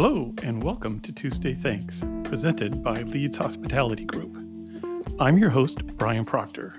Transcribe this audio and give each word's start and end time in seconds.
Hello, 0.00 0.32
and 0.44 0.62
welcome 0.62 1.00
to 1.00 1.10
Tuesday 1.10 1.54
Thanks, 1.54 2.04
presented 2.22 2.84
by 2.84 3.02
Leeds 3.02 3.36
Hospitality 3.36 4.04
Group. 4.04 4.32
I'm 5.18 5.38
your 5.38 5.50
host, 5.50 5.84
Brian 5.96 6.24
Proctor. 6.24 6.76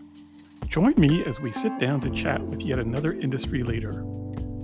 Join 0.69 0.93
me 0.95 1.25
as 1.25 1.41
we 1.41 1.51
sit 1.51 1.77
down 1.79 1.99
to 1.99 2.09
chat 2.11 2.41
with 2.41 2.61
yet 2.61 2.79
another 2.79 3.11
industry 3.11 3.61
leader. 3.61 4.05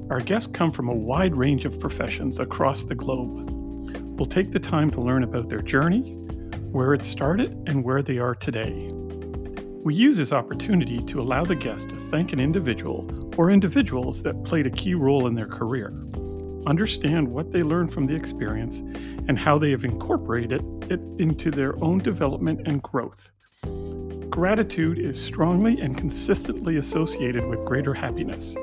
Our 0.09 0.21
guests 0.21 0.49
come 0.53 0.71
from 0.71 0.87
a 0.87 0.95
wide 0.95 1.35
range 1.35 1.65
of 1.65 1.81
professions 1.81 2.39
across 2.39 2.83
the 2.83 2.95
globe. 2.95 3.49
We'll 4.17 4.25
take 4.25 4.51
the 4.51 4.59
time 4.61 4.89
to 4.91 5.01
learn 5.01 5.23
about 5.23 5.49
their 5.49 5.61
journey, 5.61 6.13
where 6.71 6.93
it 6.93 7.03
started, 7.03 7.61
and 7.67 7.83
where 7.83 8.01
they 8.01 8.19
are 8.19 8.35
today. 8.35 8.89
We 9.83 9.95
use 9.95 10.15
this 10.15 10.31
opportunity 10.31 10.99
to 10.99 11.19
allow 11.19 11.43
the 11.43 11.55
guest 11.55 11.89
to 11.89 11.97
thank 12.09 12.31
an 12.31 12.39
individual 12.39 13.33
or 13.35 13.51
individuals 13.51 14.23
that 14.23 14.45
played 14.45 14.65
a 14.65 14.71
key 14.71 14.93
role 14.93 15.27
in 15.27 15.35
their 15.35 15.45
career 15.45 15.93
understand 16.67 17.27
what 17.27 17.51
they 17.51 17.63
learned 17.63 17.93
from 17.93 18.05
the 18.05 18.15
experience, 18.15 18.79
and 19.27 19.37
how 19.37 19.57
they 19.57 19.71
have 19.71 19.83
incorporated 19.83 20.61
it 20.89 20.99
into 21.19 21.51
their 21.51 21.81
own 21.83 21.99
development 21.99 22.61
and 22.65 22.81
growth. 22.81 23.31
Gratitude 24.29 24.99
is 24.99 25.21
strongly 25.21 25.79
and 25.79 25.97
consistently 25.97 26.77
associated 26.77 27.45
with 27.45 27.63
greater 27.65 27.93
happiness. 27.93 28.55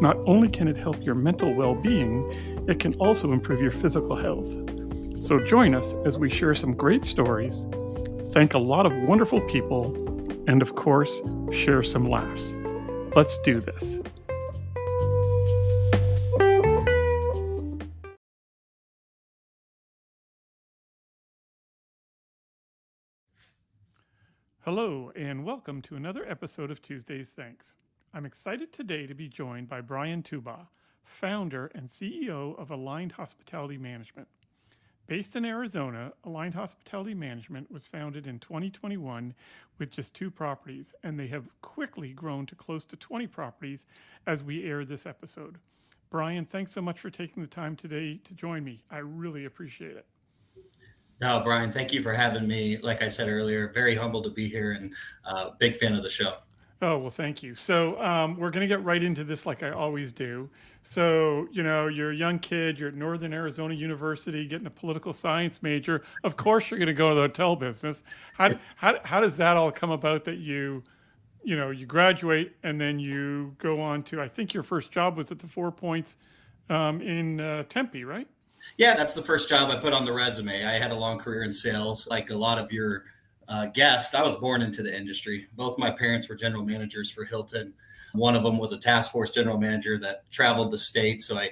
Not 0.00 0.16
only 0.26 0.48
can 0.48 0.68
it 0.68 0.76
help 0.76 1.02
your 1.02 1.14
mental 1.14 1.52
well 1.54 1.74
being, 1.74 2.30
it 2.68 2.78
can 2.78 2.94
also 2.94 3.32
improve 3.32 3.60
your 3.60 3.70
physical 3.70 4.16
health. 4.16 4.48
So 5.20 5.40
join 5.40 5.74
us 5.74 5.94
as 6.04 6.18
we 6.18 6.30
share 6.30 6.54
some 6.54 6.74
great 6.74 7.04
stories, 7.04 7.66
thank 8.32 8.54
a 8.54 8.58
lot 8.58 8.86
of 8.86 8.92
wonderful 9.08 9.40
people, 9.42 9.94
and 10.46 10.62
of 10.62 10.76
course, 10.76 11.20
share 11.50 11.82
some 11.82 12.08
laughs. 12.08 12.54
Let's 13.16 13.38
do 13.38 13.60
this. 13.60 13.98
Hello, 24.70 25.10
and 25.16 25.46
welcome 25.46 25.80
to 25.80 25.96
another 25.96 26.28
episode 26.28 26.70
of 26.70 26.82
Tuesday's 26.82 27.30
Thanks. 27.30 27.74
I'm 28.12 28.26
excited 28.26 28.70
today 28.70 29.06
to 29.06 29.14
be 29.14 29.26
joined 29.26 29.66
by 29.66 29.80
Bryan 29.80 30.22
Tubaugh, 30.22 30.66
founder 31.04 31.70
and 31.74 31.88
CEO 31.88 32.54
of 32.58 32.70
Aligned 32.70 33.12
Hospitality 33.12 33.78
Management. 33.78 34.28
Based 35.06 35.36
in 35.36 35.46
Arizona, 35.46 36.12
Aligned 36.24 36.54
Hospitality 36.54 37.14
Management 37.14 37.70
was 37.70 37.86
founded 37.86 38.26
in 38.26 38.40
2021 38.40 39.32
with 39.78 39.90
just 39.90 40.12
two 40.12 40.30
properties, 40.30 40.92
and 41.02 41.18
they 41.18 41.28
have 41.28 41.48
quickly 41.62 42.12
grown 42.12 42.44
to 42.44 42.54
close 42.54 42.84
to 42.84 42.96
20 42.96 43.26
properties 43.26 43.86
as 44.26 44.44
we 44.44 44.64
air 44.64 44.84
this 44.84 45.06
episode. 45.06 45.56
Brian, 46.10 46.44
thanks 46.44 46.72
so 46.72 46.82
much 46.82 47.00
for 47.00 47.08
taking 47.08 47.42
the 47.42 47.48
time 47.48 47.74
today 47.74 48.20
to 48.22 48.34
join 48.34 48.64
me. 48.64 48.84
I 48.90 48.98
really 48.98 49.46
appreciate 49.46 49.96
it. 49.96 50.04
No, 51.20 51.40
Brian, 51.42 51.72
thank 51.72 51.92
you 51.92 52.00
for 52.00 52.12
having 52.12 52.46
me. 52.46 52.78
Like 52.78 53.02
I 53.02 53.08
said 53.08 53.28
earlier, 53.28 53.72
very 53.72 53.94
humbled 53.94 54.24
to 54.24 54.30
be 54.30 54.48
here 54.48 54.72
and 54.72 54.94
uh, 55.24 55.50
big 55.58 55.76
fan 55.76 55.94
of 55.94 56.02
the 56.02 56.10
show. 56.10 56.34
Oh, 56.80 56.96
well, 56.96 57.10
thank 57.10 57.42
you. 57.42 57.56
So, 57.56 58.00
um, 58.00 58.36
we're 58.36 58.50
going 58.50 58.60
to 58.60 58.68
get 58.68 58.84
right 58.84 59.02
into 59.02 59.24
this 59.24 59.46
like 59.46 59.64
I 59.64 59.70
always 59.70 60.12
do. 60.12 60.48
So, 60.82 61.48
you 61.50 61.64
know, 61.64 61.88
you're 61.88 62.12
a 62.12 62.14
young 62.14 62.38
kid, 62.38 62.78
you're 62.78 62.90
at 62.90 62.94
Northern 62.94 63.32
Arizona 63.32 63.74
University 63.74 64.46
getting 64.46 64.68
a 64.68 64.70
political 64.70 65.12
science 65.12 65.60
major. 65.60 66.04
Of 66.22 66.36
course, 66.36 66.70
you're 66.70 66.78
going 66.78 66.86
to 66.86 66.94
go 66.94 67.08
to 67.08 67.14
the 67.16 67.22
hotel 67.22 67.56
business. 67.56 68.04
How, 68.34 68.52
how, 68.76 69.00
how 69.02 69.20
does 69.20 69.36
that 69.38 69.56
all 69.56 69.72
come 69.72 69.90
about 69.90 70.24
that 70.26 70.38
you, 70.38 70.84
you 71.42 71.56
know, 71.56 71.70
you 71.70 71.84
graduate 71.84 72.54
and 72.62 72.80
then 72.80 73.00
you 73.00 73.56
go 73.58 73.80
on 73.80 74.04
to, 74.04 74.20
I 74.20 74.28
think 74.28 74.54
your 74.54 74.62
first 74.62 74.92
job 74.92 75.16
was 75.16 75.32
at 75.32 75.40
the 75.40 75.48
Four 75.48 75.72
Points 75.72 76.16
um, 76.70 77.00
in 77.00 77.40
uh, 77.40 77.64
Tempe, 77.64 78.04
right? 78.04 78.28
Yeah, 78.76 78.94
that's 78.94 79.14
the 79.14 79.22
first 79.22 79.48
job 79.48 79.70
I 79.70 79.76
put 79.76 79.92
on 79.92 80.04
the 80.04 80.12
resume. 80.12 80.64
I 80.64 80.78
had 80.78 80.90
a 80.90 80.94
long 80.94 81.18
career 81.18 81.42
in 81.42 81.52
sales, 81.52 82.06
like 82.08 82.30
a 82.30 82.36
lot 82.36 82.58
of 82.58 82.70
your 82.72 83.04
uh, 83.48 83.66
guests. 83.66 84.14
I 84.14 84.22
was 84.22 84.36
born 84.36 84.62
into 84.62 84.82
the 84.82 84.96
industry. 84.96 85.46
Both 85.54 85.78
my 85.78 85.90
parents 85.90 86.28
were 86.28 86.34
general 86.34 86.64
managers 86.64 87.10
for 87.10 87.24
Hilton. 87.24 87.72
One 88.12 88.34
of 88.34 88.42
them 88.42 88.58
was 88.58 88.72
a 88.72 88.78
task 88.78 89.12
force 89.12 89.30
general 89.30 89.58
manager 89.58 89.98
that 90.00 90.30
traveled 90.30 90.70
the 90.70 90.78
state. 90.78 91.20
So 91.20 91.38
I 91.38 91.50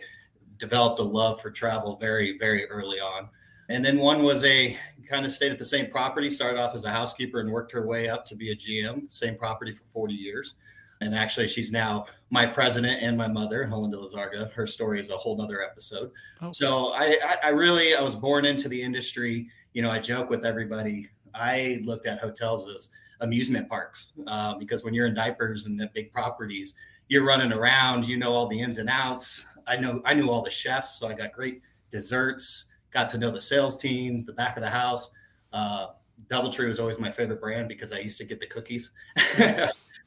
developed 0.58 0.98
a 1.00 1.02
love 1.02 1.40
for 1.40 1.50
travel 1.50 1.96
very, 1.96 2.38
very 2.38 2.66
early 2.68 3.00
on. 3.00 3.28
And 3.68 3.84
then 3.84 3.98
one 3.98 4.22
was 4.22 4.44
a 4.44 4.76
kind 5.08 5.26
of 5.26 5.32
stayed 5.32 5.52
at 5.52 5.58
the 5.58 5.64
same 5.64 5.90
property, 5.90 6.30
started 6.30 6.58
off 6.58 6.74
as 6.74 6.84
a 6.84 6.90
housekeeper 6.90 7.40
and 7.40 7.50
worked 7.50 7.72
her 7.72 7.86
way 7.86 8.08
up 8.08 8.24
to 8.26 8.36
be 8.36 8.52
a 8.52 8.56
GM, 8.56 9.12
same 9.12 9.36
property 9.36 9.72
for 9.72 9.84
40 9.92 10.14
years. 10.14 10.54
And 11.00 11.14
actually, 11.14 11.48
she's 11.48 11.72
now 11.72 12.06
my 12.30 12.46
president 12.46 13.02
and 13.02 13.16
my 13.16 13.28
mother, 13.28 13.66
Helen 13.66 13.90
de 13.90 13.96
Lizarga. 13.96 14.50
Her 14.52 14.66
story 14.66 14.98
is 14.98 15.10
a 15.10 15.16
whole 15.16 15.36
nother 15.36 15.62
episode. 15.62 16.10
Oh. 16.40 16.52
So 16.52 16.92
I, 16.94 17.18
I 17.42 17.48
really, 17.48 17.94
I 17.94 18.00
was 18.00 18.16
born 18.16 18.44
into 18.44 18.68
the 18.68 18.80
industry. 18.80 19.48
You 19.74 19.82
know, 19.82 19.90
I 19.90 19.98
joke 19.98 20.30
with 20.30 20.44
everybody. 20.44 21.08
I 21.34 21.82
looked 21.84 22.06
at 22.06 22.18
hotels 22.18 22.66
as 22.68 22.88
amusement 23.20 23.68
parks 23.68 24.12
uh, 24.26 24.54
because 24.54 24.84
when 24.84 24.94
you're 24.94 25.06
in 25.06 25.14
diapers 25.14 25.66
and 25.66 25.78
the 25.78 25.90
big 25.94 26.12
properties, 26.12 26.74
you're 27.08 27.24
running 27.24 27.52
around. 27.52 28.06
You 28.06 28.16
know 28.16 28.32
all 28.32 28.46
the 28.46 28.60
ins 28.60 28.78
and 28.78 28.88
outs. 28.88 29.46
I 29.66 29.76
know 29.76 30.00
I 30.04 30.14
knew 30.14 30.30
all 30.30 30.42
the 30.42 30.50
chefs, 30.50 30.98
so 30.98 31.08
I 31.08 31.14
got 31.14 31.32
great 31.32 31.62
desserts. 31.90 32.66
Got 32.90 33.08
to 33.10 33.18
know 33.18 33.30
the 33.30 33.40
sales 33.40 33.76
teams, 33.76 34.24
the 34.24 34.32
back 34.32 34.56
of 34.56 34.62
the 34.62 34.70
house. 34.70 35.10
Uh, 35.52 35.88
DoubleTree 36.28 36.66
was 36.66 36.80
always 36.80 36.98
my 36.98 37.10
favorite 37.10 37.40
brand 37.40 37.68
because 37.68 37.92
I 37.92 37.98
used 37.98 38.18
to 38.18 38.24
get 38.24 38.40
the 38.40 38.46
cookies. 38.46 38.92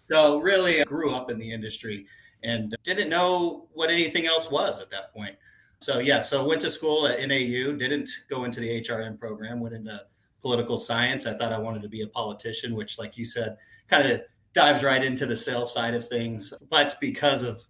So 0.10 0.40
really 0.40 0.82
I 0.82 0.86
grew 0.86 1.14
up 1.14 1.30
in 1.30 1.38
the 1.38 1.52
industry 1.52 2.06
and 2.44 2.76
didn't 2.84 3.10
know 3.10 3.68
what 3.74 3.92
anything 3.92 4.26
else 4.26 4.50
was 4.50 4.80
at 4.80 4.90
that 4.90 5.14
point. 5.14 5.36
So 5.80 6.00
yeah, 6.00 6.20
so 6.20 6.46
went 6.46 6.62
to 6.62 6.70
school 6.70 7.08
at 7.08 7.20
NAU, 7.20 7.74
didn't 7.74 8.10
go 8.30 8.44
into 8.44 8.60
the 8.60 8.82
HRM 8.82 9.20
program, 9.20 9.60
went 9.60 9.76
into 9.76 10.02
political 10.42 10.78
science. 10.78 11.26
I 11.26 11.34
thought 11.34 11.54
I 11.54 11.60
wanted 11.60 11.84
to 11.84 11.90
be 11.90 12.02
a 12.02 12.08
politician, 12.08 12.76
which 12.76 12.98
like 12.98 13.18
you 13.18 13.26
said, 13.26 13.58
kind 13.88 14.10
of 14.10 14.22
dives 14.54 14.84
right 14.84 15.04
into 15.04 15.26
the 15.26 15.36
sales 15.36 15.74
side 15.74 15.94
of 15.94 16.08
things. 16.08 16.54
But 16.70 16.98
because 17.00 17.44
of 17.44 17.64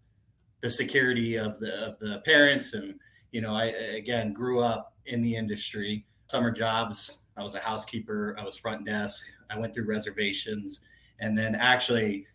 the 0.61 0.69
security 0.69 1.37
of 1.37 1.59
the 1.59 1.87
of 1.87 1.99
the 1.99 2.21
parents 2.25 2.73
and 2.73 2.99
you 3.31 3.41
know, 3.41 3.53
I 3.53 3.65
again 3.65 4.33
grew 4.33 4.61
up 4.63 4.93
in 5.05 5.21
the 5.21 5.35
industry, 5.35 6.05
summer 6.27 6.51
jobs. 6.51 7.19
I 7.37 7.43
was 7.43 7.53
a 7.53 7.59
housekeeper, 7.59 8.35
I 8.39 8.43
was 8.43 8.57
front 8.57 8.85
desk, 8.85 9.23
I 9.49 9.57
went 9.57 9.73
through 9.73 9.87
reservations 9.87 10.81
and 11.19 11.37
then 11.37 11.55
actually, 11.55 12.25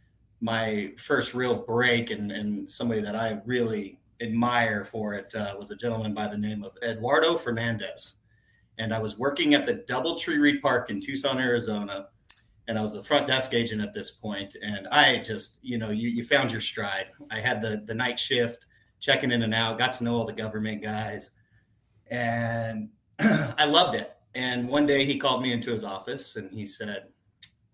my 0.41 0.93
first 0.97 1.34
real 1.34 1.55
break 1.55 2.11
and, 2.11 2.31
and 2.31 2.71
somebody 2.71 3.00
that 3.00 3.17
I 3.17 3.41
really 3.47 3.99
admire 4.21 4.84
for 4.84 5.15
it 5.15 5.34
uh, 5.34 5.55
was 5.59 5.71
a 5.71 5.77
gentleman 5.77 6.15
by 6.15 6.28
the 6.28 6.37
name 6.37 6.62
of 6.65 6.77
Eduardo 6.83 7.37
Fernandez. 7.37 8.17
And 8.78 8.93
I 8.93 8.99
was 8.99 9.19
working 9.19 9.55
at 9.55 9.67
the 9.67 9.84
Doubletree 9.89 10.41
Reid 10.41 10.61
Park 10.61 10.91
in 10.91 11.00
Tucson, 11.00 11.39
Arizona. 11.39 12.09
And 12.67 12.78
I 12.78 12.83
was 12.83 12.94
a 12.94 13.03
front 13.03 13.27
desk 13.27 13.55
agent 13.55 13.83
at 13.83 13.94
this 13.94 14.11
point. 14.11 14.56
And 14.62 14.89
I 14.89 15.19
just, 15.19 15.59
you 15.62 15.78
know, 15.78 15.91
you, 15.91 16.09
you 16.09 16.25
found 16.25 16.50
your 16.50 16.61
stride. 16.61 17.06
I 17.31 17.41
had 17.41 17.62
the, 17.62 17.83
the 17.87 17.94
night 17.94 18.19
shift, 18.19 18.67
checking 19.00 19.33
in 19.33 19.43
and 19.43 19.55
out, 19.55 19.78
got 19.78 19.93
to 19.94 20.05
know 20.05 20.17
all 20.17 20.25
the 20.25 20.33
government 20.33 20.83
guys. 20.83 21.31
And 22.11 22.89
I 23.19 23.67
loved 23.67 23.97
it. 23.97 24.15
And 24.34 24.69
one 24.69 24.87
day 24.87 25.05
he 25.05 25.19
called 25.19 25.43
me 25.43 25.53
into 25.53 25.71
his 25.71 25.84
office 25.84 26.37
and 26.37 26.50
he 26.50 26.67
said, 26.67 27.05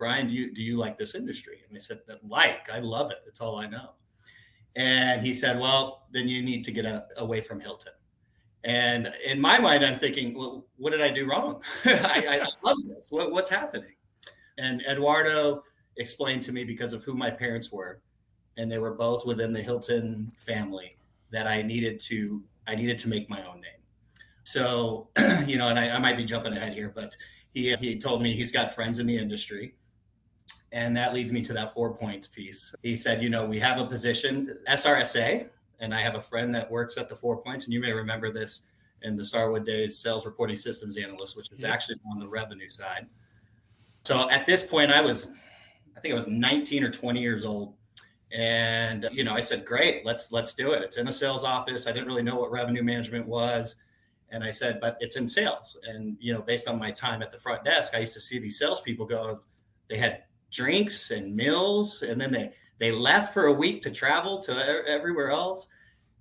Brian, 0.00 0.28
do 0.28 0.32
you 0.32 0.50
do 0.50 0.62
you 0.62 0.78
like 0.78 0.96
this 0.96 1.14
industry? 1.14 1.60
And 1.68 1.76
I 1.76 1.78
said, 1.78 2.00
like, 2.26 2.70
I 2.70 2.78
love 2.78 3.10
it. 3.10 3.18
That's 3.26 3.42
all 3.42 3.56
I 3.56 3.68
know. 3.68 3.90
And 4.74 5.20
he 5.20 5.34
said, 5.34 5.60
well, 5.60 6.06
then 6.10 6.26
you 6.26 6.42
need 6.42 6.64
to 6.64 6.72
get 6.72 6.86
a, 6.86 7.04
away 7.18 7.42
from 7.42 7.60
Hilton. 7.60 7.92
And 8.64 9.12
in 9.26 9.38
my 9.38 9.58
mind, 9.58 9.84
I'm 9.84 9.98
thinking, 9.98 10.36
well, 10.36 10.66
what 10.78 10.90
did 10.90 11.02
I 11.02 11.10
do 11.10 11.28
wrong? 11.28 11.62
I, 11.84 12.40
I, 12.42 12.48
love 12.64 12.78
this. 12.88 13.08
What, 13.10 13.30
what's 13.30 13.50
happening? 13.50 13.92
And 14.56 14.82
Eduardo 14.88 15.64
explained 15.98 16.42
to 16.44 16.52
me 16.52 16.64
because 16.64 16.94
of 16.94 17.04
who 17.04 17.12
my 17.12 17.30
parents 17.30 17.70
were, 17.70 18.00
and 18.56 18.72
they 18.72 18.78
were 18.78 18.94
both 18.94 19.26
within 19.26 19.52
the 19.52 19.62
Hilton 19.62 20.32
family, 20.38 20.96
that 21.30 21.46
I 21.46 21.60
needed 21.60 22.00
to 22.00 22.42
I 22.66 22.74
needed 22.74 22.96
to 22.98 23.08
make 23.08 23.28
my 23.28 23.46
own 23.46 23.60
name. 23.60 23.82
So, 24.44 25.08
you 25.46 25.58
know, 25.58 25.68
and 25.68 25.78
I, 25.78 25.90
I 25.90 25.98
might 25.98 26.16
be 26.16 26.24
jumping 26.24 26.54
ahead 26.54 26.72
here, 26.72 26.90
but 26.94 27.14
he 27.52 27.74
he 27.76 27.98
told 27.98 28.22
me 28.22 28.32
he's 28.32 28.52
got 28.52 28.74
friends 28.74 28.98
in 28.98 29.06
the 29.06 29.16
industry 29.18 29.74
and 30.72 30.96
that 30.96 31.12
leads 31.12 31.32
me 31.32 31.42
to 31.42 31.52
that 31.52 31.74
four 31.74 31.94
points 31.94 32.26
piece. 32.26 32.74
He 32.82 32.96
said, 32.96 33.22
you 33.22 33.28
know, 33.28 33.44
we 33.44 33.58
have 33.58 33.78
a 33.78 33.86
position, 33.86 34.56
SRSA, 34.68 35.48
and 35.80 35.94
I 35.94 36.00
have 36.00 36.14
a 36.14 36.20
friend 36.20 36.54
that 36.54 36.70
works 36.70 36.96
at 36.96 37.08
the 37.08 37.14
four 37.14 37.38
points, 37.38 37.64
and 37.64 37.74
you 37.74 37.80
may 37.80 37.92
remember 37.92 38.32
this 38.32 38.62
in 39.02 39.16
the 39.16 39.24
Starwood 39.24 39.64
days, 39.64 39.98
sales 39.98 40.26
reporting 40.26 40.56
systems 40.56 40.96
analyst, 40.96 41.36
which 41.36 41.50
is 41.52 41.64
actually 41.64 41.96
on 42.10 42.18
the 42.18 42.28
revenue 42.28 42.68
side. 42.68 43.06
So 44.04 44.30
at 44.30 44.46
this 44.46 44.66
point, 44.66 44.92
I 44.92 45.00
was, 45.00 45.32
I 45.96 46.00
think 46.00 46.12
I 46.12 46.16
was 46.16 46.28
19 46.28 46.84
or 46.84 46.90
20 46.90 47.20
years 47.20 47.44
old. 47.44 47.74
And 48.32 49.08
you 49.10 49.24
know, 49.24 49.34
I 49.34 49.40
said, 49.40 49.64
"Great, 49.64 50.06
let's 50.06 50.30
let's 50.30 50.54
do 50.54 50.70
it." 50.70 50.82
It's 50.82 50.98
in 50.98 51.08
a 51.08 51.12
sales 51.12 51.42
office. 51.42 51.88
I 51.88 51.92
didn't 51.92 52.06
really 52.06 52.22
know 52.22 52.36
what 52.36 52.52
revenue 52.52 52.84
management 52.84 53.26
was, 53.26 53.74
and 54.28 54.44
I 54.44 54.50
said, 54.50 54.78
"But 54.80 54.96
it's 55.00 55.16
in 55.16 55.26
sales." 55.26 55.76
And 55.82 56.16
you 56.20 56.32
know, 56.32 56.40
based 56.40 56.68
on 56.68 56.78
my 56.78 56.92
time 56.92 57.22
at 57.22 57.32
the 57.32 57.38
front 57.38 57.64
desk, 57.64 57.92
I 57.92 57.98
used 57.98 58.14
to 58.14 58.20
see 58.20 58.38
these 58.38 58.56
salespeople 58.56 59.06
go. 59.06 59.40
They 59.88 59.98
had 59.98 60.22
drinks 60.50 61.10
and 61.10 61.34
meals, 61.34 62.02
and 62.02 62.20
then 62.20 62.32
they 62.32 62.52
they 62.78 62.92
left 62.92 63.34
for 63.34 63.46
a 63.46 63.52
week 63.52 63.82
to 63.82 63.90
travel 63.90 64.38
to 64.40 64.84
everywhere 64.86 65.30
else. 65.30 65.68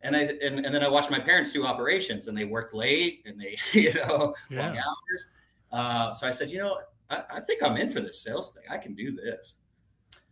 And 0.02 0.16
I 0.16 0.22
and, 0.42 0.66
and 0.66 0.74
then 0.74 0.84
I 0.84 0.88
watched 0.88 1.12
my 1.12 1.20
parents 1.20 1.52
do 1.52 1.66
operations, 1.66 2.28
and 2.28 2.38
they 2.38 2.46
worked 2.46 2.74
late, 2.74 3.24
and 3.26 3.40
they 3.40 3.58
you 3.80 3.94
know 3.94 4.34
yeah. 4.50 4.68
long 4.68 4.78
hours. 4.78 5.28
Uh, 5.72 6.14
so 6.14 6.28
I 6.28 6.32
said, 6.32 6.50
you 6.50 6.58
know, 6.58 6.80
I, 7.10 7.24
I, 7.36 7.40
think 7.42 7.62
I'm 7.62 7.78
in 7.78 7.92
for 7.92 8.02
this 8.02 8.24
sales 8.24 8.52
thing. 8.52 8.64
I 8.72 8.78
can 8.80 8.96
do 8.96 9.12
this. 9.12 9.58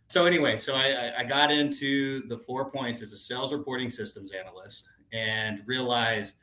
So 0.07 0.25
anyway, 0.25 0.57
so 0.57 0.73
I, 0.73 1.13
I 1.19 1.23
got 1.25 1.51
into 1.51 2.27
the 2.27 2.39
four 2.39 2.71
points 2.71 3.03
as 3.03 3.13
a 3.13 3.17
sales 3.17 3.53
reporting 3.53 3.91
systems 3.91 4.31
analyst, 4.31 4.89
and 5.13 5.61
realized, 5.65 6.37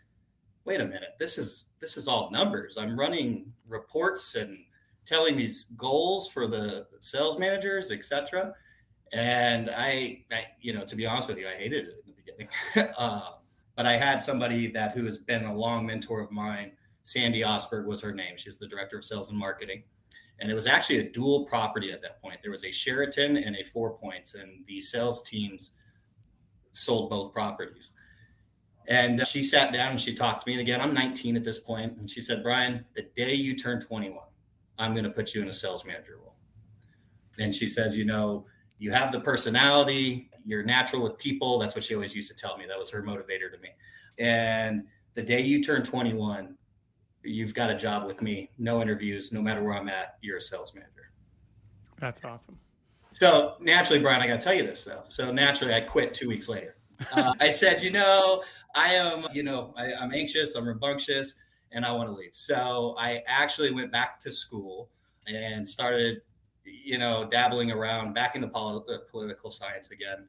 wait 0.65 0.81
a 0.81 0.87
minute, 0.87 1.11
this 1.19 1.39
is 1.39 1.69
this 1.81 1.97
is 1.97 2.09
all 2.09 2.31
numbers. 2.31 2.77
I'm 2.79 2.99
running 2.99 3.53
reports 3.67 4.35
and 4.35 4.59
telling 5.07 5.37
these 5.37 5.65
goals 5.77 6.31
for 6.31 6.47
the 6.47 6.87
sales 7.01 7.39
managers, 7.39 7.91
etc. 7.91 8.55
And 9.13 9.71
I, 9.71 10.25
I, 10.33 10.47
you 10.61 10.73
know, 10.73 10.85
to 10.85 10.97
be 10.97 11.07
honest 11.07 11.29
with 11.29 11.39
you, 11.39 11.49
I 11.49 11.55
hated 11.55 11.87
it 11.87 12.05
in 12.07 12.13
the 12.13 12.47
beginning. 12.77 12.95
uh, 12.97 13.31
but 13.77 13.87
I 13.87 13.97
had 13.97 14.23
somebody 14.23 14.71
that 14.73 14.95
who 14.95 15.05
has 15.05 15.19
been 15.19 15.45
a 15.45 15.55
long 15.55 15.85
mentor 15.87 16.21
of 16.21 16.31
mine. 16.31 16.73
Sandy 17.03 17.41
Osberg 17.41 17.87
was 17.87 18.01
her 18.01 18.15
name. 18.15 18.37
She 18.37 18.49
was 18.49 18.59
the 18.59 18.69
director 18.69 18.99
of 18.99 19.05
sales 19.05 19.29
and 19.29 19.39
marketing. 19.39 19.83
And 20.41 20.51
it 20.51 20.55
was 20.55 20.67
actually 20.67 20.99
a 20.99 21.11
dual 21.11 21.45
property 21.45 21.93
at 21.93 22.03
that 22.03 22.21
point. 22.21 22.41
There 22.43 22.51
was 22.51 22.65
a 22.65 22.73
Sheraton 22.73 23.37
and 23.37 23.57
a 23.57 23.63
Four 23.63 23.97
Points, 23.97 24.35
and 24.35 24.65
the 24.67 24.81
sales 24.81 25.23
teams 25.23 25.71
sold 26.73 27.11
both 27.11 27.33
properties. 27.33 27.93
And 28.87 29.27
she 29.27 29.43
sat 29.43 29.73
down 29.73 29.93
and 29.93 30.01
she 30.01 30.15
talked 30.15 30.45
to 30.45 30.49
me. 30.49 30.55
And 30.55 30.61
again, 30.61 30.81
I'm 30.81 30.93
19 30.93 31.37
at 31.37 31.45
this 31.45 31.59
point, 31.59 31.97
And 31.99 32.11
she 32.11 32.21
said, 32.21 32.43
Brian, 32.43 32.85
the 32.95 33.03
day 33.15 33.33
you 33.33 33.57
turn 33.57 33.81
21, 33.81 34.19
I'm 34.79 34.93
going 34.93 35.05
to 35.05 35.11
put 35.11 35.35
you 35.35 35.43
in 35.43 35.49
a 35.49 35.53
sales 35.53 35.85
manager 35.85 36.19
role. 36.21 36.35
And 37.39 37.55
she 37.55 37.67
says, 37.69 37.97
you 37.97 38.05
know, 38.05 38.47
you 38.79 38.93
have 38.93 39.13
the 39.13 39.21
personality, 39.21 40.31
you're 40.45 40.63
natural 40.63 41.03
with 41.03 41.19
people. 41.19 41.59
That's 41.59 41.75
what 41.75 41.85
she 41.85 41.95
always 41.95 42.15
used 42.15 42.29
to 42.29 42.37
tell 42.37 42.57
me. 42.57 42.67
That 42.67 42.79
was 42.79 42.91
her 42.91 43.03
motivator 43.03 43.51
to 43.53 43.59
me. 43.63 43.71
And 44.19 44.85
the 45.15 45.23
day 45.23 45.41
you 45.41 45.63
turn 45.63 45.83
21, 45.83 46.57
you've 47.23 47.55
got 47.55 47.71
a 47.71 47.75
job 47.75 48.07
with 48.07 48.21
me. 48.21 48.51
No 48.59 48.83
interviews, 48.83 49.33
no 49.33 49.41
matter 49.41 49.63
where 49.63 49.75
I'm 49.75 49.89
at, 49.89 50.17
you're 50.21 50.37
a 50.37 50.41
sales 50.41 50.75
manager. 50.75 51.11
That's 51.99 52.25
awesome. 52.25 52.59
So 53.13 53.55
naturally, 53.61 54.03
Brian, 54.03 54.21
I 54.21 54.27
got 54.27 54.41
to 54.41 54.45
tell 54.45 54.55
you 54.55 54.65
this 54.65 54.85
though. 54.85 55.05
So 55.09 55.31
naturally, 55.33 55.73
I 55.73 55.81
quit 55.81 56.15
two 56.15 56.29
weeks 56.29 56.49
later. 56.49 56.77
Uh, 57.13 57.33
I 57.41 57.51
said, 57.51 57.83
you 57.83 57.91
know, 57.91 58.43
I 58.75 58.95
am, 58.95 59.27
you 59.33 59.43
know, 59.43 59.73
I, 59.77 59.93
I'm 59.95 60.13
anxious, 60.13 60.55
I'm 60.55 60.67
rambunctious, 60.67 61.35
and 61.75 61.85
I 61.85 61.93
want 61.93 62.09
to 62.09 62.15
leave. 62.15 62.31
So 62.33 62.95
I 62.99 63.23
actually 63.27 63.73
went 63.73 63.93
back 63.93 64.19
to 64.21 64.33
school 64.33 64.89
and 65.27 65.69
started, 65.69 66.23
you 66.65 66.99
know, 66.99 67.29
dabbling 67.29 67.71
around 67.71 68.15
back 68.15 68.37
into 68.37 68.49
pol- 68.49 68.87
uh, 68.89 68.99
political 69.11 69.51
science 69.51 69.91
again. 69.91 70.27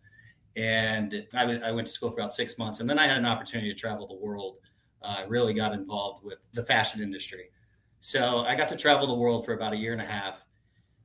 And 0.55 1.27
I, 1.33 1.41
w- 1.41 1.61
I 1.63 1.71
went 1.71 1.87
to 1.87 1.93
school 1.93 2.09
for 2.09 2.19
about 2.19 2.33
six 2.33 2.57
months, 2.57 2.79
and 2.79 2.89
then 2.89 2.97
I 2.97 3.07
had 3.07 3.17
an 3.17 3.25
opportunity 3.25 3.71
to 3.71 3.79
travel 3.79 4.07
the 4.07 4.15
world. 4.15 4.57
I 5.03 5.23
uh, 5.23 5.27
really 5.27 5.53
got 5.53 5.73
involved 5.73 6.23
with 6.23 6.39
the 6.53 6.63
fashion 6.63 7.01
industry. 7.01 7.51
So 7.99 8.39
I 8.39 8.55
got 8.55 8.69
to 8.69 8.75
travel 8.75 9.05
the 9.05 9.13
world 9.13 9.45
for 9.45 9.53
about 9.53 9.73
a 9.73 9.77
year 9.77 9.93
and 9.93 10.01
a 10.01 10.05
half. 10.05 10.45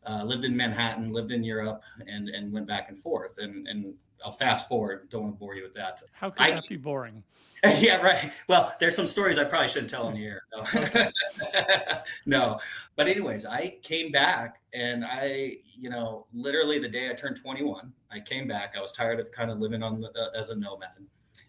Uh, 0.07 0.25
lived 0.25 0.45
in 0.45 0.57
Manhattan, 0.57 1.13
lived 1.13 1.31
in 1.31 1.45
Europe, 1.45 1.83
and 2.07 2.31
and 2.31 2.51
went 2.51 2.67
back 2.67 2.89
and 2.89 2.99
forth. 2.99 3.37
And 3.39 3.69
and 3.69 3.95
I'll 4.25 4.33
fast 4.33 4.69
forward. 4.69 5.09
Don't 5.11 5.23
want 5.23 5.35
to 5.35 5.39
bore 5.39 5.55
you 5.55 5.63
with 5.63 5.75
that. 5.75 6.03
How 6.13 6.31
could 6.31 6.43
I, 6.43 6.51
that 6.53 6.69
be 6.69 6.77
boring? 6.77 7.23
yeah, 7.65 7.97
right. 7.97 8.33
Well, 8.49 8.75
there's 8.81 8.97
some 8.97 9.07
stories 9.07 9.39
I 9.39 9.45
probably 9.45 9.69
shouldn't 9.69 9.91
tell 9.91 10.07
on 10.07 10.15
the 10.15 10.25
air. 10.25 10.43
No. 10.55 11.93
no. 12.27 12.59
But 12.97 13.09
anyways, 13.09 13.45
I 13.45 13.79
came 13.83 14.11
back 14.11 14.61
and 14.73 15.05
I, 15.05 15.59
you 15.79 15.91
know, 15.91 16.27
literally 16.33 16.79
the 16.79 16.89
day 16.89 17.11
I 17.11 17.15
turned 17.15 17.37
21, 17.37 17.93
I 18.11 18.21
came 18.21 18.49
back. 18.49 18.75
I 18.77 18.81
was 18.81 18.93
tired 18.93 19.21
of 19.21 19.31
kind 19.33 19.51
of 19.51 19.59
living 19.59 19.83
on 19.83 20.01
the, 20.01 20.09
uh, 20.09 20.39
as 20.39 20.51
a 20.51 20.57
nomad. 20.57 21.07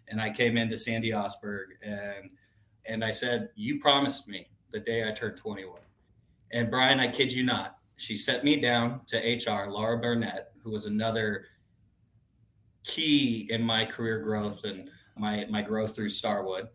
And 0.08 0.20
I 0.20 0.30
came 0.30 0.58
into 0.58 0.76
Sandy 0.76 1.10
Osberg 1.10 1.66
and 1.82 2.30
and 2.84 3.04
I 3.04 3.12
said, 3.12 3.50
"You 3.54 3.78
promised 3.78 4.26
me 4.26 4.48
the 4.72 4.80
day 4.80 5.08
I 5.08 5.12
turned 5.12 5.36
21." 5.36 5.80
And 6.50 6.68
Brian, 6.68 6.98
I 6.98 7.06
kid 7.08 7.32
you 7.32 7.44
not, 7.44 7.78
she 7.96 8.16
set 8.16 8.42
me 8.42 8.56
down 8.56 9.00
to 9.06 9.16
HR, 9.16 9.70
Laura 9.70 9.98
Burnett, 9.98 10.50
who 10.62 10.70
was 10.70 10.86
another 10.86 11.46
key 12.84 13.46
in 13.50 13.62
my 13.62 13.84
career 13.84 14.20
growth 14.20 14.64
and 14.64 14.90
my 15.16 15.46
my 15.50 15.62
growth 15.62 15.94
through 15.94 16.08
Starwood. 16.08 16.68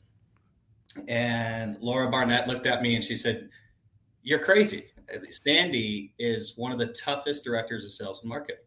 And 1.07 1.77
Laura 1.80 2.09
Barnett 2.09 2.48
looked 2.48 2.65
at 2.65 2.81
me 2.81 2.95
and 2.95 3.04
she 3.04 3.15
said, 3.15 3.50
"You're 4.24 4.39
crazy. 4.39 4.86
Sandy 5.30 6.13
is 6.19 6.57
one 6.57 6.71
of 6.71 6.80
the 6.80 6.88
toughest 6.88 7.44
directors 7.44 7.86
of 7.86 7.92
sales 7.92 8.21
and 8.21 8.30
marketing. 8.30 8.62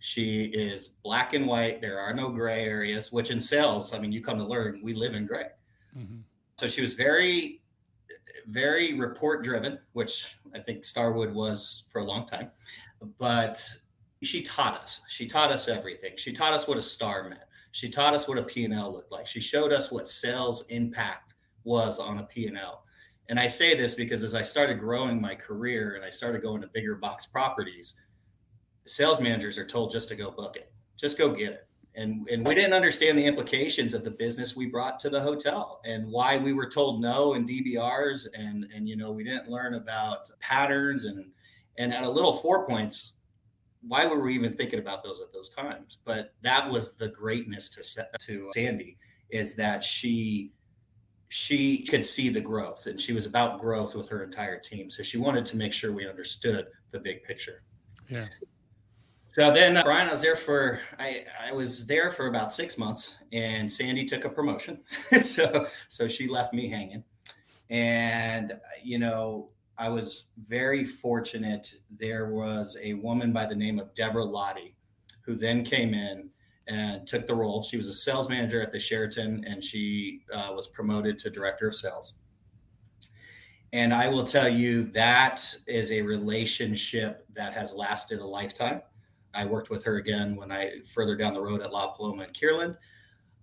She 0.00 0.44
is 0.46 0.88
black 0.88 1.34
and 1.34 1.46
white. 1.46 1.80
There 1.80 1.98
are 1.98 2.14
no 2.14 2.30
gray 2.30 2.64
areas. 2.64 3.12
Which 3.12 3.30
in 3.30 3.40
sales, 3.40 3.92
I 3.92 3.98
mean, 3.98 4.12
you 4.12 4.20
come 4.20 4.38
to 4.38 4.44
learn, 4.44 4.80
we 4.82 4.94
live 4.94 5.14
in 5.14 5.26
gray. 5.26 5.46
Mm-hmm. 5.96 6.18
So 6.56 6.68
she 6.68 6.82
was 6.82 6.94
very, 6.94 7.62
very 8.46 8.94
report 8.94 9.44
driven, 9.44 9.78
which 9.92 10.36
I 10.54 10.58
think 10.58 10.84
Starwood 10.84 11.34
was 11.34 11.84
for 11.90 12.00
a 12.00 12.04
long 12.04 12.26
time. 12.26 12.50
But 13.18 13.64
she 14.22 14.42
taught 14.42 14.76
us. 14.76 15.02
She 15.08 15.26
taught 15.26 15.52
us 15.52 15.68
everything. 15.68 16.12
She 16.16 16.32
taught 16.32 16.52
us 16.52 16.66
what 16.66 16.78
a 16.78 16.82
star 16.82 17.28
meant. 17.28 17.40
She 17.72 17.88
taught 17.88 18.14
us 18.14 18.26
what 18.26 18.38
a 18.38 18.42
P&L 18.42 18.92
looked 18.92 19.12
like. 19.12 19.26
She 19.26 19.40
showed 19.40 19.72
us 19.72 19.92
what 19.92 20.08
sales 20.08 20.64
impact 20.68 21.34
was 21.64 21.98
on 21.98 22.18
a 22.18 22.24
P&L. 22.24 22.82
And 23.28 23.38
I 23.38 23.46
say 23.46 23.76
this 23.76 23.94
because 23.94 24.24
as 24.24 24.34
I 24.34 24.42
started 24.42 24.80
growing 24.80 25.20
my 25.20 25.34
career 25.34 25.94
and 25.94 26.04
I 26.04 26.10
started 26.10 26.42
going 26.42 26.62
to 26.62 26.68
bigger 26.68 26.94
box 26.94 27.26
properties, 27.26 27.94
sales 28.86 29.20
managers 29.20 29.58
are 29.58 29.66
told 29.66 29.92
just 29.92 30.08
to 30.08 30.16
go 30.16 30.30
book 30.30 30.56
it, 30.56 30.72
just 30.96 31.18
go 31.18 31.30
get 31.30 31.52
it. 31.52 31.68
And, 31.94 32.26
and 32.30 32.46
we 32.46 32.54
didn't 32.54 32.74
understand 32.74 33.18
the 33.18 33.24
implications 33.24 33.92
of 33.92 34.04
the 34.04 34.10
business 34.10 34.56
we 34.56 34.66
brought 34.66 35.00
to 35.00 35.10
the 35.10 35.20
hotel 35.20 35.80
and 35.84 36.10
why 36.10 36.36
we 36.36 36.52
were 36.52 36.68
told 36.68 37.02
no 37.02 37.34
in 37.34 37.46
DBRs 37.46 38.28
and 38.34 38.68
and 38.72 38.88
you 38.88 38.94
know 38.94 39.10
we 39.10 39.24
didn't 39.24 39.48
learn 39.48 39.74
about 39.74 40.30
patterns 40.38 41.06
and 41.06 41.24
and 41.76 41.92
at 41.92 42.04
a 42.04 42.08
little 42.08 42.34
four 42.34 42.66
points 42.66 43.14
why 43.82 44.06
were 44.06 44.20
we 44.20 44.34
even 44.34 44.52
thinking 44.54 44.78
about 44.78 45.02
those 45.02 45.20
at 45.20 45.32
those 45.32 45.50
times? 45.50 45.98
But 46.04 46.34
that 46.42 46.68
was 46.68 46.94
the 46.94 47.08
greatness 47.08 47.68
to 47.70 48.08
to 48.26 48.50
Sandy 48.54 48.98
is 49.30 49.54
that 49.56 49.84
she 49.84 50.52
she 51.28 51.84
could 51.84 52.04
see 52.04 52.30
the 52.30 52.40
growth 52.40 52.86
and 52.86 52.98
she 52.98 53.12
was 53.12 53.26
about 53.26 53.60
growth 53.60 53.94
with 53.94 54.08
her 54.08 54.24
entire 54.24 54.58
team. 54.58 54.88
So 54.88 55.02
she 55.02 55.18
wanted 55.18 55.44
to 55.46 55.56
make 55.56 55.74
sure 55.74 55.92
we 55.92 56.08
understood 56.08 56.66
the 56.90 56.98
big 56.98 57.22
picture. 57.22 57.62
Yeah. 58.08 58.26
So 59.26 59.52
then 59.52 59.76
uh, 59.76 59.84
Brian, 59.84 60.08
I 60.08 60.12
was 60.12 60.22
there 60.22 60.36
for 60.36 60.80
I, 60.98 61.24
I 61.40 61.52
was 61.52 61.86
there 61.86 62.10
for 62.10 62.26
about 62.26 62.52
six 62.52 62.78
months, 62.78 63.18
and 63.32 63.70
Sandy 63.70 64.04
took 64.04 64.24
a 64.24 64.28
promotion, 64.28 64.80
so 65.20 65.66
so 65.88 66.08
she 66.08 66.26
left 66.26 66.54
me 66.54 66.68
hanging, 66.68 67.04
and 67.68 68.54
you 68.82 68.98
know 68.98 69.50
I 69.78 69.88
was 69.88 70.26
very 70.46 70.84
fortunate. 70.84 71.72
There 71.88 72.30
was 72.30 72.76
a 72.82 72.94
woman 72.94 73.32
by 73.32 73.46
the 73.46 73.54
name 73.54 73.78
of 73.78 73.94
Deborah 73.94 74.24
Lottie 74.24 74.74
who 75.22 75.36
then 75.36 75.64
came 75.64 75.94
in 75.94 76.30
and 76.66 77.06
took 77.06 77.26
the 77.26 77.34
role. 77.34 77.62
She 77.62 77.76
was 77.76 77.88
a 77.88 77.92
sales 77.92 78.28
manager 78.28 78.60
at 78.60 78.72
the 78.72 78.80
Sheraton 78.80 79.44
and 79.46 79.62
she 79.62 80.22
uh, 80.32 80.50
was 80.52 80.68
promoted 80.68 81.18
to 81.20 81.30
director 81.30 81.68
of 81.68 81.74
sales. 81.74 82.14
And 83.72 83.92
I 83.94 84.08
will 84.08 84.24
tell 84.24 84.48
you 84.48 84.84
that 84.84 85.44
is 85.66 85.92
a 85.92 86.02
relationship 86.02 87.26
that 87.34 87.52
has 87.54 87.74
lasted 87.74 88.18
a 88.18 88.26
lifetime. 88.26 88.82
I 89.34 89.44
worked 89.44 89.70
with 89.70 89.84
her 89.84 89.96
again 89.96 90.36
when 90.36 90.50
I 90.50 90.80
further 90.92 91.14
down 91.14 91.34
the 91.34 91.40
road 91.40 91.60
at 91.60 91.72
La 91.72 91.88
Paloma 91.88 92.24
and 92.24 92.34
Kierland. 92.34 92.76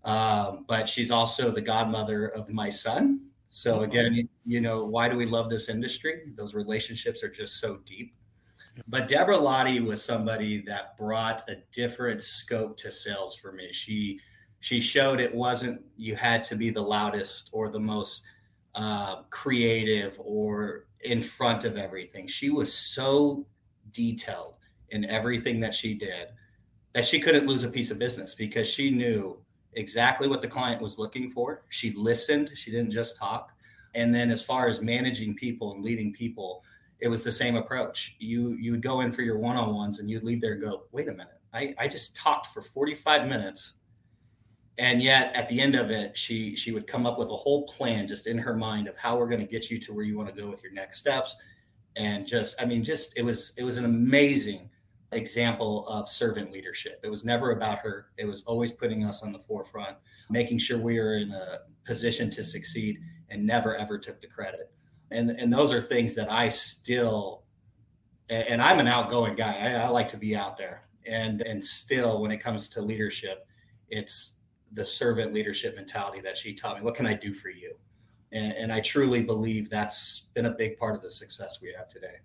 Um, 0.04 0.66
but 0.68 0.90
she's 0.90 1.12
also 1.12 1.52
the 1.52 1.62
godmother 1.62 2.28
of 2.30 2.50
my 2.50 2.70
son, 2.70 3.28
so 3.56 3.84
again, 3.84 4.28
you 4.46 4.60
know, 4.60 4.84
why 4.84 5.08
do 5.08 5.16
we 5.16 5.26
love 5.26 5.50
this 5.50 5.70
industry? 5.70 6.24
Those 6.36 6.54
relationships 6.54 7.24
are 7.24 7.30
just 7.30 7.62
so 7.62 7.78
deep. 7.86 8.14
But 8.90 9.08
Deborah 9.08 9.38
Lottie 9.38 9.80
was 9.80 10.04
somebody 10.04 10.60
that 10.64 10.98
brought 10.98 11.50
a 11.50 11.60
different 11.72 12.22
scope 12.22 12.76
to 12.80 12.92
sales 12.92 13.38
for 13.38 13.54
me. 13.54 13.72
She 13.72 14.20
she 14.60 14.82
showed 14.82 15.22
it 15.22 15.34
wasn't 15.34 15.82
you 15.96 16.18
had 16.18 16.44
to 16.46 16.58
be 16.58 16.70
the 16.70 16.82
loudest 16.82 17.50
or 17.54 17.70
the 17.70 17.80
most 17.80 18.24
uh, 18.76 19.22
creative 19.30 20.20
or 20.22 20.88
in 21.06 21.22
front 21.22 21.64
of 21.64 21.78
everything. 21.78 22.28
She 22.28 22.50
was 22.50 22.74
so 22.74 23.48
detailed 23.94 24.56
in 24.90 25.06
everything 25.06 25.62
that 25.62 25.74
she 25.74 25.94
did 25.94 26.28
that 26.94 27.06
she 27.06 27.22
couldn't 27.22 27.48
lose 27.48 27.64
a 27.64 27.70
piece 27.70 27.90
of 27.90 28.00
business 28.00 28.36
because 28.36 28.68
she 28.68 28.92
knew 28.92 29.45
exactly 29.76 30.28
what 30.28 30.42
the 30.42 30.48
client 30.48 30.82
was 30.82 30.98
looking 30.98 31.30
for. 31.30 31.64
She 31.70 31.92
listened, 31.92 32.52
she 32.56 32.72
didn't 32.72 32.92
just 32.92 33.18
talk. 33.18 33.52
And 33.94 34.14
then 34.14 34.30
as 34.30 34.44
far 34.44 34.68
as 34.68 34.82
managing 34.82 35.36
people 35.36 35.74
and 35.74 35.84
leading 35.84 36.12
people, 36.12 36.64
it 37.00 37.08
was 37.08 37.24
the 37.24 37.32
same 37.32 37.56
approach. 37.56 38.16
You 38.20 38.54
you 38.54 38.72
would 38.72 38.82
go 38.82 39.02
in 39.02 39.12
for 39.12 39.22
your 39.22 39.38
one-on-ones 39.38 40.00
and 40.00 40.10
you'd 40.10 40.24
leave 40.24 40.42
there 40.42 40.54
and 40.54 40.62
go, 40.62 40.84
wait 40.92 41.08
a 41.08 41.12
minute, 41.12 41.40
I, 41.54 41.76
I 41.78 41.88
just 41.88 42.16
talked 42.16 42.48
for 42.48 42.62
45 42.62 43.28
minutes. 43.28 43.74
And 44.78 45.02
yet 45.02 45.34
at 45.36 45.48
the 45.48 45.62
end 45.62 45.76
of 45.76 45.90
it, 45.90 46.18
she 46.18 46.56
she 46.56 46.72
would 46.72 46.88
come 46.88 47.06
up 47.06 47.18
with 47.18 47.30
a 47.30 47.36
whole 47.36 47.66
plan 47.68 48.08
just 48.08 48.28
in 48.28 48.38
her 48.38 48.56
mind 48.56 48.88
of 48.88 48.98
how 48.98 49.18
we're 49.18 49.30
going 49.30 49.42
to 49.42 49.48
get 49.48 49.70
you 49.70 49.80
to 49.80 49.94
where 49.94 50.04
you 50.04 50.18
want 50.18 50.34
to 50.34 50.42
go 50.42 50.50
with 50.50 50.64
your 50.64 50.74
next 50.74 50.98
steps. 50.98 51.36
And 51.96 52.28
just, 52.28 52.62
I 52.62 52.66
mean, 52.66 52.84
just 52.84 53.18
it 53.18 53.24
was 53.24 53.54
it 53.56 53.64
was 53.64 53.78
an 53.78 53.86
amazing 53.86 54.70
example 55.12 55.88
of 55.88 56.10
servant 56.10 56.52
leadership. 56.52 57.00
It 57.04 57.10
was 57.10 57.24
never 57.24 57.52
about 57.52 57.80
her. 57.80 58.08
It 58.18 58.26
was 58.26 58.44
always 58.44 58.74
putting 58.74 59.04
us 59.04 59.24
on 59.24 59.32
the 59.32 59.40
forefront, 59.40 59.98
making 60.30 60.58
sure 60.58 60.78
we 60.78 61.00
were 61.00 61.18
in 61.18 61.32
a 61.32 61.60
position 61.86 62.30
to 62.32 62.44
succeed 62.44 63.00
and 63.30 63.46
never 63.46 63.76
ever 63.76 63.98
took 63.98 64.22
the 64.22 64.28
credit. 64.28 64.72
And 65.12 65.32
and 65.32 65.54
those 65.54 65.72
are 65.74 65.82
things 65.82 66.16
that 66.16 66.32
I 66.32 66.50
still 66.50 67.44
and 68.30 68.62
I'm 68.62 68.80
an 68.80 68.88
outgoing 68.88 69.36
guy. 69.36 69.54
I, 69.54 69.84
I 69.84 69.88
like 69.90 70.10
to 70.10 70.18
be 70.18 70.36
out 70.36 70.58
there. 70.58 70.82
And 71.06 71.42
and 71.42 71.64
still 71.64 72.22
when 72.22 72.32
it 72.32 72.38
comes 72.38 72.70
to 72.70 72.82
leadership, 72.82 73.48
it's 73.90 74.34
the 74.74 74.84
servant 74.84 75.34
leadership 75.34 75.76
mentality 75.76 76.22
that 76.22 76.36
she 76.36 76.54
taught 76.54 76.78
me. 76.78 76.84
What 76.84 76.96
can 76.96 77.06
I 77.06 77.14
do 77.14 77.34
for 77.34 77.50
you? 77.50 77.76
And, 78.32 78.52
and 78.54 78.74
I 78.74 78.82
truly 78.82 79.24
believe 79.24 79.70
that's 79.70 80.26
been 80.34 80.48
a 80.48 80.52
big 80.52 80.78
part 80.78 80.96
of 80.96 81.02
the 81.02 81.12
success 81.12 81.62
we 81.62 81.72
have 81.78 81.88
today. 81.88 82.18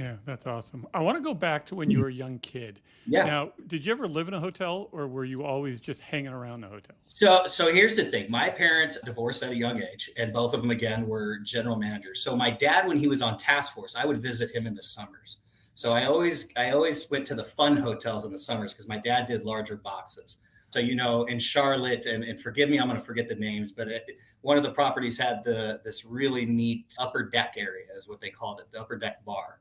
Yeah, 0.00 0.16
that's 0.24 0.46
awesome. 0.46 0.86
I 0.94 1.00
want 1.00 1.18
to 1.18 1.22
go 1.22 1.34
back 1.34 1.66
to 1.66 1.74
when 1.74 1.90
you 1.90 1.98
mm-hmm. 1.98 2.04
were 2.04 2.08
a 2.08 2.14
young 2.14 2.38
kid. 2.38 2.80
Yeah. 3.06 3.24
Now, 3.24 3.52
did 3.66 3.84
you 3.84 3.92
ever 3.92 4.08
live 4.08 4.28
in 4.28 4.34
a 4.34 4.40
hotel 4.40 4.88
or 4.92 5.06
were 5.06 5.26
you 5.26 5.44
always 5.44 5.78
just 5.78 6.00
hanging 6.00 6.32
around 6.32 6.62
the 6.62 6.68
hotel? 6.68 6.96
So 7.06 7.46
so 7.46 7.70
here's 7.70 7.96
the 7.96 8.04
thing. 8.04 8.30
My 8.30 8.48
parents 8.48 8.98
divorced 9.04 9.42
at 9.42 9.50
a 9.50 9.56
young 9.56 9.82
age 9.82 10.10
and 10.16 10.32
both 10.32 10.54
of 10.54 10.62
them 10.62 10.70
again 10.70 11.06
were 11.06 11.38
general 11.40 11.76
managers. 11.76 12.24
So 12.24 12.34
my 12.34 12.50
dad 12.50 12.88
when 12.88 12.98
he 12.98 13.08
was 13.08 13.20
on 13.20 13.36
task 13.36 13.74
force, 13.74 13.94
I 13.94 14.06
would 14.06 14.22
visit 14.22 14.54
him 14.54 14.66
in 14.66 14.74
the 14.74 14.82
summers. 14.82 15.36
So 15.74 15.92
I 15.92 16.06
always 16.06 16.50
I 16.56 16.70
always 16.70 17.10
went 17.10 17.26
to 17.26 17.34
the 17.34 17.44
fun 17.44 17.76
hotels 17.76 18.24
in 18.24 18.32
the 18.32 18.38
summers 18.38 18.72
because 18.72 18.88
my 18.88 18.98
dad 18.98 19.26
did 19.26 19.44
larger 19.44 19.76
boxes. 19.76 20.38
So 20.70 20.78
you 20.78 20.94
know, 20.94 21.24
in 21.24 21.38
Charlotte, 21.38 22.06
and, 22.06 22.24
and 22.24 22.40
forgive 22.40 22.70
me, 22.70 22.78
I'm 22.78 22.86
going 22.86 22.98
to 22.98 23.04
forget 23.04 23.28
the 23.28 23.34
names, 23.34 23.72
but 23.72 23.88
it, 23.88 24.06
one 24.40 24.56
of 24.56 24.62
the 24.62 24.70
properties 24.70 25.18
had 25.18 25.42
the 25.44 25.80
this 25.84 26.04
really 26.04 26.46
neat 26.46 26.94
upper 26.98 27.24
deck 27.24 27.54
area, 27.58 27.86
is 27.96 28.08
what 28.08 28.20
they 28.20 28.30
called 28.30 28.60
it, 28.60 28.70
the 28.72 28.80
upper 28.80 28.96
deck 28.96 29.24
bar. 29.24 29.58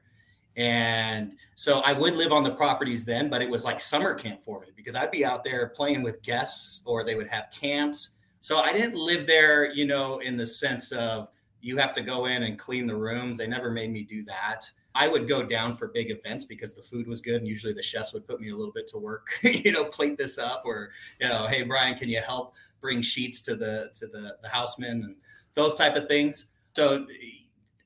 And 0.60 1.38
so 1.56 1.80
I 1.80 1.94
would 1.94 2.16
live 2.16 2.34
on 2.34 2.44
the 2.44 2.52
properties 2.52 3.06
then, 3.06 3.30
but 3.30 3.42
it 3.42 3.50
was 3.50 3.64
like 3.64 3.80
summer 3.80 4.14
camp 4.14 4.42
for 4.42 4.60
me 4.60 4.68
because 4.76 4.94
I'd 4.94 5.10
be 5.10 5.24
out 5.24 5.46
there 5.46 5.70
playing 5.70 6.04
with 6.04 6.22
guests 6.22 6.82
or 6.86 7.06
they 7.06 7.16
would 7.16 7.30
have 7.30 7.48
camps. 7.58 8.12
So 8.42 8.58
I 8.58 8.74
didn't 8.74 8.96
live 8.96 9.26
there, 9.26 9.72
you 9.72 9.88
know, 9.88 10.20
in 10.20 10.36
the 10.36 10.46
sense 10.46 10.92
of 10.92 11.30
you 11.62 11.78
have 11.78 11.94
to 11.94 12.02
go 12.02 12.26
in 12.26 12.44
and 12.44 12.60
clean 12.60 12.88
the 12.88 12.96
rooms. 12.96 13.38
They 13.38 13.48
never 13.48 13.72
made 13.72 13.90
me 13.90 14.04
do 14.04 14.22
that. 14.26 14.70
I 14.94 15.08
would 15.08 15.30
go 15.30 15.44
down 15.44 15.78
for 15.78 15.88
big 15.88 16.12
events 16.12 16.44
because 16.44 16.74
the 16.74 16.82
food 16.82 17.08
was 17.08 17.22
good, 17.22 17.36
and 17.36 17.48
usually 17.48 17.74
the 17.74 17.82
chefs 17.82 18.12
would 18.12 18.28
put 18.28 18.42
me 18.42 18.50
a 18.50 18.56
little 18.56 18.74
bit 18.74 18.88
to 18.88 18.98
work, 18.98 19.28
you 19.44 19.72
know, 19.72 19.86
plate 19.86 20.18
this 20.18 20.38
up, 20.38 20.64
or 20.66 20.90
you 21.22 21.30
know, 21.30 21.48
hey 21.48 21.64
Brian, 21.64 21.96
can 21.96 22.10
you 22.10 22.20
help 22.22 22.56
bring 22.82 23.02
sheets 23.02 23.42
to 23.44 23.56
the 23.56 23.92
to 23.96 24.08
the 24.08 24.38
the 24.42 24.50
housemen 24.50 25.04
and 25.04 25.16
those 25.54 25.76
type 25.76 25.96
of 25.96 26.08
things. 26.08 26.48
So 26.74 27.06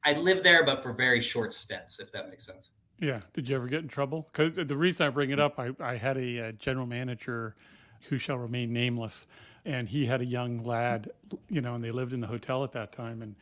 I 0.05 0.13
lived 0.13 0.43
there, 0.43 0.65
but 0.65 0.83
for 0.83 0.93
very 0.93 1.21
short 1.21 1.53
stints, 1.53 1.99
if 1.99 2.11
that 2.11 2.29
makes 2.29 2.45
sense. 2.45 2.71
Yeah. 2.99 3.21
Did 3.33 3.49
you 3.49 3.55
ever 3.55 3.67
get 3.67 3.81
in 3.81 3.87
trouble? 3.87 4.29
Because 4.31 4.67
the 4.67 4.77
reason 4.77 5.07
I 5.07 5.09
bring 5.09 5.31
it 5.31 5.39
up, 5.39 5.59
I, 5.59 5.71
I 5.79 5.95
had 5.95 6.17
a, 6.17 6.37
a 6.37 6.53
general 6.53 6.85
manager 6.85 7.55
who 8.09 8.17
shall 8.17 8.37
remain 8.37 8.73
nameless, 8.73 9.27
and 9.65 9.87
he 9.87 10.05
had 10.05 10.21
a 10.21 10.25
young 10.25 10.63
lad, 10.63 11.09
you 11.49 11.61
know, 11.61 11.75
and 11.75 11.83
they 11.83 11.91
lived 11.91 12.13
in 12.13 12.19
the 12.19 12.27
hotel 12.27 12.63
at 12.63 12.71
that 12.73 12.91
time, 12.91 13.21
and 13.21 13.35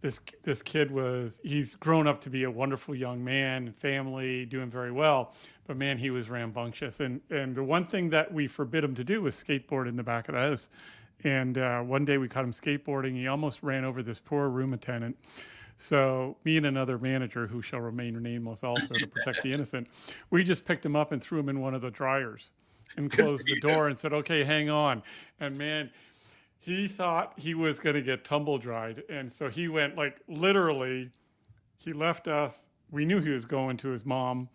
this 0.00 0.20
this 0.42 0.62
kid 0.62 0.90
was 0.90 1.40
he's 1.42 1.74
grown 1.74 2.06
up 2.06 2.20
to 2.20 2.30
be 2.30 2.44
a 2.44 2.50
wonderful 2.50 2.94
young 2.94 3.24
man 3.24 3.72
family 3.72 4.44
doing 4.44 4.68
very 4.68 4.92
well 4.92 5.34
but 5.66 5.76
man 5.76 5.96
he 5.96 6.10
was 6.10 6.28
rambunctious 6.28 7.00
and 7.00 7.20
and 7.30 7.56
the 7.56 7.62
one 7.62 7.84
thing 7.84 8.10
that 8.10 8.32
we 8.32 8.46
forbid 8.46 8.84
him 8.84 8.94
to 8.94 9.02
do 9.02 9.22
was 9.22 9.34
skateboard 9.34 9.88
in 9.88 9.96
the 9.96 10.02
back 10.02 10.28
of 10.28 10.34
the 10.34 10.40
house 10.40 10.68
and 11.24 11.58
uh, 11.58 11.80
one 11.80 12.04
day 12.04 12.18
we 12.18 12.28
caught 12.28 12.44
him 12.44 12.52
skateboarding 12.52 13.14
he 13.14 13.26
almost 13.26 13.62
ran 13.62 13.84
over 13.84 14.02
this 14.02 14.18
poor 14.18 14.48
room 14.48 14.74
attendant 14.74 15.16
so 15.78 16.36
me 16.44 16.56
and 16.56 16.66
another 16.66 16.98
manager 16.98 17.46
who 17.46 17.60
shall 17.60 17.80
remain 17.80 18.20
nameless 18.22 18.64
also 18.64 18.94
to 18.94 19.06
protect 19.06 19.42
the 19.42 19.52
innocent 19.52 19.86
we 20.30 20.42
just 20.42 20.64
picked 20.64 20.84
him 20.84 20.96
up 20.96 21.12
and 21.12 21.22
threw 21.22 21.38
him 21.38 21.48
in 21.48 21.60
one 21.60 21.74
of 21.74 21.82
the 21.82 21.90
dryers 21.90 22.50
and 22.96 23.10
closed 23.10 23.46
the 23.46 23.60
door 23.60 23.88
and 23.88 23.98
said 23.98 24.12
okay 24.12 24.42
hang 24.42 24.70
on 24.70 25.02
and 25.40 25.56
man 25.56 25.90
he 26.66 26.88
thought 26.88 27.32
he 27.36 27.54
was 27.54 27.78
going 27.78 27.94
to 27.94 28.02
get 28.02 28.24
tumble 28.24 28.58
dried. 28.58 29.04
And 29.08 29.30
so 29.30 29.48
he 29.48 29.68
went 29.68 29.96
like 29.96 30.20
literally, 30.26 31.10
he 31.78 31.92
left 31.92 32.26
us. 32.26 32.66
We 32.90 33.04
knew 33.04 33.20
he 33.20 33.30
was 33.30 33.46
going 33.46 33.76
to 33.78 33.88
his 33.90 34.04
mom. 34.04 34.48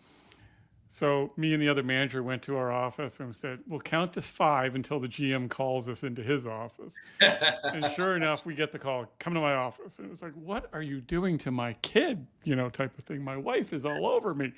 So 0.91 1.31
me 1.38 1.53
and 1.53 1.63
the 1.63 1.69
other 1.69 1.83
manager 1.83 2.21
went 2.21 2.41
to 2.43 2.57
our 2.57 2.69
office 2.69 3.21
and 3.21 3.33
said, 3.33 3.60
"We'll 3.65 3.79
count 3.79 4.12
to 4.13 4.21
five 4.21 4.75
until 4.75 5.00
the 5.00 5.07
GM 5.07 5.50
calls 5.50 5.88
us 5.88 6.03
into 6.03 6.21
his 6.21 6.45
office." 6.45 6.95
and 7.21 7.89
sure 7.95 8.17
enough, 8.17 8.45
we 8.45 8.55
get 8.55 8.74
the 8.74 8.77
call, 8.77 9.05
"Come 9.17 9.33
to 9.36 9.39
my 9.39 9.53
office." 9.53 10.00
And 10.00 10.07
it 10.07 10.12
was 10.12 10.21
like, 10.21 10.33
"What 10.33 10.69
are 10.74 10.81
you 10.81 11.00
doing 11.00 11.38
to 11.39 11.51
my 11.51 11.74
kid?" 11.81 12.27
You 12.43 12.57
know, 12.57 12.69
type 12.69 12.98
of 12.98 13.05
thing. 13.05 13.24
My 13.24 13.38
wife 13.38 13.71
is 13.71 13.86
all 13.86 14.05
over 14.05 14.33
me. 14.33 14.51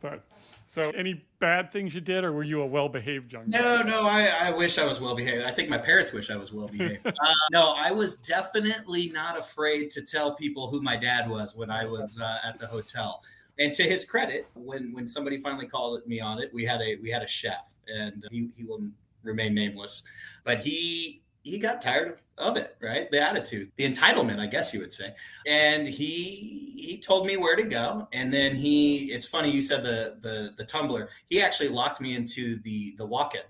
But 0.00 0.24
so, 0.64 0.88
any 0.92 1.26
bad 1.38 1.70
things 1.70 1.94
you 1.94 2.00
did, 2.00 2.24
or 2.24 2.32
were 2.32 2.44
you 2.44 2.62
a 2.62 2.66
well-behaved 2.66 3.30
young? 3.30 3.50
Man? 3.50 3.60
No, 3.60 3.82
no. 3.82 4.08
I, 4.08 4.24
I 4.40 4.50
wish 4.52 4.78
I 4.78 4.84
was 4.84 5.02
well-behaved. 5.02 5.44
I 5.44 5.50
think 5.50 5.68
my 5.68 5.76
parents 5.76 6.14
wish 6.14 6.30
I 6.30 6.36
was 6.36 6.50
well-behaved. 6.50 7.06
uh, 7.06 7.34
no, 7.52 7.74
I 7.76 7.90
was 7.90 8.16
definitely 8.16 9.10
not 9.10 9.38
afraid 9.38 9.90
to 9.90 10.02
tell 10.02 10.34
people 10.34 10.70
who 10.70 10.80
my 10.80 10.96
dad 10.96 11.28
was 11.28 11.54
when 11.54 11.70
I 11.70 11.84
was 11.84 12.18
uh, 12.18 12.38
at 12.42 12.58
the 12.58 12.66
hotel. 12.66 13.20
And 13.58 13.72
to 13.74 13.82
his 13.84 14.04
credit, 14.04 14.48
when 14.54 14.92
when 14.92 15.06
somebody 15.06 15.38
finally 15.38 15.66
called 15.66 16.06
me 16.06 16.20
on 16.20 16.40
it, 16.40 16.50
we 16.52 16.64
had 16.64 16.80
a 16.80 16.96
we 16.96 17.10
had 17.10 17.22
a 17.22 17.28
chef, 17.28 17.72
and 17.88 18.24
he 18.30 18.50
he 18.56 18.64
will 18.64 18.82
remain 19.22 19.54
nameless, 19.54 20.02
but 20.44 20.60
he 20.60 21.22
he 21.42 21.58
got 21.58 21.82
tired 21.82 22.08
of, 22.08 22.20
of 22.38 22.56
it, 22.56 22.76
right? 22.80 23.10
The 23.10 23.20
attitude, 23.20 23.70
the 23.76 23.90
entitlement, 23.90 24.40
I 24.40 24.46
guess 24.46 24.72
you 24.72 24.80
would 24.80 24.92
say. 24.92 25.14
And 25.46 25.86
he 25.86 26.74
he 26.76 26.98
told 26.98 27.26
me 27.26 27.36
where 27.36 27.54
to 27.54 27.62
go. 27.62 28.08
And 28.12 28.32
then 28.32 28.56
he 28.56 29.12
it's 29.12 29.26
funny 29.26 29.50
you 29.50 29.62
said 29.62 29.84
the 29.84 30.16
the 30.20 30.54
the 30.56 30.64
tumbler. 30.64 31.10
He 31.28 31.42
actually 31.42 31.68
locked 31.68 32.00
me 32.00 32.16
into 32.16 32.58
the 32.62 32.94
the 32.98 33.06
walk-in. 33.06 33.42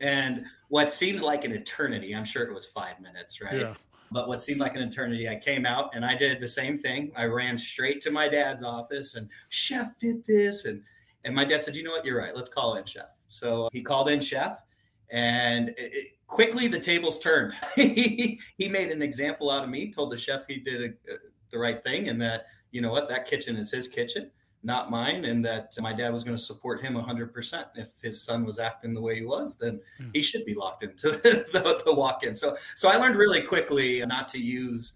And 0.00 0.46
what 0.68 0.90
seemed 0.90 1.20
like 1.20 1.44
an 1.44 1.52
eternity, 1.52 2.14
I'm 2.14 2.24
sure 2.24 2.42
it 2.44 2.52
was 2.52 2.66
five 2.66 3.00
minutes, 3.00 3.40
right? 3.40 3.60
Yeah. 3.60 3.74
But 4.12 4.28
what 4.28 4.40
seemed 4.40 4.60
like 4.60 4.74
an 4.74 4.82
eternity, 4.82 5.28
I 5.28 5.36
came 5.36 5.66
out 5.66 5.94
and 5.94 6.04
I 6.04 6.14
did 6.14 6.40
the 6.40 6.48
same 6.48 6.76
thing. 6.76 7.12
I 7.16 7.24
ran 7.24 7.56
straight 7.56 8.00
to 8.02 8.10
my 8.10 8.28
dad's 8.28 8.62
office 8.62 9.14
and 9.14 9.30
chef 9.48 9.98
did 9.98 10.24
this. 10.26 10.64
And 10.64 10.82
and 11.24 11.34
my 11.34 11.44
dad 11.44 11.62
said, 11.62 11.76
you 11.76 11.84
know 11.84 11.92
what, 11.92 12.04
you're 12.04 12.18
right. 12.18 12.34
Let's 12.34 12.50
call 12.50 12.76
in 12.76 12.84
chef. 12.84 13.10
So 13.28 13.68
he 13.72 13.80
called 13.80 14.08
in 14.08 14.20
chef 14.20 14.60
and 15.12 15.68
it, 15.70 15.74
it, 15.78 16.06
quickly 16.26 16.66
the 16.66 16.80
tables 16.80 17.18
turned. 17.18 17.52
he, 17.76 18.40
made 18.58 18.90
an 18.90 19.02
example 19.02 19.50
out 19.50 19.62
of 19.62 19.68
me, 19.68 19.92
told 19.92 20.10
the 20.10 20.16
chef 20.16 20.46
he 20.48 20.56
did 20.56 20.80
a, 20.80 21.12
a, 21.12 21.16
the 21.50 21.58
right 21.58 21.84
thing, 21.84 22.08
and 22.08 22.20
that 22.20 22.46
you 22.70 22.80
know 22.80 22.90
what, 22.90 23.08
that 23.10 23.26
kitchen 23.26 23.56
is 23.56 23.70
his 23.70 23.86
kitchen, 23.86 24.30
not 24.62 24.90
mine, 24.90 25.24
and 25.24 25.44
that 25.44 25.74
my 25.80 25.92
dad 25.92 26.12
was 26.12 26.22
going 26.22 26.36
to 26.36 26.42
support 26.42 26.80
him 26.80 26.94
100%. 26.94 27.64
If 27.74 27.90
his 28.02 28.22
son 28.22 28.44
was 28.44 28.58
acting 28.58 28.94
the 28.94 29.00
way 29.00 29.16
he 29.16 29.24
was, 29.24 29.56
then 29.56 29.80
mm. 30.00 30.10
he 30.12 30.22
should 30.22 30.44
be 30.44 30.54
locked 30.54 30.82
into 30.82 31.10
the, 31.10 31.46
the, 31.52 31.82
the 31.84 31.94
walk-in. 31.94 32.34
So, 32.34 32.56
so 32.76 32.88
I 32.88 32.96
learned 32.96 33.16
really 33.16 33.42
quickly 33.42 34.04
not 34.06 34.28
to 34.28 34.38
use, 34.38 34.94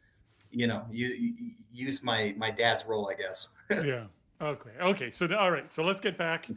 you 0.50 0.66
know, 0.66 0.84
you, 0.90 1.08
you 1.08 1.52
use 1.72 2.02
my 2.02 2.34
my 2.36 2.50
dad's 2.50 2.86
role, 2.86 3.10
I 3.10 3.14
guess. 3.14 3.50
yeah. 3.70 4.04
Okay. 4.40 4.70
Okay. 4.80 5.10
So 5.10 5.26
all 5.36 5.50
right. 5.50 5.70
So 5.70 5.82
let's 5.82 6.00
get 6.00 6.16
back 6.16 6.48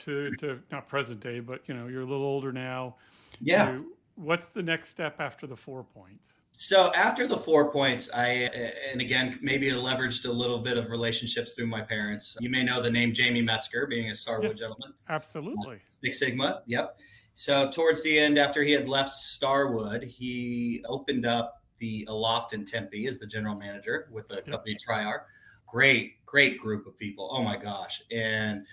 to 0.00 0.30
to 0.32 0.60
not 0.70 0.88
present 0.88 1.20
day, 1.20 1.40
but 1.40 1.62
you 1.66 1.74
know, 1.74 1.86
you're 1.86 2.02
a 2.02 2.06
little 2.06 2.26
older 2.26 2.52
now. 2.52 2.96
Yeah. 3.40 3.72
You, 3.72 3.96
what's 4.16 4.48
the 4.48 4.62
next 4.62 4.88
step 4.88 5.20
after 5.20 5.46
the 5.46 5.56
four 5.56 5.84
points? 5.84 6.34
So 6.58 6.92
after 6.92 7.28
the 7.28 7.36
four 7.36 7.70
points, 7.70 8.10
I 8.12 8.50
and 8.90 9.00
again 9.00 9.38
maybe 9.40 9.70
I 9.70 9.74
leveraged 9.74 10.26
a 10.26 10.30
little 10.30 10.58
bit 10.58 10.76
of 10.76 10.90
relationships 10.90 11.52
through 11.52 11.68
my 11.68 11.82
parents. 11.82 12.36
You 12.40 12.50
may 12.50 12.64
know 12.64 12.82
the 12.82 12.90
name 12.90 13.12
Jamie 13.12 13.42
Metzger, 13.42 13.86
being 13.86 14.10
a 14.10 14.14
Starwood 14.14 14.50
yes, 14.50 14.58
gentleman. 14.58 14.92
Absolutely. 15.08 15.76
Uh, 15.76 15.78
Six 16.02 16.18
Sigma. 16.18 16.62
Yep. 16.66 16.98
So 17.34 17.70
towards 17.70 18.02
the 18.02 18.18
end, 18.18 18.38
after 18.38 18.64
he 18.64 18.72
had 18.72 18.88
left 18.88 19.14
Starwood, 19.14 20.02
he 20.02 20.84
opened 20.88 21.24
up 21.24 21.62
the 21.78 22.04
Aloft 22.08 22.52
in 22.52 22.64
Tempe 22.64 23.06
as 23.06 23.20
the 23.20 23.26
general 23.26 23.54
manager 23.54 24.08
with 24.10 24.26
the 24.26 24.36
yep. 24.36 24.46
company 24.48 24.74
Triar. 24.76 25.20
Great, 25.68 26.24
great 26.26 26.58
group 26.58 26.88
of 26.88 26.98
people. 26.98 27.30
Oh 27.32 27.42
my 27.42 27.56
gosh. 27.56 28.02
And 28.10 28.66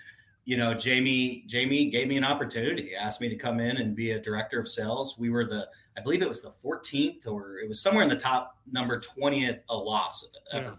you 0.46 0.56
know, 0.56 0.72
Jamie 0.72 1.44
Jamie 1.48 1.86
gave 1.86 2.06
me 2.06 2.16
an 2.16 2.24
opportunity, 2.24 2.94
asked 2.94 3.20
me 3.20 3.28
to 3.28 3.34
come 3.34 3.58
in 3.58 3.78
and 3.78 3.94
be 3.94 4.12
a 4.12 4.18
director 4.18 4.60
of 4.60 4.68
sales. 4.68 5.18
We 5.18 5.28
were 5.28 5.44
the, 5.44 5.68
I 5.98 6.00
believe 6.00 6.22
it 6.22 6.28
was 6.28 6.40
the 6.40 6.52
14th 6.64 7.26
or 7.26 7.58
it 7.58 7.68
was 7.68 7.80
somewhere 7.80 8.04
in 8.04 8.08
the 8.08 8.16
top 8.16 8.56
number 8.70 9.00
20th 9.00 9.60
Alofts 9.68 10.24
ever. 10.52 10.78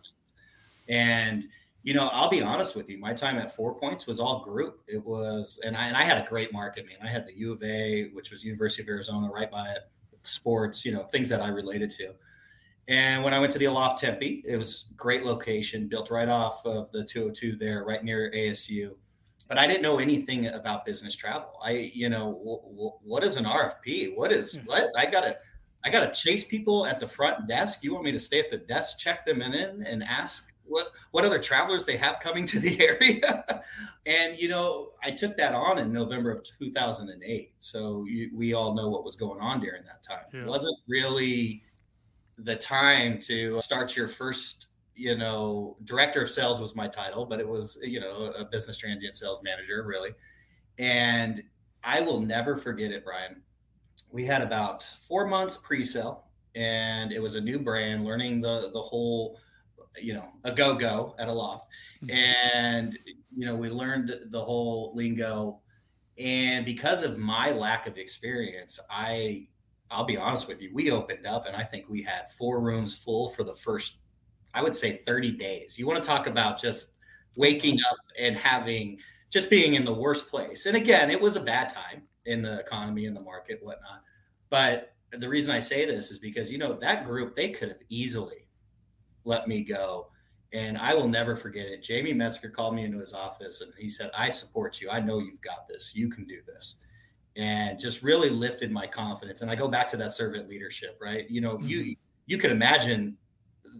Yeah. 0.88 0.96
And 1.28 1.48
you 1.84 1.94
know, 1.94 2.08
I'll 2.08 2.30
be 2.30 2.42
honest 2.42 2.76
with 2.76 2.90
you, 2.90 2.98
my 2.98 3.14
time 3.14 3.38
at 3.38 3.54
Four 3.54 3.76
Points 3.76 4.08
was 4.08 4.20
all 4.20 4.42
group. 4.42 4.82
It 4.88 5.06
was, 5.06 5.60
and 5.64 5.76
I 5.76 5.88
and 5.88 5.96
I 5.96 6.04
had 6.04 6.18
a 6.18 6.28
great 6.28 6.52
market. 6.52 6.86
Man, 6.86 6.98
I 7.04 7.08
had 7.08 7.28
the 7.28 7.38
U 7.38 7.52
of 7.54 7.62
A, 7.64 8.10
which 8.14 8.32
was 8.32 8.44
University 8.44 8.84
of 8.84 8.90
Arizona, 8.90 9.30
right 9.30 9.52
by 9.52 9.70
it. 9.72 9.80
Sports, 10.24 10.86
you 10.86 10.94
know, 10.94 11.04
things 11.04 11.30
that 11.30 11.42
I 11.42 11.48
related 11.48 11.92
to. 11.92 12.14
And 12.90 13.22
when 13.22 13.34
I 13.34 13.40
went 13.40 13.52
to 13.54 13.60
the 13.60 13.66
Aloft 13.66 14.00
Tempe, 14.00 14.44
it 14.46 14.58
was 14.58 14.86
great 14.96 15.26
location, 15.26 15.88
built 15.88 16.10
right 16.10 16.30
off 16.30 16.66
of 16.66 16.90
the 16.92 17.04
202 17.04 17.58
there, 17.58 17.84
right 17.84 18.04
near 18.04 18.32
ASU 18.32 18.96
but 19.48 19.58
I 19.58 19.68
didn't 19.68 19.82
know 19.82 20.00
anything 20.00 20.48
about 20.48 20.86
business 20.86 21.16
travel. 21.16 21.54
I, 21.64 21.92
you 21.94 22.10
know, 22.10 22.34
w- 22.34 22.62
w- 22.62 22.94
what 23.04 23.24
is 23.24 23.38
an 23.38 23.46
RFP? 23.46 24.16
What 24.16 24.32
is 24.32 24.56
hmm. 24.56 24.66
what? 24.66 24.92
I 24.96 25.06
gotta, 25.06 25.38
I 25.86 25.90
gotta 25.90 26.12
chase 26.12 26.44
people 26.44 26.86
at 26.86 27.00
the 27.00 27.08
front 27.08 27.48
desk. 27.48 27.84
You 27.84 27.94
want 27.94 28.06
me 28.06 28.12
to 28.12 28.20
stay 28.20 28.40
at 28.40 28.52
the 28.52 28.58
desk, 28.58 28.98
check 28.98 29.26
them 29.26 29.42
in, 29.42 29.84
and 29.84 30.04
ask 30.04 30.52
what 30.66 30.90
what 31.12 31.24
other 31.24 31.40
travelers 31.40 31.86
they 31.86 31.98
have 31.98 32.20
coming 32.20 32.46
to 32.46 32.60
the 32.60 32.80
area. 33.02 33.64
and 34.06 34.38
you 34.40 34.50
know, 34.50 34.92
I 35.04 35.12
took 35.12 35.38
that 35.38 35.54
on 35.54 35.80
in 35.80 35.92
November 35.92 36.32
of 36.32 36.44
2008. 36.44 37.54
So 37.60 38.06
you, 38.06 38.32
we 38.34 38.54
all 38.54 38.74
know 38.74 38.90
what 38.90 39.04
was 39.04 39.16
going 39.16 39.40
on 39.42 39.60
during 39.60 39.84
that 39.86 40.04
time. 40.04 40.26
Yeah. 40.34 40.42
It 40.42 40.48
wasn't 40.48 40.78
really 40.88 41.64
the 42.38 42.56
time 42.56 43.20
to 43.20 43.60
start 43.62 43.96
your 43.96 44.08
first 44.08 44.67
you 44.98 45.16
know 45.16 45.78
director 45.84 46.24
of 46.24 46.30
sales 46.30 46.60
was 46.60 46.76
my 46.76 46.88
title 46.88 47.24
but 47.26 47.40
it 47.40 47.48
was 47.48 47.78
you 47.84 48.00
know 48.00 48.34
a 48.38 48.44
business 48.44 48.78
transient 48.78 49.16
sales 49.16 49.42
manager 49.44 49.84
really. 49.86 50.10
And 50.80 51.42
i 51.84 52.02
will 52.02 52.20
never 52.20 52.58
forget 52.58 52.92
it 52.92 53.06
brian. 53.06 53.42
We 54.12 54.26
had 54.26 54.42
about 54.42 54.84
four 54.84 55.28
months 55.28 55.58
pre-sale 55.58 56.26
and 56.56 57.12
it 57.12 57.22
was 57.22 57.36
a 57.36 57.42
new 57.42 57.60
brand 57.60 58.04
learning 58.04 58.42
the 58.42 58.72
the 58.74 58.82
whole 58.82 59.40
you 60.00 60.14
know 60.14 60.28
a 60.44 60.52
go-go 60.52 61.16
at 61.20 61.28
a 61.28 61.32
loft. 61.32 61.68
Mm-hmm. 62.04 62.16
and 62.16 63.00
you 63.36 63.46
know 63.46 63.56
we 63.56 63.70
learned 63.70 64.14
the 64.30 64.44
whole 64.44 64.94
lingo. 64.96 65.62
And 66.20 66.66
because 66.66 67.04
of 67.04 67.20
my 67.20 67.52
lack 67.52 67.86
of 67.86 67.98
experience 67.98 68.80
i 68.90 69.48
i'll 69.92 70.04
be 70.04 70.18
honest 70.18 70.48
with 70.48 70.60
you 70.62 70.72
we 70.74 70.90
opened 70.90 71.28
up 71.28 71.46
and 71.46 71.56
i 71.56 71.64
think 71.64 71.88
we 71.88 72.02
had 72.02 72.32
four 72.32 72.60
rooms 72.60 72.98
full 72.98 73.30
for 73.30 73.44
the 73.44 73.54
first 73.54 73.98
i 74.58 74.62
would 74.62 74.76
say 74.76 74.98
30 74.98 75.32
days 75.32 75.78
you 75.78 75.88
want 75.88 76.02
to 76.02 76.08
talk 76.08 76.28
about 76.28 76.60
just 76.60 76.94
waking 77.36 77.78
up 77.90 77.98
and 78.20 78.36
having 78.36 78.98
just 79.30 79.50
being 79.50 79.76
in 79.76 79.86
the 79.86 79.94
worst 79.94 80.30
place 80.30 80.66
and 80.66 80.76
again 80.76 81.10
it 81.10 81.20
was 81.20 81.36
a 81.36 81.42
bad 81.42 81.70
time 81.70 82.02
in 82.26 82.42
the 82.42 82.60
economy 82.60 83.06
in 83.06 83.14
the 83.14 83.22
market 83.22 83.60
whatnot 83.62 84.02
but 84.50 84.94
the 85.12 85.30
reason 85.30 85.56
I 85.56 85.60
say 85.60 85.86
this 85.86 86.12
is 86.12 86.20
because 86.20 86.52
you 86.52 86.58
know 86.58 86.74
that 86.74 87.06
group 87.06 87.36
they 87.36 87.50
could 87.50 87.70
have 87.70 87.82
easily 87.90 88.48
let 89.24 89.48
me 89.48 89.64
go, 89.64 90.08
and 90.54 90.78
I 90.78 90.94
will 90.94 91.08
never 91.08 91.36
forget 91.36 91.68
it. 91.68 91.84
Jamie 91.84 92.14
Metzger 92.14 92.50
called 92.50 92.76
me 92.76 92.86
into 92.86 92.98
his 92.98 93.14
office 93.14 93.62
and 93.62 93.72
he 93.78 93.90
said, 93.90 94.12
"I 94.18 94.30
support 94.30 94.82
you. 94.82 94.90
I 94.90 95.00
know 95.00 95.20
you've 95.20 95.42
got 95.42 95.68
this. 95.68 95.94
You 95.96 96.10
can 96.10 96.26
do 96.26 96.40
this." 96.46 96.78
And 97.36 97.80
just 97.80 98.02
really 98.02 98.30
lifted 98.30 98.72
my 98.72 98.88
confidence. 98.88 99.42
And 99.42 99.52
I 99.52 99.56
go 99.56 99.68
back 99.68 99.88
to 99.92 99.98
that 99.98 100.14
servant 100.14 100.50
leadership, 100.50 100.98
right? 101.00 101.30
You 101.30 101.42
know, 101.42 101.56
mm-hmm. 101.58 101.68
you 101.68 101.96
you 102.26 102.38
could 102.38 102.52
imagine 102.52 103.18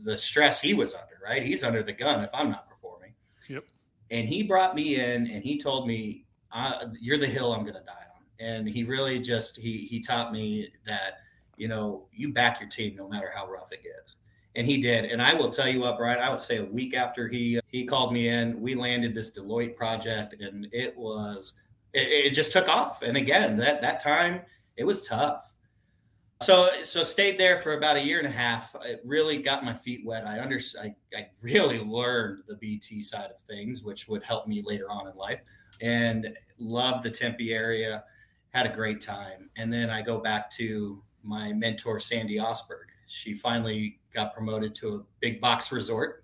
the 0.04 0.18
stress 0.18 0.62
he 0.62 0.74
was 0.74 0.94
under, 0.94 1.20
right? 1.24 1.44
He's 1.44 1.64
under 1.64 1.84
the 1.84 1.94
gun 1.94 2.24
if 2.24 2.30
I'm 2.34 2.50
not 2.50 2.70
performing. 2.70 3.14
Yep. 3.50 3.64
And 4.12 4.28
he 4.28 4.44
brought 4.44 4.76
me 4.76 4.96
in 4.96 5.28
and 5.28 5.44
he 5.44 5.60
told 5.60 5.88
me, 5.88 6.26
"You're 7.00 7.18
the 7.18 7.28
hill 7.28 7.54
I'm 7.54 7.64
going 7.64 7.76
to 7.76 7.84
die 7.86 7.94
on." 8.16 8.24
And 8.40 8.70
he 8.70 8.84
really 8.84 9.20
just 9.20 9.58
he 9.58 9.80
he 9.80 10.02
taught 10.02 10.32
me 10.32 10.70
that 10.86 11.20
you 11.58 11.68
know, 11.68 12.06
you 12.14 12.32
back 12.32 12.60
your 12.62 12.70
team 12.70 12.96
no 12.96 13.10
matter 13.10 13.32
how 13.36 13.48
rough 13.48 13.72
it 13.72 13.84
gets. 13.84 14.16
And 14.56 14.66
he 14.66 14.78
did. 14.80 15.06
And 15.06 15.22
I 15.22 15.34
will 15.34 15.50
tell 15.50 15.68
you 15.68 15.82
what, 15.82 15.98
Brian, 15.98 16.20
I 16.20 16.30
would 16.30 16.40
say 16.40 16.58
a 16.58 16.66
week 16.66 16.96
after 16.96 17.28
he 17.28 17.60
he 17.68 17.86
called 17.86 18.14
me 18.14 18.30
in, 18.30 18.60
we 18.62 18.76
landed 18.76 19.14
this 19.14 19.38
Deloitte 19.38 19.76
project 19.76 20.42
and 20.42 20.68
it 20.72 20.98
was 20.98 21.54
it, 21.94 22.28
it 22.28 22.34
just 22.34 22.54
took 22.54 22.68
off. 22.68 23.02
And 23.02 23.18
again, 23.18 23.58
that 23.58 23.82
that 23.82 24.02
time 24.02 24.42
it 24.78 24.86
was 24.86 25.06
tough. 25.08 25.54
So 26.42 26.70
so 26.84 27.04
stayed 27.04 27.40
there 27.40 27.58
for 27.58 27.74
about 27.74 27.98
a 27.98 28.04
year 28.04 28.20
and 28.20 28.28
a 28.28 28.32
half. 28.32 28.76
It 28.86 29.02
really 29.04 29.42
got 29.42 29.66
my 29.66 29.74
feet 29.74 30.02
wet. 30.06 30.26
I 30.26 30.40
under 30.40 30.60
I, 30.82 30.94
I 31.16 31.30
really 31.42 31.80
learned 31.80 32.44
the 32.48 32.56
BT 32.56 33.02
side 33.02 33.32
of 33.32 33.40
things, 33.42 33.84
which 33.84 34.08
would 34.08 34.24
help 34.24 34.48
me 34.48 34.62
later 34.66 34.90
on 34.90 35.08
in 35.08 35.16
life. 35.16 35.42
And 35.82 36.36
loved 36.60 37.04
the 37.04 37.12
Tempe 37.12 37.54
area, 37.54 38.04
had 38.50 38.66
a 38.66 38.70
great 38.70 39.02
time. 39.02 39.50
And 39.58 39.72
then 39.72 39.90
I 39.90 40.02
go 40.02 40.20
back 40.20 40.50
to 40.52 41.02
my 41.24 41.54
mentor, 41.54 42.00
Sandy 42.00 42.38
Osberg. 42.38 42.88
She 43.08 43.34
finally 43.34 44.00
got 44.14 44.34
promoted 44.34 44.76
to 44.76 44.96
a 44.96 45.02
big 45.20 45.40
box 45.40 45.72
resort. 45.72 46.24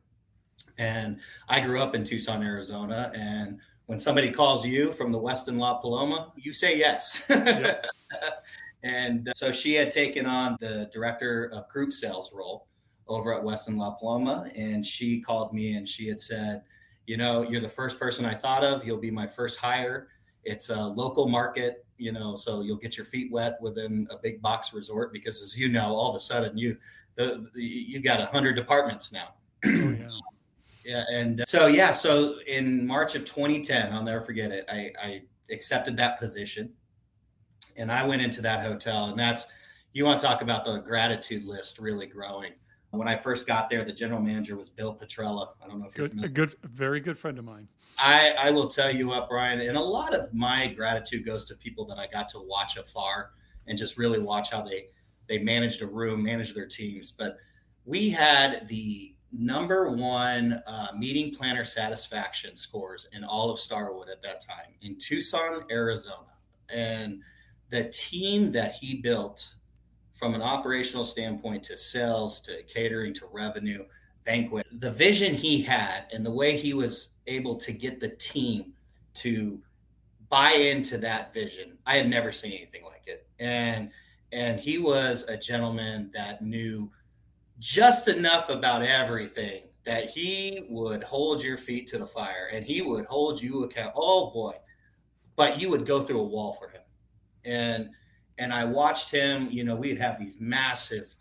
And 0.78 1.20
I 1.50 1.60
grew 1.60 1.82
up 1.82 1.94
in 1.96 2.04
Tucson, 2.04 2.42
Arizona. 2.42 3.12
And 3.14 3.60
when 3.86 4.00
somebody 4.00 4.32
calls 4.32 4.66
you 4.66 4.92
from 4.92 5.12
the 5.12 5.20
Westin 5.20 5.58
La 5.58 5.76
Paloma, 5.76 6.32
you 6.36 6.54
say 6.54 6.78
yes. 6.78 7.26
Yep. 7.30 7.86
and 8.84 9.30
uh, 9.30 9.34
so 9.34 9.52
she 9.52 9.74
had 9.74 9.92
taken 9.92 10.26
on 10.26 10.58
the 10.60 10.90
director 10.94 11.50
of 11.54 11.68
group 11.70 11.92
sales 11.92 12.32
role 12.34 12.68
over 13.08 13.34
at 13.34 13.44
Westin 13.44 13.78
La 13.78 13.92
Paloma. 13.92 14.50
And 14.56 14.86
she 14.86 15.22
called 15.22 15.54
me 15.54 15.76
and 15.76 15.88
she 15.88 16.08
had 16.08 16.22
said, 16.22 16.64
You 17.06 17.18
know, 17.18 17.44
you're 17.44 17.62
the 17.62 17.70
first 17.70 18.00
person 18.00 18.26
I 18.26 18.34
thought 18.34 18.64
of. 18.64 18.86
You'll 18.86 18.98
be 18.98 19.12
my 19.12 19.28
first 19.28 19.60
hire. 19.60 20.08
It's 20.44 20.70
a 20.70 20.82
local 20.88 21.28
market 21.28 21.84
you 22.04 22.12
know, 22.12 22.36
so 22.36 22.62
you'll 22.62 22.78
get 22.78 22.98
your 22.98 23.06
feet 23.06 23.32
wet 23.32 23.58
within 23.62 24.08
a 24.12 24.18
big 24.18 24.42
box 24.42 24.74
resort 24.74 25.14
because, 25.14 25.42
as 25.42 25.58
you 25.58 25.70
know, 25.70 25.96
all 25.96 26.10
of 26.10 26.16
a 26.16 26.20
sudden 26.20 26.58
you 26.58 26.78
the, 27.16 27.48
the 27.54 27.62
you 27.64 28.02
got 28.02 28.20
a 28.20 28.26
hundred 28.26 28.56
departments 28.56 29.12
now. 29.12 29.36
Oh, 29.66 29.70
yeah. 29.70 30.10
yeah, 30.84 31.04
and 31.14 31.42
uh, 31.42 31.46
so 31.46 31.68
yeah, 31.68 31.92
so 31.92 32.40
in 32.46 32.86
March 32.86 33.16
of 33.16 33.24
2010, 33.24 33.94
I'll 33.94 34.04
never 34.04 34.20
forget 34.20 34.52
it. 34.52 34.66
I, 34.68 34.92
I 35.02 35.22
accepted 35.50 35.96
that 35.98 36.20
position, 36.20 36.74
and 37.78 37.92
I 37.92 38.06
went 38.06 38.22
into 38.22 38.42
that 38.42 38.62
hotel, 38.62 39.06
and 39.06 39.20
that's 39.20 39.48
you 39.94 40.06
want 40.06 40.20
to 40.20 40.26
talk 40.26 40.42
about 40.42 40.66
the 40.66 40.80
gratitude 40.80 41.44
list 41.44 41.80
really 41.80 42.08
growing. 42.08 42.54
When 42.92 43.08
I 43.08 43.16
first 43.16 43.48
got 43.48 43.70
there, 43.70 43.84
the 43.84 43.94
general 43.94 44.22
manager 44.22 44.56
was 44.56 44.70
Bill 44.70 44.96
Petrella. 44.96 45.50
I 45.64 45.68
don't 45.68 45.80
know 45.80 45.88
if 45.88 45.96
good, 45.96 46.14
you're 46.14 46.26
a 46.26 46.30
good, 46.30 46.56
very 46.64 47.00
good 47.00 47.18
friend 47.18 47.40
of 47.40 47.46
mine. 47.46 47.68
I, 47.98 48.36
I 48.38 48.52
will 48.52 48.68
tell 48.68 48.94
you 48.94 49.08
what, 49.08 49.30
Brian, 49.30 49.62
and 49.62 49.78
a 49.78 49.82
lot 49.82 50.14
of 50.14 50.32
my 50.34 50.68
gratitude 50.68 51.26
goes 51.26 51.46
to 51.46 51.56
people 51.56 51.86
that 51.88 51.98
I 51.98 52.08
got 52.08 52.30
to 52.30 52.40
watch 52.40 52.78
afar 52.78 53.32
and 53.66 53.78
just 53.78 53.98
really 53.98 54.20
watch 54.20 54.52
how 54.52 54.62
they 54.62 54.88
they 55.28 55.40
managed 55.40 55.82
a 55.82 55.88
room, 55.88 56.22
managed 56.22 56.56
their 56.56 56.68
teams. 56.68 57.12
But 57.12 57.38
we 57.86 58.10
had 58.10 58.68
the 58.68 59.16
number 59.32 59.90
one 59.90 60.62
uh, 60.68 60.90
meeting 60.96 61.34
planner 61.34 61.64
satisfaction 61.64 62.56
scores 62.56 63.08
in 63.14 63.24
all 63.24 63.50
of 63.50 63.60
Starwood 63.60 64.10
at 64.10 64.22
that 64.22 64.42
time 64.42 64.74
in 64.82 64.98
Tucson, 64.98 65.64
Arizona, 65.72 66.34
and 66.70 67.22
the 67.74 67.86
team 67.86 68.52
that 68.52 68.74
he 68.74 68.98
built 68.98 69.56
from 70.14 70.36
an 70.36 70.44
operational 70.44 71.04
standpoint 71.04 71.64
to 71.64 71.76
sales 71.76 72.40
to 72.40 72.62
catering 72.72 73.12
to 73.16 73.26
revenue 73.32 73.84
banquet 74.26 74.68
the 74.80 74.92
vision 74.92 75.34
he 75.34 75.60
had 75.60 76.04
and 76.14 76.24
the 76.24 76.32
way 76.32 76.56
he 76.56 76.76
was 76.76 77.10
able 77.26 77.56
to 77.56 77.74
get 77.74 78.00
the 78.00 78.10
team 78.10 78.74
to 79.16 79.60
buy 80.30 80.52
into 80.52 81.00
that 81.00 81.34
vision. 81.34 81.76
I 81.88 81.98
had 81.98 82.08
never 82.08 82.32
seen 82.32 82.52
anything 82.52 82.84
like 82.84 83.08
it. 83.08 83.26
And 83.40 83.90
and 84.32 84.60
he 84.60 84.78
was 84.78 85.24
a 85.24 85.36
gentleman 85.36 86.12
that 86.14 86.44
knew 86.44 86.92
just 87.58 88.08
enough 88.08 88.50
about 88.50 88.84
everything 88.84 89.64
that 89.84 90.12
he 90.12 90.68
would 90.70 91.04
hold 91.04 91.42
your 91.42 91.58
feet 91.58 91.88
to 91.88 91.98
the 91.98 92.06
fire 92.06 92.50
and 92.54 92.64
he 92.64 92.84
would 92.84 93.08
hold 93.08 93.42
you 93.42 93.64
account. 93.64 93.94
Oh 93.96 94.30
boy. 94.30 94.54
But 95.36 95.60
you 95.60 95.72
would 95.72 95.88
go 95.88 96.04
through 96.04 96.20
a 96.20 96.24
wall 96.24 96.54
for 96.54 96.68
him. 96.68 96.83
And 97.46 97.90
and 98.38 98.52
I 98.52 98.66
watched 98.66 99.12
him, 99.12 99.50
you 99.52 99.64
know, 99.64 99.76
we'd 99.76 100.00
have 100.00 100.20
these 100.20 100.40
massive 100.40 101.16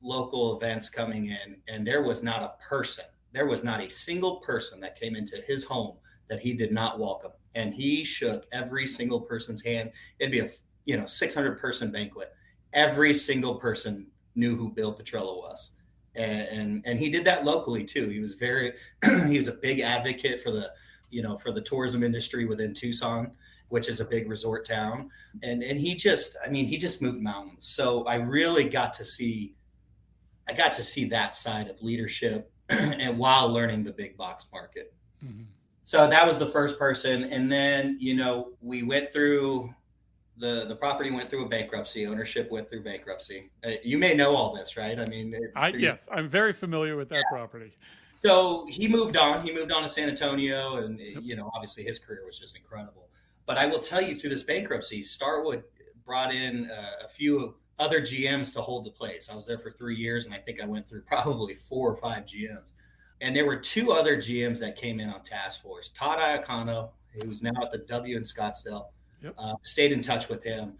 local 0.00 0.56
events 0.56 0.88
coming 0.88 1.26
in 1.26 1.56
and 1.68 1.86
there 1.86 2.02
was 2.02 2.22
not 2.22 2.42
a 2.42 2.54
person 2.64 3.04
there 3.32 3.46
was 3.46 3.64
not 3.64 3.80
a 3.80 3.90
single 3.90 4.36
person 4.36 4.80
that 4.80 4.98
came 4.98 5.16
into 5.16 5.36
his 5.36 5.64
home 5.64 5.96
that 6.28 6.40
he 6.40 6.54
did 6.54 6.72
not 6.72 6.98
welcome. 6.98 7.32
And 7.54 7.74
he 7.74 8.04
shook 8.04 8.46
every 8.52 8.86
single 8.86 9.20
person's 9.20 9.64
hand. 9.64 9.90
It'd 10.18 10.32
be 10.32 10.40
a 10.40 10.48
you 10.84 10.96
know 10.96 11.06
600 11.06 11.58
person 11.58 11.90
banquet. 11.90 12.32
Every 12.72 13.14
single 13.14 13.56
person 13.56 14.06
knew 14.34 14.56
who 14.56 14.70
Bill 14.70 14.94
Petrella 14.94 15.36
was. 15.36 15.72
And, 16.14 16.48
and 16.48 16.82
and 16.86 16.98
he 16.98 17.10
did 17.10 17.24
that 17.24 17.44
locally 17.44 17.84
too. 17.84 18.08
He 18.08 18.20
was 18.20 18.34
very 18.34 18.74
he 19.26 19.36
was 19.36 19.48
a 19.48 19.54
big 19.54 19.80
advocate 19.80 20.40
for 20.40 20.50
the 20.50 20.70
you 21.10 21.22
know 21.22 21.36
for 21.36 21.52
the 21.52 21.60
tourism 21.60 22.02
industry 22.02 22.44
within 22.46 22.74
Tucson, 22.74 23.32
which 23.72 23.88
is 23.88 24.00
a 24.00 24.04
big 24.04 24.28
resort 24.28 24.66
town. 24.66 25.10
And 25.42 25.62
and 25.62 25.80
he 25.80 25.94
just 25.94 26.36
I 26.44 26.50
mean 26.50 26.66
he 26.66 26.76
just 26.76 27.00
moved 27.00 27.22
mountains. 27.22 27.66
So 27.66 28.04
I 28.04 28.16
really 28.16 28.68
got 28.68 28.92
to 28.94 29.04
see 29.04 29.54
I 30.46 30.52
got 30.52 30.74
to 30.74 30.82
see 30.82 31.06
that 31.06 31.34
side 31.36 31.70
of 31.70 31.80
leadership 31.82 32.52
and 32.68 33.16
while 33.16 33.48
learning 33.48 33.84
the 33.84 33.92
big 33.92 34.18
box 34.18 34.46
market. 34.52 34.92
Mm-hmm. 35.24 35.44
So 35.84 36.06
that 36.06 36.26
was 36.26 36.38
the 36.38 36.46
first 36.46 36.78
person, 36.78 37.24
and 37.24 37.50
then 37.50 37.96
you 37.98 38.14
know 38.14 38.50
we 38.60 38.82
went 38.82 39.10
through 39.10 39.74
the 40.36 40.66
the 40.68 40.76
property 40.76 41.10
went 41.10 41.30
through 41.30 41.46
a 41.46 41.48
bankruptcy. 41.48 42.06
Ownership 42.06 42.50
went 42.50 42.68
through 42.68 42.82
bankruptcy. 42.82 43.50
Uh, 43.64 43.72
you 43.82 43.96
may 43.96 44.12
know 44.12 44.36
all 44.36 44.54
this, 44.54 44.76
right? 44.76 44.98
I 44.98 45.06
mean, 45.06 45.32
it, 45.32 45.50
I, 45.56 45.68
yes, 45.68 46.08
I'm 46.12 46.28
very 46.28 46.52
familiar 46.52 46.94
with 46.96 47.08
that 47.08 47.24
yeah. 47.24 47.36
property. 47.36 47.72
So 48.12 48.66
he 48.68 48.86
moved 48.86 49.16
on. 49.16 49.42
He 49.42 49.52
moved 49.52 49.72
on 49.72 49.82
to 49.82 49.88
San 49.88 50.10
Antonio, 50.10 50.76
and 50.76 51.00
yep. 51.00 51.22
you 51.22 51.36
know, 51.36 51.50
obviously 51.54 51.84
his 51.84 51.98
career 51.98 52.20
was 52.26 52.38
just 52.38 52.54
incredible. 52.54 53.08
But 53.46 53.58
I 53.58 53.66
will 53.66 53.80
tell 53.80 54.00
you, 54.00 54.14
through 54.14 54.30
this 54.30 54.44
bankruptcy, 54.44 55.02
Starwood 55.02 55.64
brought 56.04 56.34
in 56.34 56.70
uh, 56.70 57.04
a 57.04 57.08
few 57.08 57.56
other 57.78 58.00
GMs 58.00 58.52
to 58.54 58.60
hold 58.60 58.84
the 58.84 58.90
place. 58.90 59.28
I 59.30 59.36
was 59.36 59.46
there 59.46 59.58
for 59.58 59.70
three 59.70 59.96
years, 59.96 60.26
and 60.26 60.34
I 60.34 60.38
think 60.38 60.60
I 60.60 60.66
went 60.66 60.88
through 60.88 61.02
probably 61.06 61.54
four 61.54 61.90
or 61.90 61.96
five 61.96 62.24
GMs. 62.24 62.72
And 63.20 63.36
there 63.36 63.46
were 63.46 63.56
two 63.56 63.92
other 63.92 64.16
GMs 64.16 64.58
that 64.60 64.76
came 64.76 64.98
in 64.98 65.08
on 65.08 65.22
task 65.22 65.62
force. 65.62 65.90
Todd 65.90 66.18
Iacano, 66.18 66.90
who's 67.12 67.42
now 67.42 67.52
at 67.62 67.70
the 67.70 67.78
W 67.78 68.16
in 68.16 68.22
Scottsdale, 68.22 68.86
yep. 69.22 69.34
uh, 69.38 69.54
stayed 69.62 69.92
in 69.92 70.02
touch 70.02 70.28
with 70.28 70.42
him. 70.42 70.74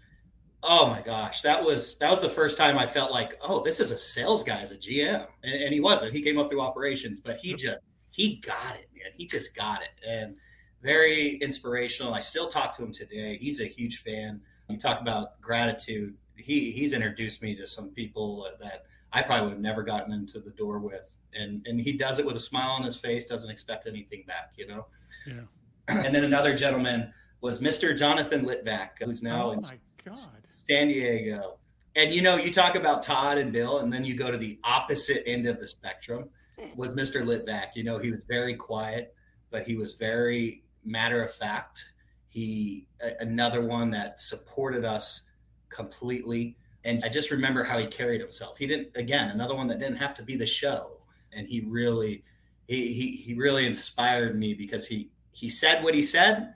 Oh 0.61 0.87
my 0.87 1.01
gosh, 1.01 1.41
that 1.41 1.61
was 1.61 1.97
that 1.97 2.09
was 2.09 2.21
the 2.21 2.29
first 2.29 2.57
time 2.57 2.77
I 2.77 2.87
felt 2.87 3.11
like, 3.11 3.37
oh, 3.41 3.61
this 3.61 3.81
is 3.81 3.91
a 3.91 3.97
sales 3.97 4.45
guy 4.45 4.59
as 4.61 4.71
a 4.71 4.77
GM, 4.77 5.27
and, 5.43 5.53
and 5.53 5.73
he 5.73 5.81
wasn't. 5.81 6.13
He 6.13 6.21
came 6.21 6.39
up 6.39 6.49
through 6.49 6.61
operations, 6.61 7.19
but 7.19 7.37
he 7.37 7.49
yep. 7.49 7.59
just 7.59 7.81
he 8.11 8.35
got 8.35 8.75
it, 8.75 8.87
man. 8.93 9.11
He 9.13 9.25
just 9.27 9.55
got 9.55 9.81
it. 9.81 9.89
And 10.07 10.35
very 10.83 11.35
inspirational. 11.35 12.13
I 12.13 12.19
still 12.19 12.47
talk 12.47 12.75
to 12.77 12.83
him 12.83 12.91
today. 12.91 13.37
He's 13.37 13.61
a 13.61 13.65
huge 13.65 13.99
fan. 14.03 14.41
You 14.69 14.77
talk 14.77 15.01
about 15.01 15.41
gratitude. 15.41 16.15
He 16.35 16.71
he's 16.71 16.93
introduced 16.93 17.41
me 17.41 17.55
to 17.55 17.65
some 17.65 17.89
people 17.91 18.47
that 18.59 18.85
I 19.11 19.21
probably 19.21 19.45
would 19.45 19.53
have 19.53 19.61
never 19.61 19.83
gotten 19.83 20.13
into 20.13 20.39
the 20.39 20.51
door 20.51 20.79
with. 20.79 21.17
And 21.33 21.65
and 21.67 21.79
he 21.79 21.93
does 21.93 22.19
it 22.19 22.25
with 22.25 22.35
a 22.35 22.39
smile 22.39 22.71
on 22.71 22.83
his 22.83 22.97
face, 22.97 23.25
doesn't 23.25 23.49
expect 23.49 23.87
anything 23.87 24.23
back, 24.27 24.53
you 24.57 24.67
know? 24.67 24.87
Yeah. 25.25 25.41
And 26.05 26.15
then 26.15 26.23
another 26.23 26.55
gentleman 26.55 27.13
was 27.41 27.59
Mr. 27.59 27.97
Jonathan 27.97 28.45
Litvak, 28.45 28.91
who's 29.03 29.21
now 29.21 29.47
oh 29.47 29.51
in 29.51 29.61
San 29.61 30.87
Diego. 30.87 31.59
And 31.95 32.13
you 32.13 32.21
know, 32.21 32.37
you 32.37 32.51
talk 32.51 32.75
about 32.75 33.03
Todd 33.03 33.37
and 33.37 33.51
Bill, 33.51 33.79
and 33.79 33.91
then 33.91 34.05
you 34.05 34.15
go 34.15 34.31
to 34.31 34.37
the 34.37 34.59
opposite 34.63 35.23
end 35.27 35.45
of 35.45 35.59
the 35.59 35.67
spectrum 35.67 36.29
was 36.75 36.93
Mr. 36.93 37.21
Litvak. 37.21 37.75
You 37.75 37.83
know, 37.83 37.99
he 37.99 38.11
was 38.11 38.21
very 38.27 38.55
quiet, 38.55 39.13
but 39.51 39.63
he 39.63 39.75
was 39.75 39.93
very 39.93 40.62
matter 40.85 41.23
of 41.23 41.33
fact. 41.33 41.93
He 42.27 42.87
another 43.19 43.61
one 43.61 43.89
that 43.91 44.19
supported 44.19 44.85
us 44.85 45.29
completely. 45.69 46.57
And 46.83 47.03
I 47.05 47.09
just 47.09 47.31
remember 47.31 47.63
how 47.63 47.77
he 47.77 47.85
carried 47.87 48.21
himself. 48.21 48.57
He 48.57 48.67
didn't 48.67 48.89
again, 48.95 49.29
another 49.29 49.55
one 49.55 49.67
that 49.67 49.79
didn't 49.79 49.97
have 49.97 50.15
to 50.15 50.23
be 50.23 50.35
the 50.35 50.45
show. 50.45 50.97
And 51.31 51.47
he 51.47 51.61
really 51.61 52.23
he 52.67 52.93
he, 52.93 53.15
he 53.17 53.33
really 53.33 53.65
inspired 53.65 54.37
me 54.37 54.53
because 54.53 54.87
he 54.87 55.09
he 55.31 55.49
said 55.49 55.83
what 55.83 55.93
he 55.93 56.01
said, 56.01 56.53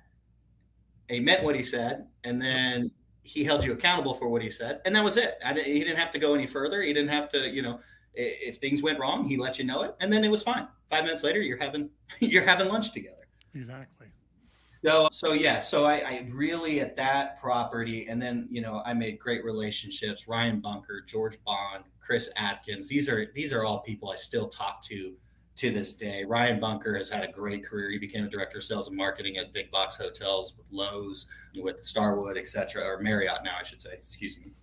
he 1.10 1.20
meant 1.20 1.44
what 1.44 1.56
he 1.56 1.64
said, 1.64 2.08
and 2.24 2.42
then 2.42 2.92
he 3.24 3.44
held 3.44 3.64
you 3.64 3.74
accountable 3.74 4.14
for 4.14 4.30
what 4.30 4.42
he 4.42 4.50
said, 4.50 4.82
and 4.86 4.96
that 4.96 5.04
was 5.04 5.18
it. 5.18 5.38
I, 5.44 5.54
he 5.54 5.80
didn't 5.80 5.98
have 5.98 6.12
to 6.12 6.20
go 6.20 6.34
any 6.34 6.48
further. 6.48 6.82
He 6.82 6.94
didn't 6.94 7.10
have 7.10 7.30
to, 7.30 7.50
you 7.50 7.62
know, 7.62 7.80
if 8.14 8.58
things 8.58 8.82
went 8.82 9.00
wrong, 9.00 9.26
he 9.26 9.38
let 9.38 9.60
you 9.60 9.66
know 9.66 9.82
it, 9.84 9.96
and 10.00 10.12
then 10.12 10.24
it 10.24 10.32
was 10.32 10.44
fine. 10.44 10.68
Five 10.90 11.04
minutes 11.04 11.24
later, 11.24 11.42
you're 11.42 11.58
having 11.58 11.90
you're 12.20 12.46
having 12.46 12.68
lunch 12.70 12.92
together. 12.92 13.28
Exactly. 13.54 14.08
So 14.88 15.10
so 15.12 15.34
yeah, 15.34 15.60
so 15.60 15.86
I, 15.86 15.96
I 15.96 16.28
really 16.32 16.80
at 16.80 16.96
that 16.96 17.42
property, 17.42 18.08
and 18.08 18.22
then 18.22 18.48
you 18.50 18.62
know 18.62 18.82
I 18.86 18.94
made 18.94 19.20
great 19.20 19.44
relationships. 19.44 20.30
Ryan 20.30 20.62
Bunker, 20.62 21.04
George 21.06 21.44
Bond, 21.44 21.84
Chris 22.00 22.30
Atkins. 22.38 22.88
These 22.88 23.10
are 23.10 23.30
these 23.36 23.52
are 23.52 23.66
all 23.66 23.80
people 23.80 24.10
I 24.10 24.16
still 24.16 24.48
talk 24.48 24.82
to 24.84 25.14
to 25.58 25.72
this 25.72 25.94
day. 25.94 26.24
Ryan 26.24 26.62
Bunker 26.62 26.96
has 26.96 27.10
had 27.10 27.26
a 27.26 27.30
great 27.30 27.66
career. 27.66 27.90
He 27.92 27.98
became 27.98 28.24
a 28.24 28.30
director 28.30 28.60
of 28.60 28.64
sales 28.64 28.88
and 28.88 28.96
marketing 28.96 29.36
at 29.36 29.52
big 29.52 29.70
box 29.72 29.98
hotels 29.98 30.54
with 30.56 30.72
Loews, 30.72 31.26
with 31.58 31.84
Starwood, 31.84 32.38
etc., 32.38 32.86
or 32.86 33.02
Marriott 33.02 33.40
now, 33.44 33.58
I 33.60 33.64
should 33.64 33.82
say. 33.82 33.92
Excuse 33.92 34.40
me. 34.40 34.54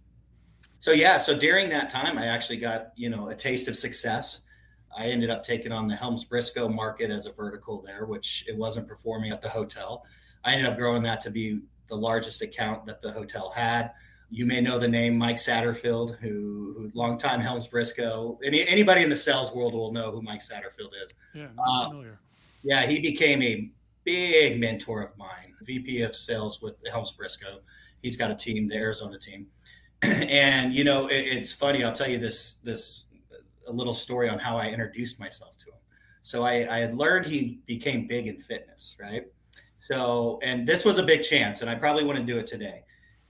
So 0.78 0.92
yeah, 0.92 1.18
so 1.18 1.38
during 1.38 1.68
that 1.68 1.90
time, 1.90 2.16
I 2.16 2.28
actually 2.28 2.56
got 2.56 2.92
you 2.96 3.10
know 3.10 3.28
a 3.28 3.34
taste 3.34 3.68
of 3.68 3.76
success. 3.76 4.40
I 4.96 5.06
ended 5.06 5.30
up 5.30 5.42
taking 5.42 5.72
on 5.72 5.88
the 5.88 5.96
Helms 5.96 6.24
Briscoe 6.24 6.68
market 6.68 7.10
as 7.10 7.26
a 7.26 7.32
vertical 7.32 7.82
there, 7.82 8.06
which 8.06 8.44
it 8.48 8.56
wasn't 8.56 8.88
performing 8.88 9.30
at 9.30 9.42
the 9.42 9.48
hotel. 9.48 10.04
I 10.44 10.52
ended 10.52 10.66
up 10.66 10.76
growing 10.76 11.02
that 11.04 11.20
to 11.22 11.30
be 11.30 11.60
the 11.88 11.96
largest 11.96 12.42
account 12.42 12.86
that 12.86 13.02
the 13.02 13.10
hotel 13.10 13.50
had 13.50 13.92
you 14.34 14.46
may 14.46 14.60
know 14.60 14.78
the 14.78 14.88
name 14.88 15.16
Mike 15.16 15.36
Satterfield, 15.36 16.18
who, 16.18 16.74
who 16.76 16.90
longtime 16.94 17.40
Helms 17.40 17.68
Briscoe. 17.68 18.38
Any, 18.44 18.66
anybody 18.66 19.02
in 19.02 19.08
the 19.08 19.16
sales 19.16 19.54
world 19.54 19.74
will 19.74 19.92
know 19.92 20.10
who 20.10 20.22
Mike 20.22 20.40
Satterfield 20.40 20.90
is. 21.04 21.14
Yeah, 21.34 21.46
uh, 21.64 21.90
yeah, 22.64 22.84
he 22.84 22.98
became 22.98 23.42
a 23.42 23.70
big 24.02 24.58
mentor 24.58 25.02
of 25.02 25.16
mine, 25.16 25.54
VP 25.62 26.02
of 26.02 26.16
sales 26.16 26.60
with 26.60 26.74
Helms 26.90 27.12
Briscoe. 27.12 27.60
He's 28.02 28.16
got 28.16 28.32
a 28.32 28.34
team, 28.34 28.68
the 28.68 28.76
Arizona 28.76 29.18
team. 29.18 29.46
and 30.02 30.74
you 30.74 30.82
know, 30.82 31.06
it, 31.06 31.14
it's 31.16 31.52
funny. 31.52 31.84
I'll 31.84 31.92
tell 31.92 32.10
you 32.10 32.18
this 32.18 32.54
this 32.54 33.06
a 33.66 33.72
little 33.72 33.94
story 33.94 34.28
on 34.28 34.38
how 34.38 34.56
I 34.56 34.68
introduced 34.68 35.18
myself 35.20 35.56
to 35.58 35.66
him. 35.66 35.78
So 36.22 36.44
I, 36.44 36.74
I 36.74 36.78
had 36.78 36.96
learned 36.96 37.26
he 37.26 37.60
became 37.66 38.06
big 38.06 38.26
in 38.26 38.38
fitness, 38.38 38.96
right? 39.00 39.26
So, 39.76 40.38
and 40.42 40.66
this 40.66 40.84
was 40.84 40.98
a 40.98 41.02
big 41.02 41.22
chance, 41.22 41.60
and 41.60 41.68
I 41.68 41.74
probably 41.74 42.04
wouldn't 42.04 42.26
do 42.26 42.38
it 42.38 42.46
today. 42.46 42.84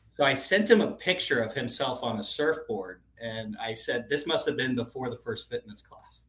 So 0.08 0.24
I 0.24 0.34
sent 0.34 0.70
him 0.70 0.80
a 0.80 0.92
picture 0.92 1.42
of 1.42 1.52
himself 1.52 2.04
on 2.04 2.20
a 2.20 2.24
surfboard, 2.24 3.00
and 3.20 3.56
I 3.60 3.74
said, 3.74 4.08
"This 4.08 4.26
must 4.26 4.46
have 4.46 4.56
been 4.56 4.76
before 4.76 5.10
the 5.10 5.16
first 5.16 5.50
fitness 5.50 5.82
class." 5.82 6.26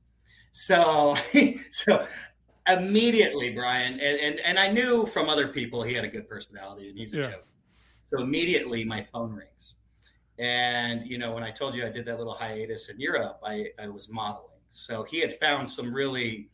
So, 0.53 1.15
so 1.71 2.07
immediately, 2.67 3.51
Brian, 3.51 3.99
and, 3.99 4.19
and 4.19 4.39
and 4.39 4.57
I 4.57 4.71
knew 4.71 5.05
from 5.05 5.29
other 5.29 5.49
people 5.49 5.83
he 5.83 5.93
had 5.93 6.03
a 6.03 6.07
good 6.07 6.27
personality, 6.27 6.89
and 6.89 6.97
he's 6.97 7.13
a 7.13 7.17
yeah. 7.17 7.27
joke. 7.27 7.47
So 8.03 8.21
immediately, 8.21 8.83
my 8.85 9.01
phone 9.01 9.31
rings, 9.31 9.75
and 10.37 11.05
you 11.05 11.17
know, 11.17 11.33
when 11.33 11.43
I 11.43 11.51
told 11.51 11.75
you 11.75 11.85
I 11.85 11.89
did 11.89 12.05
that 12.05 12.17
little 12.17 12.33
hiatus 12.33 12.89
in 12.89 12.99
Europe, 12.99 13.39
I 13.43 13.67
I 13.79 13.87
was 13.87 14.09
modeling. 14.09 14.49
So 14.71 15.03
he 15.03 15.19
had 15.19 15.33
found 15.37 15.69
some 15.69 15.93
really 15.93 16.49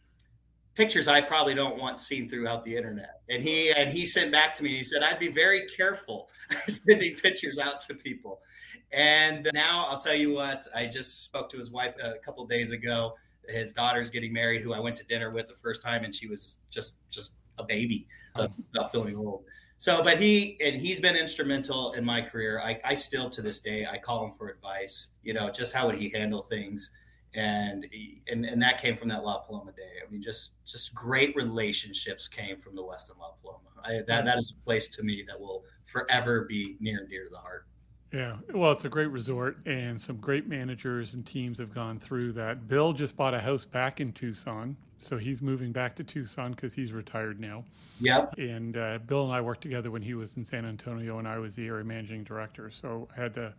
pictures 0.73 1.07
I 1.07 1.21
probably 1.21 1.53
don't 1.53 1.77
want 1.77 1.99
seen 1.99 2.29
throughout 2.29 2.63
the 2.63 2.75
internet. 2.75 3.21
And 3.29 3.43
he 3.43 3.71
and 3.71 3.89
he 3.91 4.05
sent 4.05 4.31
back 4.31 4.53
to 4.55 4.63
me 4.63 4.69
and 4.69 4.77
he 4.77 4.83
said, 4.83 5.03
I'd 5.03 5.19
be 5.19 5.29
very 5.29 5.67
careful 5.67 6.29
sending 6.67 7.15
pictures 7.15 7.57
out 7.57 7.79
to 7.81 7.95
people. 7.95 8.41
And 8.91 9.49
now 9.53 9.87
I'll 9.89 9.99
tell 9.99 10.15
you 10.15 10.33
what, 10.33 10.65
I 10.75 10.85
just 10.85 11.23
spoke 11.23 11.49
to 11.51 11.57
his 11.57 11.71
wife 11.71 11.95
a 12.01 12.15
couple 12.23 12.45
days 12.45 12.71
ago. 12.71 13.15
His 13.47 13.73
daughter's 13.73 14.09
getting 14.11 14.31
married, 14.31 14.61
who 14.61 14.73
I 14.73 14.79
went 14.79 14.95
to 14.97 15.03
dinner 15.05 15.31
with 15.31 15.47
the 15.47 15.55
first 15.55 15.81
time, 15.81 16.03
and 16.03 16.13
she 16.13 16.27
was 16.27 16.57
just 16.69 16.97
just 17.09 17.37
a 17.57 17.63
baby, 17.63 18.07
so 18.35 18.47
not 18.73 18.91
feeling 18.91 19.17
old. 19.17 19.43
So, 19.81 20.03
but 20.03 20.19
he 20.19 20.59
and 20.63 20.75
he's 20.75 20.99
been 20.99 21.15
instrumental 21.15 21.93
in 21.93 22.05
my 22.05 22.21
career. 22.21 22.61
I, 22.63 22.79
I 22.85 22.93
still 22.93 23.29
to 23.31 23.41
this 23.41 23.61
day 23.61 23.87
I 23.89 23.97
call 23.97 24.23
him 24.23 24.31
for 24.31 24.49
advice. 24.49 25.13
You 25.23 25.33
know, 25.33 25.49
just 25.49 25.73
how 25.73 25.87
would 25.87 25.95
he 25.95 26.09
handle 26.09 26.43
things? 26.43 26.91
and 27.33 27.87
and 28.27 28.45
and 28.45 28.61
that 28.61 28.81
came 28.81 28.95
from 28.95 29.09
that 29.09 29.23
La 29.23 29.39
Paloma 29.39 29.71
day. 29.71 30.03
I 30.05 30.11
mean, 30.11 30.21
just 30.21 30.63
just 30.65 30.93
great 30.93 31.35
relationships 31.35 32.27
came 32.27 32.57
from 32.57 32.75
the 32.75 32.83
Westin 32.83 33.17
La 33.19 33.31
Paloma. 33.41 33.69
I, 33.83 34.01
that 34.07 34.25
that 34.25 34.37
is 34.37 34.53
a 34.55 34.65
place 34.65 34.89
to 34.89 35.03
me 35.03 35.23
that 35.27 35.39
will 35.39 35.63
forever 35.85 36.45
be 36.47 36.75
near 36.79 36.99
and 36.99 37.09
dear 37.09 37.23
to 37.25 37.29
the 37.29 37.37
heart. 37.37 37.65
Yeah, 38.11 38.35
well, 38.53 38.73
it's 38.73 38.83
a 38.83 38.89
great 38.89 39.09
resort, 39.09 39.57
and 39.65 39.99
some 39.99 40.17
great 40.17 40.45
managers 40.45 41.13
and 41.13 41.25
teams 41.25 41.59
have 41.59 41.73
gone 41.73 41.97
through 41.97 42.33
that. 42.33 42.67
Bill 42.67 42.91
just 42.91 43.15
bought 43.15 43.33
a 43.33 43.39
house 43.39 43.63
back 43.63 44.01
in 44.01 44.11
Tucson, 44.11 44.75
so 44.97 45.17
he's 45.17 45.41
moving 45.41 45.71
back 45.71 45.95
to 45.95 46.03
Tucson 46.03 46.51
because 46.51 46.73
he's 46.73 46.91
retired 46.91 47.39
now. 47.39 47.63
Yep. 48.01 48.37
And 48.37 48.75
uh, 48.75 48.99
Bill 49.07 49.23
and 49.23 49.33
I 49.33 49.39
worked 49.39 49.61
together 49.61 49.91
when 49.91 50.01
he 50.01 50.13
was 50.13 50.35
in 50.35 50.43
San 50.43 50.65
Antonio, 50.65 51.19
and 51.19 51.27
I 51.27 51.39
was 51.39 51.55
the 51.55 51.65
area 51.65 51.85
managing 51.85 52.25
director. 52.25 52.69
So 52.69 53.07
I 53.15 53.21
had 53.21 53.33
the 53.33 53.53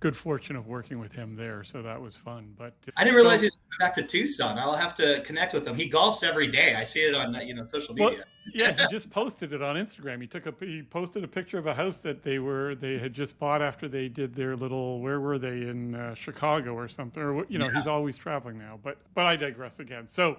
good 0.00 0.16
fortune 0.16 0.56
of 0.56 0.66
working 0.66 0.98
with 0.98 1.12
him 1.12 1.36
there, 1.36 1.64
so 1.64 1.82
that 1.82 2.00
was 2.00 2.16
fun. 2.16 2.54
But 2.56 2.74
I 2.96 3.04
didn't 3.04 3.16
realize 3.16 3.40
so, 3.40 3.44
he's 3.44 3.58
back 3.80 3.94
to 3.94 4.02
Tucson. 4.02 4.58
I'll 4.58 4.74
have 4.74 4.94
to 4.94 5.20
connect 5.22 5.54
with 5.54 5.66
him. 5.66 5.76
He 5.76 5.90
golfs 5.90 6.22
every 6.22 6.48
day. 6.48 6.74
I 6.74 6.84
see 6.84 7.00
it 7.00 7.14
on 7.14 7.34
you 7.46 7.54
know 7.54 7.66
social 7.66 7.94
media. 7.94 8.18
Well, 8.18 8.26
yeah, 8.54 8.72
he 8.72 8.86
just 8.90 9.10
posted 9.10 9.52
it 9.52 9.62
on 9.62 9.76
Instagram. 9.76 10.20
He 10.20 10.26
took 10.26 10.46
a 10.46 10.54
he 10.60 10.82
posted 10.82 11.24
a 11.24 11.28
picture 11.28 11.58
of 11.58 11.66
a 11.66 11.74
house 11.74 11.98
that 11.98 12.22
they 12.22 12.38
were 12.38 12.74
they 12.74 12.98
had 12.98 13.12
just 13.12 13.38
bought 13.38 13.62
after 13.62 13.88
they 13.88 14.08
did 14.08 14.34
their 14.34 14.56
little 14.56 15.00
where 15.00 15.20
were 15.20 15.38
they 15.38 15.62
in 15.62 15.94
uh, 15.94 16.14
Chicago 16.14 16.74
or 16.74 16.88
something 16.88 17.22
or 17.22 17.46
you 17.48 17.58
know 17.58 17.66
yeah. 17.66 17.74
he's 17.74 17.86
always 17.86 18.16
traveling 18.16 18.58
now. 18.58 18.78
But 18.82 18.98
but 19.14 19.26
I 19.26 19.36
digress 19.36 19.80
again. 19.80 20.06
So 20.06 20.36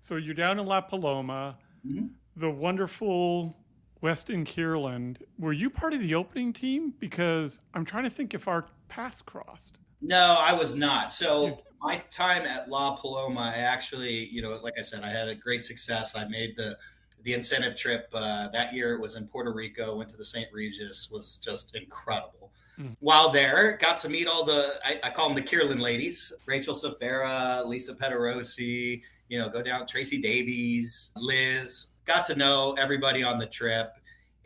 so 0.00 0.16
you're 0.16 0.34
down 0.34 0.58
in 0.58 0.66
La 0.66 0.80
Paloma. 0.80 1.56
Mm-hmm. 1.86 2.06
The 2.36 2.50
wonderful 2.50 3.56
Westin 4.04 4.44
Kierland. 4.44 5.16
Were 5.38 5.54
you 5.54 5.70
part 5.70 5.94
of 5.94 6.00
the 6.00 6.14
opening 6.14 6.52
team? 6.52 6.92
Because 6.98 7.58
I'm 7.72 7.86
trying 7.86 8.04
to 8.04 8.10
think 8.10 8.34
if 8.34 8.46
our 8.46 8.66
paths 8.88 9.22
crossed? 9.22 9.78
No, 10.00 10.36
I 10.38 10.52
was 10.52 10.76
not. 10.76 11.12
So 11.12 11.60
my 11.80 12.02
time 12.10 12.44
at 12.44 12.68
La 12.68 12.96
Paloma, 12.96 13.52
I 13.54 13.58
actually, 13.58 14.26
you 14.26 14.42
know, 14.42 14.58
like 14.62 14.74
I 14.78 14.82
said, 14.82 15.02
I 15.02 15.08
had 15.08 15.28
a 15.28 15.34
great 15.34 15.64
success. 15.64 16.16
I 16.16 16.26
made 16.26 16.56
the 16.56 16.76
the 17.22 17.32
incentive 17.32 17.74
trip 17.74 18.08
uh, 18.12 18.48
that 18.48 18.74
year. 18.74 18.94
It 18.94 19.00
was 19.00 19.16
in 19.16 19.26
Puerto 19.26 19.52
Rico. 19.52 19.96
Went 19.96 20.10
to 20.10 20.16
the 20.16 20.24
St. 20.24 20.48
Regis. 20.52 21.10
Was 21.10 21.38
just 21.38 21.74
incredible. 21.74 22.52
Mm. 22.78 22.96
While 23.00 23.30
there, 23.30 23.78
got 23.80 23.98
to 23.98 24.08
meet 24.08 24.26
all 24.26 24.44
the 24.44 24.74
I, 24.84 25.00
I 25.04 25.10
call 25.10 25.28
them 25.28 25.34
the 25.34 25.42
Kierland 25.42 25.80
ladies: 25.80 26.32
Rachel 26.46 26.74
Safera, 26.74 27.64
Lisa 27.66 27.94
Pederosi. 27.94 29.02
You 29.28 29.38
know, 29.38 29.48
go 29.48 29.62
down 29.62 29.86
Tracy 29.86 30.20
Davies, 30.20 31.12
Liz. 31.16 31.88
Got 32.04 32.24
to 32.26 32.34
know 32.34 32.74
everybody 32.78 33.22
on 33.22 33.38
the 33.38 33.46
trip, 33.46 33.92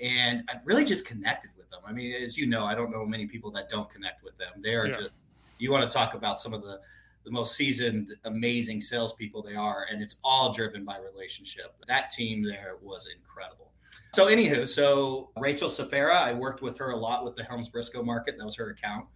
and 0.00 0.44
I 0.48 0.56
really 0.64 0.84
just 0.84 1.04
connected 1.04 1.50
them. 1.70 1.80
I 1.86 1.92
mean, 1.92 2.12
as 2.22 2.36
you 2.36 2.46
know, 2.46 2.64
I 2.64 2.74
don't 2.74 2.90
know 2.90 3.04
many 3.04 3.26
people 3.26 3.50
that 3.52 3.68
don't 3.68 3.88
connect 3.90 4.22
with 4.22 4.36
them. 4.38 4.52
They 4.62 4.74
are 4.74 4.88
yeah. 4.88 4.98
just 4.98 5.14
you 5.58 5.72
want 5.72 5.88
to 5.88 5.94
talk 5.94 6.14
about 6.14 6.40
some 6.40 6.52
of 6.52 6.62
the 6.62 6.80
the 7.24 7.30
most 7.32 7.56
seasoned, 7.56 8.14
amazing 8.24 8.80
salespeople 8.80 9.42
they 9.42 9.54
are, 9.54 9.86
and 9.90 10.00
it's 10.00 10.16
all 10.24 10.52
driven 10.52 10.84
by 10.84 10.96
relationship. 10.98 11.74
That 11.86 12.10
team 12.10 12.42
there 12.42 12.76
was 12.80 13.06
incredible. 13.14 13.70
So, 14.14 14.26
anywho, 14.26 14.66
so 14.66 15.30
Rachel 15.36 15.68
Safera, 15.68 16.14
I 16.14 16.32
worked 16.32 16.62
with 16.62 16.78
her 16.78 16.90
a 16.92 16.96
lot 16.96 17.24
with 17.24 17.36
the 17.36 17.44
Helms 17.44 17.68
Briscoe 17.68 18.02
market. 18.02 18.38
That 18.38 18.44
was 18.44 18.56
her 18.56 18.70
account, 18.70 19.06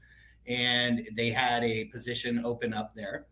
and 0.47 1.09
they 1.17 1.31
had 1.31 1.65
a 1.65 1.87
position 1.87 2.45
open 2.45 2.75
up 2.75 2.95
there. 2.95 3.27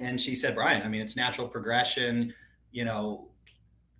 And 0.00 0.20
she 0.20 0.34
said, 0.34 0.56
Brian, 0.56 0.82
I 0.82 0.88
mean, 0.88 1.00
it's 1.00 1.16
natural 1.16 1.46
progression. 1.46 2.34
You 2.72 2.84
know, 2.84 3.28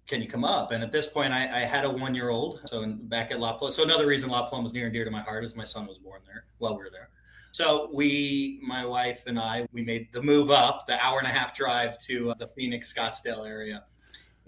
can 0.07 0.23
you 0.23 0.29
come 0.29 0.45
up? 0.45 0.71
And 0.71 0.83
at 0.83 0.93
this 0.93 1.07
point, 1.07 1.33
I, 1.33 1.45
I 1.45 1.61
had 1.61 1.85
a 1.85 1.91
one 1.91 2.15
year 2.15 2.31
old. 2.31 2.61
So 2.67 2.87
back 2.87 3.33
at 3.33 3.41
La 3.41 3.55
Paloma. 3.55 3.73
So 3.73 3.83
another 3.83 4.07
reason 4.07 4.31
La 4.31 4.49
Paloma 4.49 4.65
was 4.65 4.73
near 4.73 4.85
and 4.85 4.93
dear 4.93 5.05
to 5.05 5.11
my 5.11 5.21
heart 5.21 5.45
is 5.45 5.57
my 5.57 5.65
son 5.65 5.87
was 5.87 5.99
born 5.99 6.21
there 6.27 6.45
while 6.59 6.77
we 6.77 6.85
were 6.85 6.91
there. 6.91 7.11
So 7.51 7.89
we, 7.93 8.61
my 8.63 8.85
wife 8.85 9.27
and 9.27 9.39
I, 9.39 9.67
we 9.73 9.83
made 9.83 10.13
the 10.13 10.23
move 10.23 10.51
up 10.51 10.87
the 10.87 11.03
hour 11.03 11.19
and 11.19 11.27
a 11.27 11.31
half 11.31 11.55
drive 11.55 11.99
to 12.01 12.31
uh, 12.31 12.35
the 12.35 12.49
Phoenix 12.49 12.93
Scottsdale 12.93 13.49
area. 13.49 13.85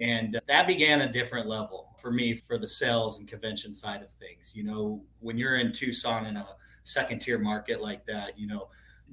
And 0.01 0.41
that 0.47 0.67
began 0.69 1.01
a 1.01 1.13
different 1.13 1.49
level 1.49 1.97
for 1.99 2.13
me 2.13 2.35
for 2.35 2.59
the 2.59 2.69
sales 2.69 3.19
and 3.19 3.27
convention 3.27 3.75
side 3.75 4.03
of 4.03 4.11
things. 4.11 4.53
You 4.55 4.63
know, 4.63 5.03
when 5.21 5.37
you're 5.39 5.57
in 5.57 5.73
Tucson 5.73 6.27
in 6.27 6.37
a 6.37 6.47
second 6.85 7.21
tier 7.21 7.39
market 7.39 7.81
like 7.81 8.07
that, 8.07 8.39
you 8.39 8.47
know, 8.47 8.69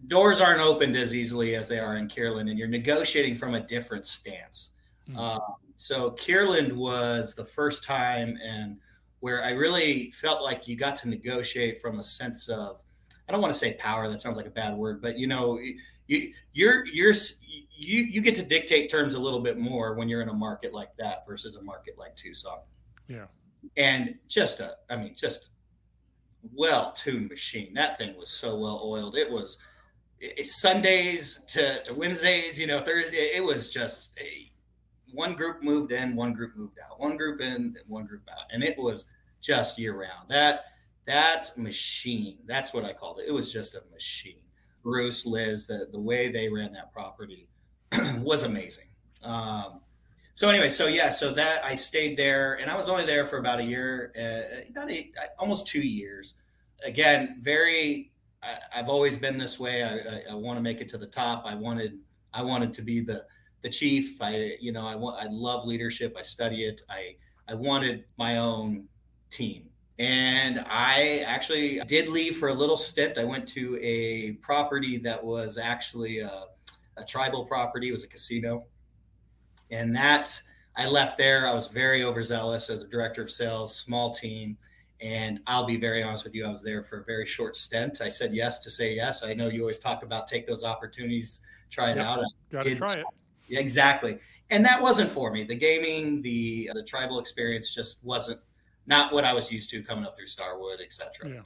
doors 0.08 0.41
aren't 0.41 0.62
opened 0.62 0.95
as 0.95 1.15
easily 1.15 1.55
as 1.55 1.67
they 1.67 1.79
are 1.79 1.97
in 1.97 2.08
Kierland, 2.08 2.49
and 2.49 2.60
you're 2.60 2.67
negotiating 2.67 3.36
from 3.36 3.55
a 3.55 3.62
different 3.62 4.05
stance. 4.05 4.69
Mm-hmm. 5.09 5.17
Um, 5.17 5.41
so 5.75 6.11
Kierland 6.11 6.73
was 6.73 7.35
the 7.35 7.45
first 7.45 7.83
time 7.83 8.37
and 8.43 8.77
where 9.19 9.43
I 9.43 9.51
really 9.51 10.11
felt 10.11 10.43
like 10.43 10.67
you 10.67 10.75
got 10.75 10.95
to 10.97 11.09
negotiate 11.09 11.81
from 11.81 11.99
a 11.99 12.03
sense 12.03 12.47
of 12.47 12.83
I 13.27 13.31
don't 13.31 13.41
want 13.41 13.53
to 13.53 13.59
say 13.59 13.73
power. 13.73 14.07
That 14.07 14.21
sounds 14.21 14.37
like 14.37 14.45
a 14.45 14.51
bad 14.51 14.75
word, 14.75 15.01
but 15.01 15.17
you 15.17 15.27
know, 15.27 15.59
you 16.07 16.31
you're 16.53 16.85
you're 16.85 17.13
you 17.75 18.03
you 18.03 18.21
get 18.21 18.35
to 18.35 18.43
dictate 18.43 18.89
terms 18.89 19.15
a 19.15 19.19
little 19.19 19.39
bit 19.39 19.57
more 19.57 19.95
when 19.95 20.07
you're 20.07 20.21
in 20.21 20.29
a 20.29 20.33
market 20.33 20.73
like 20.73 20.95
that 20.97 21.25
versus 21.27 21.55
a 21.55 21.61
market 21.63 21.97
like 21.97 22.15
Tucson. 22.15 22.59
Yeah, 23.07 23.25
and 23.77 24.15
just 24.27 24.59
a, 24.59 24.75
I 24.89 24.97
mean, 24.97 25.15
just 25.17 25.49
well-tuned 26.53 27.29
machine. 27.29 27.73
That 27.73 27.97
thing 27.97 28.15
was 28.15 28.29
so 28.29 28.55
well 28.57 28.81
oiled. 28.85 29.17
It 29.17 29.31
was 29.31 29.57
it, 30.19 30.47
Sundays 30.47 31.41
to, 31.47 31.81
to 31.83 31.93
Wednesdays. 31.95 32.59
You 32.59 32.67
know, 32.67 32.79
Thursday. 32.79 33.31
It 33.35 33.43
was 33.43 33.71
just 33.71 34.13
a, 34.19 34.51
one 35.15 35.34
group 35.34 35.63
moved 35.63 35.91
in, 35.91 36.15
one 36.15 36.34
group 36.34 36.56
moved 36.56 36.78
out, 36.84 36.99
one 36.99 37.17
group 37.17 37.41
in, 37.41 37.75
one 37.88 38.06
group 38.06 38.23
out, 38.32 38.45
and 38.51 38.63
it 38.63 38.78
was 38.78 39.06
just 39.41 39.80
year 39.80 39.99
round. 39.99 40.30
That 40.30 40.65
that 41.06 41.58
machine, 41.58 42.39
that's 42.45 42.73
what 42.73 42.84
I 42.84 42.93
called 42.93 43.19
it. 43.19 43.25
It 43.28 43.32
was 43.32 43.51
just 43.51 43.75
a 43.75 43.82
machine. 43.91 44.41
Bruce, 44.84 45.25
Liz, 45.25 45.67
the, 45.67 45.88
the 45.91 45.99
way 45.99 46.32
they 46.32 46.49
ran 46.49 46.73
that 46.73 46.91
property 46.91 47.47
was 48.19 48.43
amazing. 48.43 48.88
Um, 49.23 49.82
so 50.36 50.49
anyway, 50.49 50.69
so 50.69 50.88
yeah, 50.88 51.10
so 51.10 51.32
that 51.32 51.63
I 51.63 51.75
stayed 51.75 52.17
there, 52.17 52.56
and 52.56 52.69
I 52.69 52.75
was 52.75 52.89
only 52.89 53.06
there 53.06 53.25
for 53.25 53.38
about 53.38 53.60
a 53.60 53.63
year, 53.63 54.12
uh, 54.19 54.62
about 54.69 54.91
eight, 54.91 55.15
almost 55.39 55.67
two 55.67 55.82
years. 55.82 56.36
Again, 56.84 57.39
very. 57.41 58.12
I, 58.43 58.58
have 58.78 58.89
always 58.89 59.17
been 59.17 59.38
this 59.38 59.60
way. 59.60 59.82
I, 59.82 59.95
I, 59.95 60.21
I 60.32 60.36
want 60.36 60.58
to 60.58 60.62
make 60.62 60.82
it 60.82 60.88
to 60.89 60.97
the 60.97 61.08
top. 61.08 61.43
I 61.45 61.56
wanted. 61.56 61.99
I 62.34 62.43
wanted 62.43 62.73
to 62.73 62.82
be 62.82 62.99
the 62.99 63.25
the 63.65 63.71
chief. 63.71 64.21
I, 64.21 64.58
you 64.62 64.71
know, 64.71 64.88
I 64.88 64.95
want. 64.95 65.17
I 65.19 65.28
love 65.28 65.65
leadership. 65.65 66.15
I 66.17 66.21
study 66.21 66.65
it. 66.65 66.84
I 66.88 67.15
I 67.49 67.56
wanted 67.56 68.06
my 68.17 68.38
own 68.38 68.88
team. 69.32 69.69
And 69.97 70.63
I 70.69 71.23
actually 71.25 71.80
did 71.88 72.08
leave 72.08 72.38
for 72.38 72.49
a 72.49 72.54
little 72.54 72.78
stint. 72.78 73.17
I 73.17 73.23
went 73.23 73.47
to 73.49 73.80
a 73.82 74.34
property 74.34 74.97
that 74.99 75.23
was 75.23 75.58
actually 75.58 76.19
a, 76.19 76.43
a 76.97 77.04
tribal 77.06 77.45
property, 77.45 77.89
it 77.89 77.91
was 77.91 78.04
a 78.04 78.08
casino. 78.08 78.65
And 79.71 79.95
that 79.95 80.39
I 80.75 80.88
left 80.88 81.17
there. 81.17 81.47
I 81.47 81.54
was 81.54 81.67
very 81.67 82.04
overzealous 82.04 82.69
as 82.69 82.84
a 82.84 82.88
director 82.88 83.23
of 83.23 83.32
sales, 83.32 83.75
small 83.75 84.13
team. 84.13 84.58
And 85.01 85.39
I'll 85.47 85.65
be 85.65 85.78
very 85.78 86.04
honest 86.04 86.23
with 86.23 86.36
you, 86.36 86.45
I 86.45 86.49
was 86.49 86.62
there 86.62 86.84
for 86.84 86.99
a 86.99 87.04
very 87.06 87.25
short 87.25 87.56
stint. 87.56 88.01
I 88.01 88.10
said 88.10 88.34
yes 88.34 88.60
to 88.60 88.69
say 88.69 88.93
yes. 88.93 89.23
I 89.23 89.34
know 89.34 89.47
you 89.47 89.62
always 89.62 89.80
talk 89.80 90.04
about 90.04 90.28
take 90.28 90.45
those 90.45 90.63
opportunities, 90.63 91.41
try 91.69 91.91
it 91.91 91.97
yep, 91.97 92.06
out. 92.06 92.19
Got 92.51 92.63
to 92.63 92.75
try 92.75 92.95
it. 92.95 93.06
Exactly. 93.49 94.19
And 94.49 94.63
that 94.65 94.81
wasn't 94.81 95.10
for 95.10 95.31
me. 95.31 95.43
The 95.43 95.55
gaming, 95.55 96.21
the 96.21 96.69
the 96.73 96.84
tribal 96.84 97.19
experience 97.19 97.73
just 97.73 98.05
wasn't 98.05 98.39
not 98.86 99.12
what 99.12 99.23
I 99.23 99.34
was 99.34 99.51
used 99.51 99.69
to 99.71 99.81
coming 99.81 100.05
up 100.05 100.15
through 100.15 100.27
Starwood, 100.27 100.79
etc. 100.81 101.29
Yeah. 101.29 101.41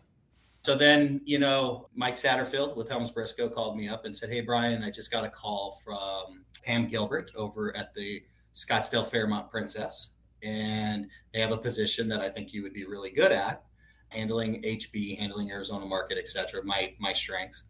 So 0.61 0.75
then, 0.75 1.21
you 1.23 1.39
know, 1.39 1.89
Mike 1.95 2.15
Satterfield 2.15 2.75
with 2.75 2.89
Helms 2.89 3.11
Briscoe 3.11 3.49
called 3.49 3.77
me 3.77 3.87
up 3.87 4.05
and 4.05 4.15
said, 4.15 4.29
Hey, 4.29 4.41
Brian, 4.41 4.83
I 4.83 4.91
just 4.91 5.11
got 5.11 5.23
a 5.23 5.29
call 5.29 5.79
from 5.83 6.43
Pam 6.63 6.87
Gilbert 6.87 7.31
over 7.35 7.75
at 7.77 7.93
the 7.93 8.21
Scottsdale 8.53 9.05
Fairmont 9.05 9.49
Princess. 9.49 10.15
And 10.43 11.07
they 11.33 11.39
have 11.39 11.51
a 11.51 11.57
position 11.57 12.07
that 12.09 12.21
I 12.21 12.29
think 12.29 12.53
you 12.53 12.61
would 12.63 12.73
be 12.73 12.85
really 12.85 13.09
good 13.09 13.31
at 13.31 13.63
handling 14.09 14.61
HB, 14.63 15.19
handling 15.19 15.51
Arizona 15.51 15.85
market, 15.85 16.17
etc. 16.17 16.63
My, 16.63 16.93
my 16.99 17.13
strengths. 17.13 17.63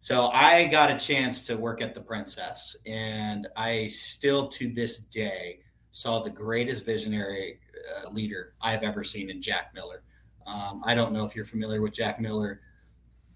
So 0.00 0.28
I 0.28 0.64
got 0.64 0.90
a 0.90 0.98
chance 0.98 1.44
to 1.44 1.56
work 1.56 1.82
at 1.82 1.94
the 1.94 2.00
Princess. 2.00 2.74
And 2.86 3.46
I 3.54 3.88
still 3.88 4.48
to 4.48 4.72
this 4.72 5.02
day 5.04 5.60
saw 5.90 6.20
the 6.20 6.30
greatest 6.30 6.86
visionary 6.86 7.60
uh, 7.94 8.08
leader 8.10 8.54
I 8.62 8.72
have 8.72 8.82
ever 8.82 9.04
seen 9.04 9.28
in 9.28 9.42
Jack 9.42 9.72
Miller. 9.74 10.02
Um, 10.46 10.82
I 10.84 10.94
don't 10.94 11.12
know 11.12 11.26
if 11.26 11.36
you're 11.36 11.44
familiar 11.44 11.82
with 11.82 11.92
Jack 11.92 12.18
Miller, 12.18 12.62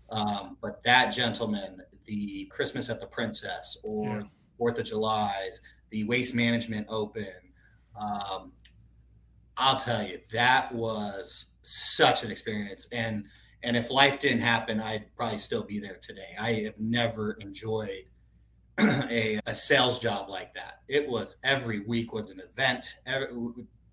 um, 0.08 0.56
but 0.62 0.82
that 0.84 1.10
gentleman, 1.10 1.82
the 2.06 2.46
Christmas 2.46 2.88
at 2.88 2.98
the 2.98 3.06
Princess 3.06 3.78
or 3.84 4.06
yeah. 4.06 4.22
Fourth 4.56 4.78
of 4.78 4.86
July, 4.86 5.50
the 5.90 6.04
Waste 6.04 6.34
Management 6.34 6.86
Open, 6.88 7.26
um, 8.00 8.52
I'll 9.56 9.78
tell 9.78 10.02
you 10.02 10.18
that 10.32 10.74
was 10.74 11.46
such 11.62 12.24
an 12.24 12.30
experience. 12.30 12.88
And 12.90 13.26
and 13.64 13.76
if 13.76 13.90
life 13.90 14.18
didn't 14.18 14.40
happen, 14.40 14.80
I'd 14.80 15.14
probably 15.16 15.38
still 15.38 15.62
be 15.62 15.78
there 15.78 15.98
today. 16.00 16.36
I 16.38 16.52
have 16.64 16.78
never 16.78 17.32
enjoyed 17.40 18.04
a, 18.78 19.40
a 19.46 19.54
sales 19.54 19.98
job 19.98 20.28
like 20.28 20.54
that. 20.54 20.82
It 20.88 21.08
was 21.08 21.36
every 21.42 21.80
week 21.80 22.12
was 22.12 22.30
an 22.30 22.40
event. 22.40 22.96
Every, 23.06 23.28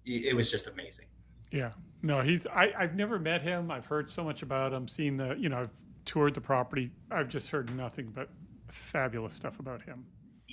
it 0.05 0.35
was 0.35 0.51
just 0.51 0.67
amazing. 0.67 1.05
Yeah. 1.51 1.71
No, 2.03 2.21
he's 2.21 2.47
I, 2.47 2.73
I've 2.77 2.95
never 2.95 3.19
met 3.19 3.41
him. 3.41 3.69
I've 3.69 3.85
heard 3.85 4.09
so 4.09 4.23
much 4.23 4.41
about 4.41 4.73
him, 4.73 4.87
seen 4.87 5.17
the 5.17 5.35
you 5.37 5.49
know, 5.49 5.59
I've 5.59 5.69
toured 6.05 6.33
the 6.33 6.41
property. 6.41 6.91
I've 7.11 7.29
just 7.29 7.49
heard 7.49 7.75
nothing 7.75 8.11
but 8.13 8.29
fabulous 8.69 9.33
stuff 9.33 9.59
about 9.59 9.81
him. 9.81 10.05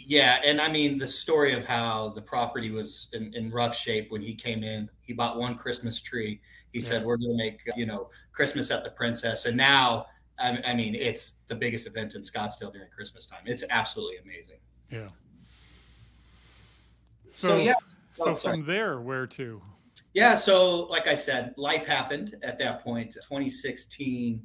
Yeah, 0.08 0.40
and 0.42 0.58
I 0.58 0.70
mean 0.70 0.96
the 0.96 1.06
story 1.06 1.52
of 1.52 1.66
how 1.66 2.08
the 2.08 2.22
property 2.22 2.70
was 2.70 3.10
in, 3.12 3.34
in 3.34 3.50
rough 3.50 3.76
shape 3.76 4.10
when 4.10 4.22
he 4.22 4.34
came 4.34 4.64
in. 4.64 4.88
He 5.02 5.12
bought 5.12 5.38
one 5.38 5.54
Christmas 5.54 6.00
tree. 6.00 6.40
He 6.72 6.78
yeah. 6.78 6.84
said, 6.86 7.04
"We're 7.04 7.18
going 7.18 7.32
to 7.32 7.36
make 7.36 7.60
you 7.76 7.84
know 7.84 8.08
Christmas 8.32 8.70
at 8.70 8.84
the 8.84 8.90
Princess," 8.90 9.44
and 9.44 9.54
now 9.54 10.06
I, 10.38 10.62
I 10.64 10.74
mean 10.74 10.94
it's 10.94 11.34
the 11.48 11.54
biggest 11.54 11.86
event 11.86 12.14
in 12.14 12.22
Scottsdale 12.22 12.72
during 12.72 12.88
Christmas 12.88 13.26
time. 13.26 13.40
It's 13.44 13.64
absolutely 13.68 14.16
amazing. 14.16 14.56
Yeah. 14.90 15.08
So, 17.28 17.48
so 17.48 17.56
yeah, 17.58 17.74
so 18.14 18.34
from 18.34 18.64
there, 18.64 19.02
where 19.02 19.26
to? 19.26 19.60
Yeah, 20.14 20.36
so 20.36 20.86
like 20.86 21.06
I 21.06 21.16
said, 21.16 21.52
life 21.58 21.84
happened 21.84 22.34
at 22.42 22.58
that 22.60 22.82
point. 22.82 23.12
2016, 23.12 24.42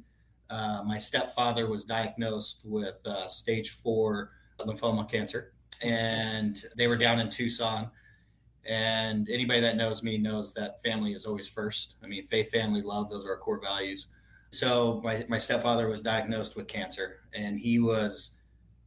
uh, 0.50 0.82
my 0.84 0.98
stepfather 0.98 1.66
was 1.70 1.86
diagnosed 1.86 2.64
with 2.66 2.98
uh, 3.06 3.28
stage 3.28 3.70
four 3.70 4.32
lymphoma 4.60 5.08
cancer, 5.08 5.53
and 5.82 6.62
they 6.76 6.86
were 6.86 6.96
down 6.96 7.20
in 7.20 7.30
Tucson. 7.30 7.90
And 8.66 9.28
anybody 9.28 9.60
that 9.60 9.76
knows 9.76 10.02
me 10.02 10.16
knows 10.16 10.54
that 10.54 10.82
family 10.82 11.12
is 11.12 11.26
always 11.26 11.48
first. 11.48 11.96
I 12.02 12.06
mean, 12.06 12.24
faith, 12.24 12.50
family, 12.50 12.80
love, 12.80 13.10
those 13.10 13.24
are 13.26 13.32
our 13.32 13.38
core 13.38 13.60
values. 13.60 14.06
So 14.50 15.00
my, 15.04 15.24
my 15.28 15.38
stepfather 15.38 15.88
was 15.88 16.00
diagnosed 16.00 16.56
with 16.56 16.68
cancer, 16.68 17.20
and 17.34 17.58
he 17.58 17.78
was 17.78 18.36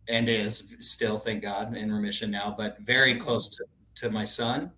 and 0.07 0.29
is 0.29 0.75
still, 0.79 1.17
thank 1.17 1.43
God, 1.43 1.75
in 1.75 1.91
remission 1.91 2.31
now, 2.31 2.55
but 2.57 2.79
very 2.79 3.15
close 3.15 3.49
to, 3.49 3.65
to 3.95 4.09
my 4.09 4.23
son 4.23 4.71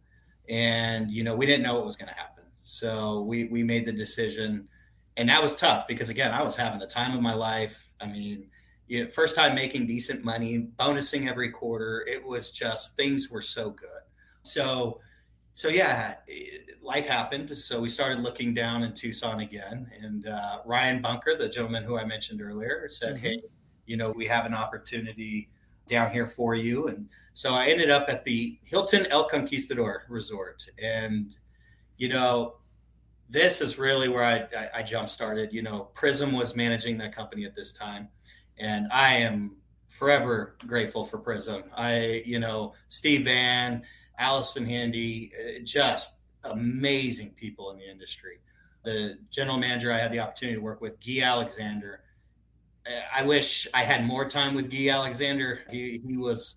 and 0.49 1.11
you 1.11 1.23
know 1.23 1.35
we 1.35 1.45
didn't 1.45 1.63
know 1.63 1.75
what 1.75 1.85
was 1.85 1.95
going 1.95 2.09
to 2.09 2.15
happen 2.15 2.43
so 2.61 3.21
we 3.21 3.45
we 3.45 3.63
made 3.63 3.85
the 3.85 3.91
decision 3.91 4.67
and 5.17 5.29
that 5.29 5.41
was 5.41 5.55
tough 5.55 5.87
because 5.87 6.09
again 6.09 6.31
i 6.31 6.41
was 6.41 6.55
having 6.55 6.79
the 6.79 6.87
time 6.87 7.13
of 7.15 7.21
my 7.21 7.33
life 7.33 7.89
i 8.01 8.07
mean 8.07 8.49
you 8.89 9.03
know, 9.03 9.09
first 9.09 9.35
time 9.35 9.55
making 9.55 9.87
decent 9.87 10.23
money 10.25 10.67
bonusing 10.77 11.29
every 11.29 11.49
quarter 11.49 12.05
it 12.07 12.23
was 12.23 12.51
just 12.51 12.97
things 12.97 13.29
were 13.29 13.41
so 13.41 13.69
good 13.69 14.01
so 14.41 14.99
so 15.53 15.69
yeah 15.69 16.15
life 16.81 17.05
happened 17.05 17.57
so 17.57 17.79
we 17.79 17.87
started 17.87 18.19
looking 18.19 18.53
down 18.53 18.83
in 18.83 18.93
tucson 18.93 19.39
again 19.39 19.89
and 20.01 20.27
uh, 20.27 20.59
ryan 20.65 21.01
bunker 21.01 21.35
the 21.35 21.47
gentleman 21.47 21.83
who 21.83 21.97
i 21.97 22.03
mentioned 22.03 22.41
earlier 22.41 22.87
said 22.89 23.15
mm-hmm. 23.15 23.25
hey 23.25 23.41
you 23.85 23.95
know 23.95 24.11
we 24.11 24.25
have 24.25 24.45
an 24.45 24.53
opportunity 24.53 25.49
down 25.89 26.11
here 26.11 26.27
for 26.27 26.55
you. 26.55 26.87
And 26.87 27.09
so 27.33 27.53
I 27.53 27.67
ended 27.67 27.89
up 27.89 28.07
at 28.07 28.23
the 28.23 28.57
Hilton 28.63 29.07
El 29.07 29.27
Conquistador 29.27 30.03
Resort. 30.07 30.65
And, 30.81 31.35
you 31.97 32.07
know, 32.07 32.55
this 33.29 33.59
is 33.59 33.77
really 33.77 34.07
where 34.07 34.23
I, 34.23 34.47
I, 34.57 34.69
I 34.75 34.83
jump 34.83 35.09
started. 35.09 35.51
You 35.51 35.63
know, 35.63 35.89
Prism 35.93 36.31
was 36.31 36.55
managing 36.55 36.97
that 36.99 37.13
company 37.13 37.43
at 37.43 37.55
this 37.55 37.73
time. 37.73 38.07
And 38.59 38.87
I 38.91 39.13
am 39.15 39.55
forever 39.87 40.55
grateful 40.67 41.03
for 41.05 41.17
Prism. 41.17 41.63
I, 41.75 42.23
you 42.25 42.39
know, 42.39 42.73
Steve 42.87 43.25
Van, 43.25 43.83
Allison 44.17 44.65
Handy, 44.65 45.31
uh, 45.37 45.59
just 45.63 46.19
amazing 46.43 47.31
people 47.31 47.71
in 47.71 47.77
the 47.77 47.89
industry. 47.89 48.39
The 48.83 49.17
general 49.29 49.57
manager 49.57 49.91
I 49.91 49.97
had 49.97 50.11
the 50.11 50.19
opportunity 50.19 50.57
to 50.57 50.61
work 50.61 50.81
with, 50.81 50.99
Guy 50.99 51.21
Alexander, 51.21 52.01
I 53.13 53.23
wish 53.23 53.67
I 53.73 53.83
had 53.83 54.05
more 54.05 54.27
time 54.27 54.55
with 54.55 54.69
Guy 54.69 54.89
Alexander. 54.89 55.61
He, 55.69 56.01
he 56.05 56.17
was 56.17 56.55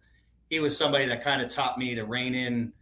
he 0.49 0.61
was 0.61 0.77
somebody 0.77 1.07
that 1.07 1.23
kind 1.23 1.41
of 1.41 1.51
taught 1.51 1.79
me 1.79 1.95
to 1.95 2.05
rein 2.05 2.35
in 2.35 2.73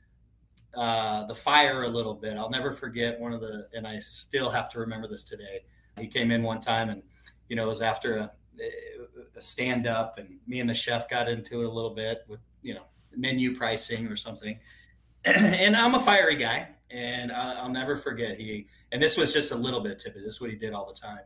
uh, 0.77 1.25
the 1.27 1.35
fire 1.35 1.85
a 1.85 1.89
little 1.89 2.15
bit. 2.15 2.37
I'll 2.37 2.51
never 2.51 2.73
forget 2.73 3.19
one 3.19 3.33
of 3.33 3.41
the, 3.41 3.69
and 3.75 3.87
I 3.87 4.01
still 4.01 4.51
have 4.51 4.69
to 4.71 4.81
remember 4.81 5.07
this 5.07 5.23
today. 5.23 5.65
He 5.99 6.09
came 6.09 6.33
in 6.33 6.43
one 6.43 6.61
time 6.61 6.91
and, 6.91 7.03
you 7.49 7.55
know, 7.55 7.67
it 7.67 7.69
was 7.69 7.81
after 7.81 8.17
a 8.17 8.33
Uh, 8.61 9.41
stand 9.41 9.87
up 9.87 10.19
and 10.19 10.39
me 10.47 10.61
and 10.61 10.69
the 10.69 10.75
chef 10.75 11.09
got 11.09 11.29
into 11.29 11.63
it 11.63 11.67
a 11.67 11.71
little 11.71 11.95
bit 11.95 12.25
with, 12.29 12.41
you 12.63 12.75
know, 12.75 12.83
menu 13.17 13.57
pricing 13.57 14.07
or 14.09 14.17
something. 14.17 14.59
and 15.25 15.77
I'm 15.77 15.95
a 15.95 16.01
fiery 16.01 16.37
guy 16.37 16.69
and 16.91 17.33
I'll 17.33 17.71
never 17.71 17.97
forget 17.97 18.39
he, 18.39 18.67
and 18.93 19.03
this 19.03 19.17
was 19.17 19.33
just 19.33 19.53
a 19.53 19.57
little 19.57 19.81
bit 19.81 20.05
of. 20.07 20.15
This 20.15 20.25
is 20.25 20.41
what 20.41 20.51
he 20.51 20.57
did 20.57 20.73
all 20.73 20.87
the 20.87 20.99
time. 20.99 21.21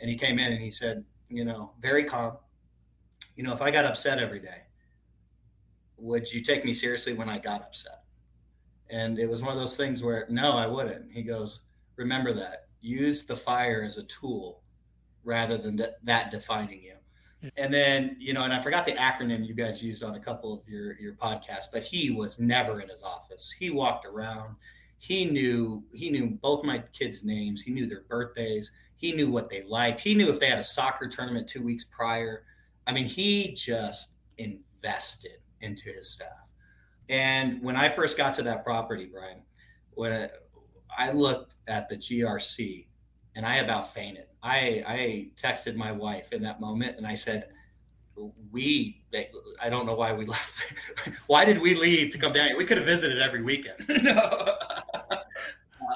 And 0.00 0.08
he 0.08 0.16
came 0.16 0.38
in 0.38 0.52
and 0.52 0.62
he 0.62 0.70
said, 0.70 1.04
you 1.28 1.44
know, 1.44 1.72
very 1.80 2.04
calm, 2.04 2.36
you 3.36 3.42
know, 3.42 3.52
if 3.52 3.60
I 3.60 3.70
got 3.70 3.84
upset 3.84 4.18
every 4.18 4.40
day, 4.40 4.62
would 5.96 6.32
you 6.32 6.40
take 6.40 6.64
me 6.64 6.72
seriously 6.72 7.14
when 7.14 7.28
I 7.28 7.38
got 7.38 7.62
upset? 7.62 8.04
And 8.90 9.18
it 9.18 9.28
was 9.28 9.42
one 9.42 9.52
of 9.52 9.58
those 9.58 9.76
things 9.76 10.02
where, 10.02 10.26
no, 10.30 10.52
I 10.52 10.66
wouldn't. 10.66 11.12
He 11.12 11.22
goes, 11.22 11.60
remember 11.96 12.32
that. 12.32 12.68
Use 12.80 13.26
the 13.26 13.36
fire 13.36 13.82
as 13.82 13.98
a 13.98 14.04
tool 14.04 14.62
rather 15.24 15.56
than 15.56 15.76
th- 15.76 15.90
that 16.04 16.30
defining 16.30 16.82
you. 16.82 16.94
And 17.56 17.72
then, 17.72 18.16
you 18.18 18.32
know, 18.32 18.42
and 18.42 18.52
I 18.52 18.60
forgot 18.60 18.84
the 18.84 18.92
acronym 18.92 19.46
you 19.46 19.54
guys 19.54 19.82
used 19.82 20.02
on 20.02 20.16
a 20.16 20.20
couple 20.20 20.52
of 20.52 20.66
your 20.68 20.98
your 20.98 21.12
podcasts, 21.14 21.66
but 21.72 21.84
he 21.84 22.10
was 22.10 22.40
never 22.40 22.80
in 22.80 22.88
his 22.88 23.04
office. 23.04 23.54
He 23.56 23.70
walked 23.70 24.06
around. 24.06 24.56
He 24.98 25.24
knew 25.24 25.84
he 25.92 26.10
knew 26.10 26.38
both 26.42 26.64
my 26.64 26.82
kids' 26.92 27.24
names. 27.24 27.62
He 27.62 27.70
knew 27.70 27.86
their 27.86 28.02
birthdays. 28.02 28.72
He 28.96 29.12
knew 29.12 29.30
what 29.30 29.48
they 29.48 29.62
liked. 29.62 30.00
He 30.00 30.14
knew 30.14 30.28
if 30.30 30.40
they 30.40 30.48
had 30.48 30.58
a 30.58 30.64
soccer 30.64 31.06
tournament 31.06 31.46
two 31.46 31.62
weeks 31.62 31.84
prior. 31.84 32.42
I 32.88 32.92
mean, 32.92 33.06
he 33.06 33.52
just 33.52 34.14
invested 34.38 35.38
into 35.60 35.90
his 35.90 36.10
staff. 36.10 36.50
And 37.08 37.62
when 37.62 37.76
I 37.76 37.88
first 37.88 38.16
got 38.16 38.34
to 38.34 38.42
that 38.42 38.64
property, 38.64 39.08
Brian, 39.10 39.42
when 39.94 40.28
I 40.96 41.12
looked 41.12 41.54
at 41.68 41.88
the 41.88 41.96
GRC 41.96 42.87
and 43.36 43.46
I 43.46 43.56
about 43.56 43.92
fainted. 43.92 44.26
I, 44.42 44.82
I 44.86 45.30
texted 45.36 45.76
my 45.76 45.92
wife 45.92 46.32
in 46.32 46.42
that 46.42 46.60
moment 46.60 46.96
and 46.96 47.06
I 47.06 47.14
said, 47.14 47.48
we 48.50 49.02
I 49.62 49.70
don't 49.70 49.86
know 49.86 49.94
why 49.94 50.12
we 50.12 50.26
left. 50.26 50.72
why 51.26 51.44
did 51.44 51.60
we 51.60 51.74
leave 51.74 52.10
to 52.12 52.18
come 52.18 52.32
down 52.32 52.48
here? 52.48 52.56
We 52.56 52.64
could 52.64 52.78
have 52.78 52.86
visited 52.86 53.20
every 53.20 53.42
weekend. 53.42 53.84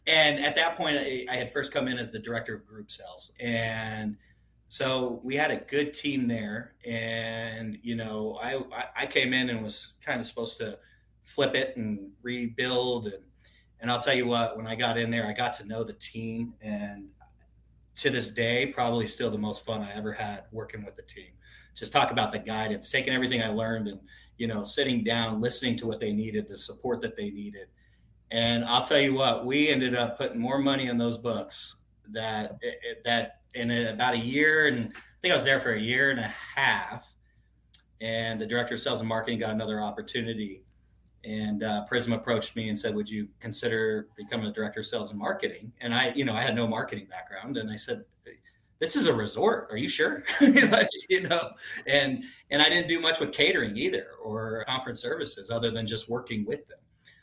and 0.06 0.44
at 0.44 0.54
that 0.54 0.76
point, 0.76 0.98
I, 0.98 1.26
I, 1.28 1.34
had 1.34 1.50
first 1.50 1.72
come 1.72 1.88
in 1.88 1.98
as 1.98 2.12
the 2.12 2.20
director 2.20 2.54
of 2.54 2.64
group 2.64 2.92
sales, 2.92 3.32
and 3.40 4.16
so 4.68 5.20
we 5.24 5.34
had 5.34 5.50
a 5.50 5.56
good 5.56 5.92
team 5.92 6.28
there. 6.28 6.74
And 6.86 7.76
you 7.82 7.96
know, 7.96 8.38
I 8.40 8.62
I 8.96 9.06
came 9.06 9.34
in 9.34 9.50
and 9.50 9.62
was 9.62 9.94
kind 10.04 10.20
of 10.20 10.26
supposed 10.26 10.58
to 10.58 10.78
flip 11.24 11.56
it 11.56 11.76
and 11.76 12.10
rebuild 12.22 13.06
and 13.06 13.24
and 13.82 13.90
I'll 13.90 14.00
tell 14.00 14.14
you 14.14 14.26
what, 14.26 14.56
when 14.56 14.68
I 14.68 14.76
got 14.76 14.96
in 14.96 15.10
there, 15.10 15.26
I 15.26 15.32
got 15.32 15.54
to 15.54 15.64
know 15.64 15.82
the 15.82 15.94
team 15.94 16.54
and 16.62 17.08
to 17.96 18.10
this 18.10 18.30
day, 18.30 18.66
probably 18.66 19.06
still 19.06 19.30
the 19.30 19.38
most 19.38 19.64
fun 19.64 19.82
I 19.82 19.92
ever 19.94 20.12
had 20.12 20.44
working 20.50 20.84
with 20.84 20.96
the 20.96 21.02
team. 21.02 21.32
Just 21.74 21.92
talk 21.92 22.10
about 22.10 22.32
the 22.32 22.38
guidance, 22.38 22.90
taking 22.90 23.14
everything 23.14 23.42
I 23.42 23.48
learned 23.48 23.88
and, 23.88 24.00
you 24.38 24.46
know, 24.46 24.64
sitting 24.64 25.04
down, 25.04 25.40
listening 25.40 25.76
to 25.76 25.86
what 25.86 26.00
they 26.00 26.12
needed, 26.12 26.48
the 26.48 26.56
support 26.56 27.00
that 27.02 27.16
they 27.16 27.30
needed. 27.30 27.68
And 28.30 28.64
I'll 28.64 28.84
tell 28.84 29.00
you 29.00 29.14
what, 29.14 29.46
we 29.46 29.68
ended 29.68 29.94
up 29.94 30.18
putting 30.18 30.38
more 30.38 30.58
money 30.58 30.88
in 30.88 30.98
those 30.98 31.18
books 31.18 31.76
that, 32.10 32.60
that 33.04 33.40
in 33.54 33.70
about 33.70 34.14
a 34.14 34.18
year, 34.18 34.68
and 34.68 34.90
I 34.94 35.00
think 35.20 35.32
I 35.32 35.34
was 35.34 35.44
there 35.44 35.60
for 35.60 35.74
a 35.74 35.80
year 35.80 36.10
and 36.10 36.20
a 36.20 36.34
half. 36.56 37.12
And 38.00 38.40
the 38.40 38.46
director 38.46 38.74
of 38.74 38.80
sales 38.80 39.00
and 39.00 39.08
marketing 39.08 39.38
got 39.38 39.50
another 39.50 39.80
opportunity 39.80 40.64
and 41.24 41.62
uh, 41.62 41.84
Prism 41.84 42.12
approached 42.12 42.56
me 42.56 42.68
and 42.68 42.78
said, 42.78 42.94
"Would 42.94 43.08
you 43.08 43.28
consider 43.40 44.08
becoming 44.16 44.46
a 44.46 44.52
director 44.52 44.80
of 44.80 44.86
sales 44.86 45.10
and 45.10 45.18
marketing?" 45.18 45.72
And 45.80 45.94
I, 45.94 46.12
you 46.14 46.24
know, 46.24 46.34
I 46.34 46.42
had 46.42 46.56
no 46.56 46.66
marketing 46.66 47.06
background, 47.08 47.56
and 47.56 47.70
I 47.70 47.76
said, 47.76 48.04
"This 48.78 48.96
is 48.96 49.06
a 49.06 49.14
resort. 49.14 49.68
Are 49.70 49.76
you 49.76 49.88
sure?" 49.88 50.24
you 50.40 51.28
know, 51.28 51.50
and 51.86 52.24
and 52.50 52.60
I 52.60 52.68
didn't 52.68 52.88
do 52.88 53.00
much 53.00 53.20
with 53.20 53.32
catering 53.32 53.76
either 53.76 54.08
or 54.22 54.64
conference 54.66 55.00
services 55.00 55.50
other 55.50 55.70
than 55.70 55.86
just 55.86 56.10
working 56.10 56.44
with 56.44 56.66
them. 56.68 56.80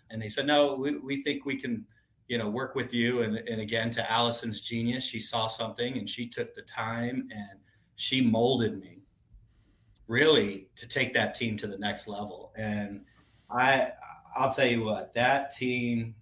And 0.09 0.21
they 0.21 0.29
said, 0.29 0.47
"No, 0.47 0.75
we, 0.75 0.97
we 0.97 1.21
think 1.21 1.45
we 1.45 1.55
can." 1.55 1.85
you 2.29 2.38
know 2.38 2.47
work 2.47 2.75
with 2.75 2.93
you 2.93 3.23
and, 3.23 3.38
and 3.38 3.59
again 3.59 3.89
to 3.89 4.12
allison's 4.12 4.62
genius 4.62 5.03
she 5.03 5.19
saw 5.19 5.47
something 5.47 5.97
and 5.97 6.07
she 6.07 6.27
took 6.27 6.53
the 6.53 6.62
time 6.62 7.27
and 7.31 7.59
she 7.95 8.21
molded 8.21 8.79
me 8.79 8.99
really 10.07 10.67
to 10.75 10.88
take 10.88 11.12
that 11.12 11.33
team 11.33 11.57
to 11.57 11.65
the 11.65 11.77
next 11.79 12.07
level 12.07 12.53
and 12.55 13.01
I 13.51 13.89
I'll 14.35 14.53
tell 14.53 14.67
you 14.67 14.83
what 14.83 15.13
that 15.13 15.55
team 15.55 16.15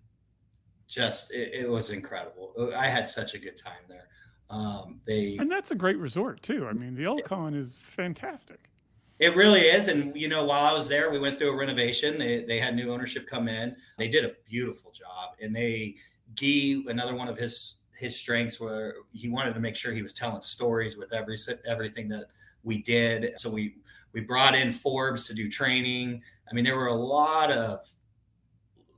just 0.88 1.32
it, 1.32 1.54
it, 1.54 1.70
was 1.70 1.90
incredible. 1.90 2.72
I 2.76 2.88
had 2.88 3.08
such 3.08 3.34
a 3.34 3.38
good 3.38 3.58
time 3.58 3.84
there. 3.90 4.08
Um, 4.50 5.02
they 5.06 5.38
and 5.38 5.52
that's 5.52 5.72
a 5.72 5.76
great 5.76 5.98
resort 5.98 6.42
too. 6.42 6.68
I 6.68 6.74
mean, 6.74 6.96
the 6.96 7.04
El 7.04 7.20
Con 7.20 7.54
is 7.54 7.76
fantastic. 7.80 8.72
It 9.20 9.36
really 9.36 9.62
is, 9.62 9.88
and 9.88 10.16
you 10.16 10.30
know, 10.30 10.46
while 10.46 10.64
I 10.64 10.74
was 10.74 10.88
there, 10.88 11.12
we 11.12 11.20
went 11.20 11.38
through 11.38 11.52
a 11.52 11.58
renovation. 11.58 12.18
They 12.18 12.44
they 12.44 12.60
had 12.60 12.76
new 12.76 12.92
ownership 12.94 13.28
come 13.28 13.50
in. 13.50 13.76
They 13.98 14.08
did 14.08 14.24
a 14.24 14.32
beautiful 14.46 14.92
job, 14.92 15.32
and 15.42 15.54
they 15.56 15.96
Guy 16.40 16.84
another 16.88 17.16
one 17.16 17.28
of 17.28 17.38
his 17.38 17.76
his 17.98 18.16
strengths 18.16 18.60
were 18.60 18.96
he 19.12 19.28
wanted 19.28 19.54
to 19.54 19.60
make 19.60 19.76
sure 19.76 19.92
he 19.92 20.04
was 20.04 20.14
telling 20.14 20.42
stories 20.42 20.98
with 20.98 21.14
every 21.14 21.38
everything 21.66 22.08
that 22.10 22.28
we 22.64 22.82
did. 22.84 23.40
So 23.40 23.50
we 23.50 23.76
we 24.18 24.24
brought 24.24 24.56
in 24.56 24.72
Forbes 24.72 25.28
to 25.28 25.34
do 25.36 25.48
training. 25.48 26.24
I 26.50 26.56
mean, 26.56 26.66
there 26.66 26.76
were 26.76 26.88
a 26.88 26.96
lot 26.96 27.52
of 27.52 27.88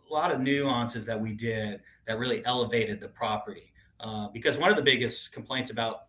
a 0.09 0.13
lot 0.13 0.31
of 0.31 0.39
nuances 0.39 1.05
that 1.07 1.19
we 1.19 1.33
did 1.33 1.81
that 2.05 2.17
really 2.17 2.41
elevated 2.45 3.01
the 3.01 3.09
property. 3.09 3.73
Uh, 3.99 4.29
because 4.29 4.57
one 4.57 4.69
of 4.69 4.77
the 4.77 4.81
biggest 4.81 5.33
complaints 5.33 5.71
about 5.71 6.05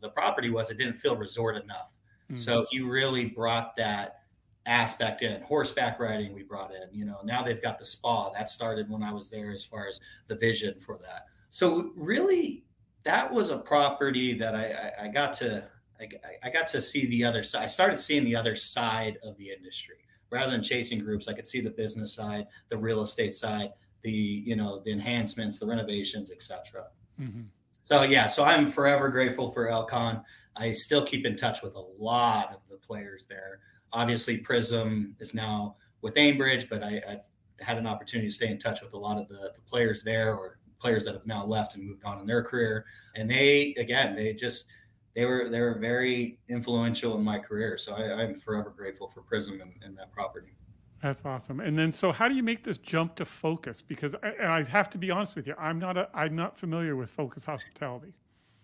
the 0.00 0.08
property 0.10 0.50
was 0.50 0.70
it 0.70 0.78
didn't 0.78 0.94
feel 0.94 1.16
resort 1.16 1.60
enough. 1.60 1.98
Mm-hmm. 2.30 2.36
So 2.36 2.64
he 2.70 2.80
really 2.80 3.24
brought 3.24 3.74
that 3.74 4.20
aspect 4.66 5.22
in. 5.22 5.42
Horseback 5.42 5.98
riding, 5.98 6.32
we 6.32 6.44
brought 6.44 6.72
in. 6.72 6.96
You 6.96 7.06
know, 7.06 7.22
now 7.24 7.42
they've 7.42 7.60
got 7.60 7.80
the 7.80 7.84
spa 7.84 8.30
that 8.30 8.48
started 8.48 8.88
when 8.88 9.02
I 9.02 9.12
was 9.12 9.30
there, 9.30 9.50
as 9.50 9.64
far 9.64 9.88
as 9.88 9.98
the 10.28 10.36
vision 10.36 10.78
for 10.78 10.96
that. 10.98 11.26
So 11.50 11.90
really, 11.96 12.62
that 13.02 13.32
was 13.32 13.50
a 13.50 13.58
property 13.58 14.32
that 14.38 14.54
I, 14.54 14.92
I, 15.00 15.06
I 15.06 15.08
got 15.08 15.32
to 15.34 15.68
I, 16.00 16.08
I 16.42 16.50
got 16.50 16.68
to 16.68 16.80
see 16.80 17.06
the 17.06 17.24
other 17.24 17.42
side. 17.42 17.62
I 17.62 17.66
started 17.66 18.00
seeing 18.00 18.24
the 18.24 18.36
other 18.36 18.56
side 18.56 19.18
of 19.22 19.36
the 19.38 19.50
industry 19.50 19.96
rather 20.30 20.50
than 20.50 20.62
chasing 20.62 20.98
groups. 20.98 21.28
I 21.28 21.32
could 21.32 21.46
see 21.46 21.60
the 21.60 21.70
business 21.70 22.14
side, 22.14 22.46
the 22.68 22.76
real 22.76 23.02
estate 23.02 23.34
side, 23.34 23.70
the 24.02 24.10
you 24.10 24.56
know 24.56 24.80
the 24.84 24.92
enhancements, 24.92 25.58
the 25.58 25.66
renovations, 25.66 26.30
etc. 26.30 26.86
Mm-hmm. 27.20 27.42
So 27.84 28.02
yeah, 28.02 28.26
so 28.26 28.44
I'm 28.44 28.66
forever 28.66 29.08
grateful 29.08 29.50
for 29.50 29.68
El 29.68 29.84
Con. 29.84 30.22
I 30.56 30.72
still 30.72 31.04
keep 31.04 31.26
in 31.26 31.36
touch 31.36 31.62
with 31.62 31.74
a 31.74 31.84
lot 31.98 32.52
of 32.52 32.60
the 32.70 32.78
players 32.78 33.26
there. 33.28 33.60
Obviously, 33.92 34.38
Prism 34.38 35.16
is 35.20 35.34
now 35.34 35.76
with 36.02 36.14
Aimbridge, 36.14 36.68
but 36.68 36.82
I, 36.82 37.02
have 37.06 37.24
had 37.60 37.78
an 37.78 37.86
opportunity 37.86 38.28
to 38.28 38.34
stay 38.34 38.48
in 38.48 38.58
touch 38.58 38.82
with 38.82 38.92
a 38.94 38.98
lot 38.98 39.18
of 39.18 39.28
the, 39.28 39.52
the 39.54 39.62
players 39.62 40.02
there 40.02 40.34
or 40.34 40.58
players 40.78 41.04
that 41.04 41.14
have 41.14 41.26
now 41.26 41.44
left 41.44 41.74
and 41.74 41.84
moved 41.84 42.04
on 42.04 42.20
in 42.20 42.26
their 42.26 42.42
career. 42.42 42.84
And 43.16 43.30
they, 43.30 43.74
again, 43.78 44.14
they 44.14 44.34
just 44.34 44.66
they 45.14 45.24
were 45.24 45.48
they 45.48 45.60
were 45.60 45.74
very 45.74 46.38
influential 46.48 47.16
in 47.16 47.22
my 47.22 47.38
career. 47.38 47.78
So 47.78 47.94
I, 47.94 48.22
am 48.22 48.34
forever 48.34 48.72
grateful 48.76 49.08
for 49.08 49.22
Prism 49.22 49.60
and, 49.60 49.72
and, 49.82 49.96
that 49.96 50.12
property. 50.12 50.48
That's 51.02 51.24
awesome. 51.24 51.60
And 51.60 51.78
then, 51.78 51.92
so 51.92 52.12
how 52.12 52.28
do 52.28 52.34
you 52.34 52.42
make 52.42 52.64
this 52.64 52.78
jump 52.78 53.14
to 53.16 53.24
Focus? 53.24 53.82
Because 53.82 54.14
I, 54.22 54.28
and 54.40 54.50
I 54.50 54.64
have 54.64 54.90
to 54.90 54.98
be 54.98 55.10
honest 55.10 55.36
with 55.36 55.46
you, 55.46 55.54
I'm 55.58 55.78
not 55.78 55.96
a, 55.96 56.08
I'm 56.14 56.34
not 56.34 56.58
familiar 56.58 56.96
with 56.96 57.10
Focus 57.10 57.44
Hospitality. 57.44 58.14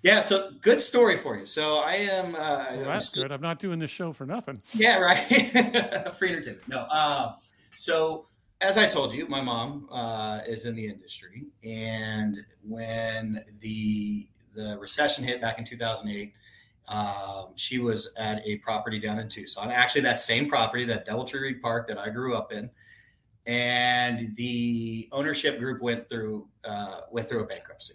Yeah, 0.03 0.21
so 0.21 0.53
good 0.63 0.81
story 0.81 1.19
for 1.19 1.37
you. 1.37 1.45
So 1.45 1.77
I 1.77 1.97
am. 1.97 2.35
Uh, 2.35 2.65
well, 2.71 2.85
that's 2.87 3.15
I'm, 3.15 3.23
good. 3.23 3.33
I'm 3.33 3.43
not 3.43 3.59
doing 3.59 3.79
this 3.79 3.91
show 3.91 4.13
for 4.13 4.25
nothing. 4.25 4.61
Yeah, 4.73 4.99
right. 4.99 6.15
Free 6.17 6.31
entertainment. 6.31 6.67
No. 6.69 6.79
Uh, 6.91 7.33
so 7.77 8.27
as 8.63 8.79
I 8.79 8.87
told 8.87 9.13
you, 9.13 9.27
my 9.29 9.43
mom 9.43 9.89
uh, 9.91 10.41
is 10.47 10.65
in 10.65 10.75
the 10.75 10.87
industry, 10.87 11.45
and 11.63 12.39
when 12.63 13.45
the 13.61 14.27
the 14.55 14.77
recession 14.81 15.23
hit 15.23 15.41
back 15.41 15.59
in 15.59 15.65
2008, 15.65 16.35
um, 16.91 17.53
she 17.55 17.79
was 17.79 18.13
at 18.19 18.43
a 18.45 18.59
property 18.59 18.99
down 18.99 19.19
in 19.19 19.29
Tucson, 19.29 19.71
actually 19.71 20.03
that 20.03 20.21
same 20.21 20.49
property, 20.49 20.85
that 20.85 21.07
DoubleTree 21.07 21.41
Reid 21.41 21.63
Park 21.63 21.89
that 21.89 21.99
I 21.99 22.11
grew 22.11 22.35
up 22.35 22.53
in, 22.53 22.69
and 23.47 24.35
the 24.37 25.09
ownership 25.13 25.59
group 25.59 25.81
went 25.81 26.09
through 26.09 26.49
uh, 26.65 27.01
went 27.11 27.29
through 27.29 27.45
a 27.45 27.47
bankruptcy. 27.47 27.95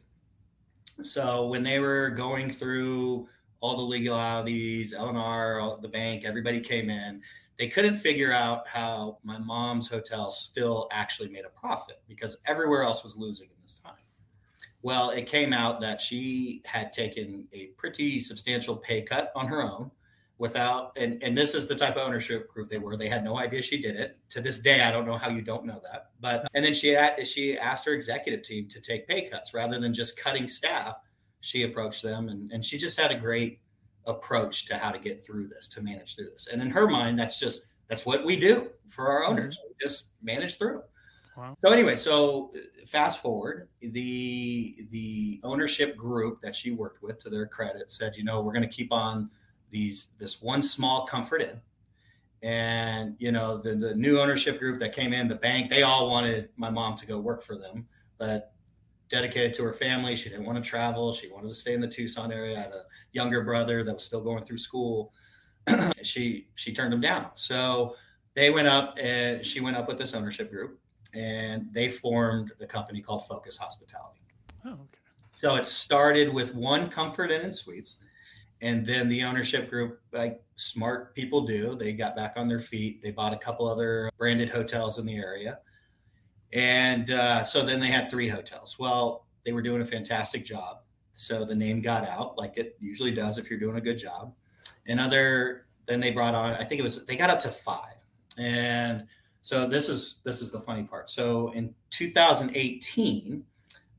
So 1.02 1.48
when 1.48 1.62
they 1.62 1.80
were 1.80 2.10
going 2.10 2.50
through 2.50 3.28
all 3.66 3.76
the 3.76 3.82
legalities, 3.82 4.94
LNR, 4.94 5.82
the 5.82 5.88
bank, 5.88 6.24
everybody 6.24 6.60
came 6.60 6.90
in. 6.90 7.20
They 7.58 7.68
couldn't 7.68 7.98
figure 7.98 8.32
out 8.32 8.68
how 8.68 9.18
my 9.24 9.40
mom's 9.40 9.88
hotel 9.88 10.30
still 10.30 10.88
actually 10.92 11.30
made 11.30 11.46
a 11.46 11.60
profit 11.60 12.00
because 12.08 12.38
everywhere 12.46 12.84
else 12.84 13.04
was 13.04 13.16
losing 13.18 13.48
in 13.48 13.56
this 13.64 13.80
time. 13.84 14.05
Well, 14.86 15.10
it 15.10 15.26
came 15.26 15.52
out 15.52 15.82
that 15.82 16.00
she 16.00 16.62
had 16.64 16.94
taken 16.94 17.48
a 17.54 17.70
pretty 17.76 18.20
substantial 18.20 18.78
pay 18.78 19.02
cut 19.02 19.32
on 19.36 19.48
her 19.48 19.64
own 19.64 19.90
without 20.38 20.92
and 20.96 21.24
and 21.24 21.36
this 21.36 21.56
is 21.56 21.66
the 21.66 21.74
type 21.74 21.96
of 21.96 22.06
ownership 22.06 22.48
group 22.48 22.70
they 22.70 22.78
were. 22.78 22.96
They 22.96 23.10
had 23.10 23.24
no 23.24 23.40
idea 23.40 23.64
she 23.64 23.82
did 23.82 23.96
it. 23.96 24.20
To 24.30 24.42
this 24.42 24.60
day 24.60 24.82
i 24.82 24.92
don't 24.92 25.08
know 25.08 25.18
how 25.18 25.30
you 25.30 25.42
don't 25.42 25.66
know 25.66 25.82
that 25.92 26.12
but 26.20 26.48
and 26.54 26.64
then 26.64 26.76
she 26.76 26.96
she 27.24 27.58
asked 27.58 27.84
her 27.86 27.94
executive 27.94 28.44
team 28.44 28.68
to 28.68 28.80
take 28.80 29.08
pay 29.08 29.28
cuts 29.28 29.56
rather 29.56 29.80
than 29.80 29.92
just 29.92 30.20
cutting 30.20 30.48
staff. 30.48 31.00
She 31.42 31.64
approached 31.64 32.04
them 32.04 32.30
and, 32.30 32.52
and 32.52 32.64
she 32.64 32.78
just 32.78 33.00
had 33.00 33.10
a 33.10 33.16
great 33.16 33.62
approach 34.06 34.66
to 34.66 34.78
how 34.78 34.92
to 34.92 35.00
get 35.00 35.26
through 35.26 35.48
this 35.48 35.68
to 35.70 35.82
manage 35.82 36.16
through 36.16 36.30
this. 36.30 36.46
And 36.46 36.62
in 36.62 36.70
her 36.70 36.88
mind 36.88 37.18
that's 37.18 37.40
just 37.40 37.66
that's 37.88 38.06
what 38.06 38.24
we 38.24 38.40
do 38.40 38.70
for 38.88 39.08
our 39.08 39.26
owners. 39.26 39.58
Mm-hmm. 39.58 39.70
we 39.70 39.76
just 39.82 40.10
manage 40.22 40.60
through 40.60 40.84
wow. 41.38 41.56
so 41.58 41.72
anyway 41.72 41.96
so 41.96 42.52
uh, 42.56 42.86
fast 42.86 43.22
forward 43.22 43.68
the 43.82 44.88
the 44.92 45.40
ownership 45.44 45.96
group 45.96 46.42
that 46.42 46.56
she 46.56 46.72
worked 46.72 47.02
with 47.02 47.18
to 47.20 47.30
their 47.30 47.46
credit 47.46 47.92
said 47.92 48.16
you 48.16 48.24
know 48.24 48.42
we're 48.42 48.54
going 48.54 48.64
to 48.64 48.70
keep 48.70 48.92
on 48.92 49.30
these 49.76 50.12
this 50.20 50.42
one 50.42 50.62
small 50.62 51.06
comfort 51.06 51.42
inn. 51.42 51.60
And 52.42 53.16
you 53.18 53.32
know 53.32 53.58
the 53.58 53.76
the 53.76 53.96
new 53.96 54.20
ownership 54.20 54.60
group 54.60 54.80
that 54.80 54.94
came 54.94 55.14
in 55.14 55.28
the 55.28 55.36
bank 55.36 55.70
they 55.70 55.82
all 55.84 56.10
wanted 56.10 56.50
my 56.58 56.70
mom 56.70 56.96
to 56.98 57.08
go 57.08 57.20
work 57.20 57.42
for 57.42 57.58
them 57.58 57.88
but 58.18 58.54
dedicated 59.10 59.54
to 59.54 59.64
her 59.64 59.74
family. 59.74 60.16
She 60.16 60.30
didn't 60.30 60.46
want 60.46 60.64
to 60.64 60.68
travel. 60.68 61.14
She 61.14 61.30
wanted 61.30 61.50
to 61.50 61.54
stay 61.54 61.74
in 61.74 61.82
the 61.82 61.88
tucson 61.88 62.32
area. 62.32 62.58
I 62.58 62.62
had 62.62 62.72
a 62.72 62.84
younger 63.12 63.44
brother 63.44 63.84
that 63.84 63.94
was 63.94 64.04
still 64.04 64.22
going 64.22 64.44
through 64.44 64.58
school. 64.58 65.14
She 66.04 66.48
she 66.54 66.72
turned 66.72 66.94
them 66.94 67.02
down. 67.02 67.32
So 67.34 67.96
they 68.36 68.52
went 68.52 68.68
up 68.68 68.96
and 69.02 69.44
she 69.44 69.60
went 69.60 69.76
up 69.76 69.88
with 69.88 69.98
this 69.98 70.14
ownership 70.14 70.52
group 70.52 70.80
and 71.16 71.68
they 71.72 71.90
formed 71.90 72.52
a 72.60 72.66
company 72.66 73.02
called 73.02 73.26
focus 73.26 73.58
hospitality. 73.58 74.22
Oh, 74.66 74.72
okay. 74.72 74.82
so 75.32 75.56
it 75.56 75.66
started 75.66 76.34
with 76.34 76.54
one 76.54 76.90
comfort 76.90 77.32
inn 77.32 77.42
and 77.42 77.56
suites 77.56 77.98
and 78.62 78.86
then 78.86 79.10
the 79.10 79.24
ownership 79.24 79.70
group 79.70 80.02
like 80.12 80.42
smart 80.56 81.14
people 81.14 81.42
do. 81.42 81.76
They 81.76 81.94
got 81.94 82.16
back 82.16 82.34
on 82.38 82.48
their 82.48 82.60
feet. 82.60 83.02
They 83.02 83.12
bought 83.12 83.34
a 83.34 83.38
couple 83.38 83.68
other 83.68 84.10
branded 84.18 84.50
hotels 84.50 84.98
in 84.98 85.06
the 85.06 85.18
area. 85.18 85.60
And 86.54 87.12
uh, 87.12 87.44
so 87.44 87.66
then 87.66 87.80
they 87.80 87.88
had 87.88 88.10
three 88.10 88.28
hotels. 88.28 88.78
Well 88.80 89.26
they 89.46 89.52
were 89.52 89.62
doing 89.62 89.82
a 89.82 89.86
fantastic 89.86 90.44
job. 90.44 90.80
So 91.14 91.46
the 91.46 91.56
name 91.56 91.82
got 91.82 92.08
out 92.08 92.38
like 92.38 92.58
it 92.58 92.76
usually 92.80 93.12
does 93.12 93.38
if 93.38 93.50
you're 93.50 93.60
doing 93.60 93.78
a 93.78 93.82
good 93.82 93.98
job. 93.98 94.34
And 94.88 95.00
other 95.00 95.66
then 95.86 96.00
they 96.00 96.10
brought 96.10 96.34
on 96.34 96.56
i 96.56 96.64
think 96.64 96.80
it 96.80 96.84
was 96.84 97.06
they 97.06 97.16
got 97.16 97.30
up 97.30 97.40
to 97.40 97.50
five. 97.50 98.04
And 98.38 99.06
so 99.46 99.68
this 99.68 99.90
is 99.90 100.22
this 100.24 100.42
is 100.42 100.50
the 100.50 100.60
funny 100.60 100.84
part 100.84 101.10
so 101.10 101.52
in 101.52 101.74
2018 101.92 103.44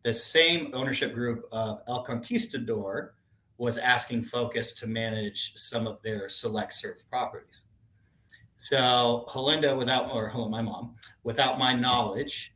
the 0.02 0.14
same 0.14 0.70
ownership 0.72 1.12
group 1.12 1.48
of 1.52 1.82
el 1.88 2.02
conquistador 2.02 3.14
was 3.58 3.78
asking 3.78 4.22
Focus 4.22 4.74
to 4.74 4.86
manage 4.86 5.52
some 5.56 5.86
of 5.86 6.02
their 6.02 6.28
select 6.28 6.72
serve 6.72 7.08
properties. 7.10 7.64
So 8.56 9.24
Helinda, 9.28 9.76
without 9.76 10.10
or 10.10 10.30
my 10.48 10.62
mom, 10.62 10.94
without 11.24 11.58
my 11.58 11.74
knowledge, 11.74 12.54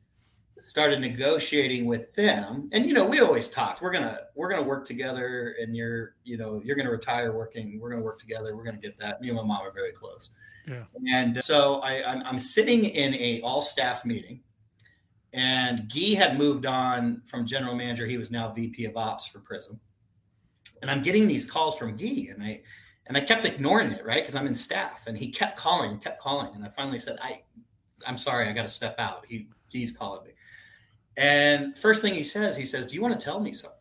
started 0.58 1.00
negotiating 1.00 1.86
with 1.86 2.14
them. 2.14 2.68
And 2.72 2.86
you 2.86 2.92
know, 2.92 3.04
we 3.04 3.20
always 3.20 3.48
talked. 3.48 3.82
We're 3.82 3.92
gonna 3.92 4.20
we're 4.34 4.50
gonna 4.50 4.62
work 4.62 4.84
together, 4.84 5.56
and 5.60 5.76
you're 5.76 6.14
you 6.24 6.36
know 6.36 6.60
you're 6.64 6.76
gonna 6.76 6.90
retire 6.90 7.32
working. 7.32 7.78
We're 7.80 7.90
gonna 7.90 8.02
work 8.02 8.18
together. 8.18 8.56
We're 8.56 8.64
gonna 8.64 8.78
get 8.78 8.98
that. 8.98 9.20
Me 9.20 9.28
and 9.28 9.36
my 9.36 9.44
mom 9.44 9.62
are 9.62 9.72
very 9.72 9.92
close. 9.92 10.30
Yeah. 10.66 10.84
And 11.12 11.42
so 11.42 11.80
I, 11.80 12.04
I'm, 12.10 12.22
I'm 12.24 12.38
sitting 12.38 12.84
in 12.84 13.14
a 13.14 13.40
all 13.42 13.62
staff 13.62 14.04
meeting, 14.04 14.40
and 15.32 15.92
Guy 15.92 16.14
had 16.14 16.38
moved 16.38 16.66
on 16.66 17.22
from 17.24 17.46
general 17.46 17.74
manager. 17.74 18.06
He 18.06 18.16
was 18.16 18.30
now 18.30 18.50
VP 18.52 18.84
of 18.84 18.96
Ops 18.96 19.26
for 19.26 19.40
Prism 19.40 19.80
and 20.82 20.90
I'm 20.90 21.02
getting 21.02 21.26
these 21.26 21.48
calls 21.50 21.76
from 21.76 21.96
Guy, 21.96 22.28
and 22.30 22.42
I 22.42 22.60
and 23.06 23.16
I 23.16 23.20
kept 23.20 23.44
ignoring 23.44 23.92
it, 23.92 24.04
right? 24.04 24.22
Because 24.22 24.34
I'm 24.34 24.46
in 24.46 24.54
staff, 24.54 25.04
and 25.06 25.16
he 25.16 25.30
kept 25.30 25.58
calling, 25.58 25.98
kept 25.98 26.20
calling, 26.20 26.54
and 26.54 26.64
I 26.64 26.68
finally 26.68 26.98
said, 26.98 27.18
"I, 27.20 27.42
I'm 28.06 28.18
sorry, 28.18 28.48
I 28.48 28.52
got 28.52 28.62
to 28.62 28.68
step 28.68 28.96
out." 28.98 29.24
He 29.28 29.48
he's 29.68 29.92
calling 29.92 30.24
me, 30.24 30.32
and 31.16 31.76
first 31.76 32.02
thing 32.02 32.14
he 32.14 32.22
says, 32.22 32.56
he 32.56 32.64
says, 32.64 32.86
"Do 32.86 32.94
you 32.94 33.02
want 33.02 33.18
to 33.18 33.24
tell 33.24 33.40
me 33.40 33.52
something?" 33.52 33.76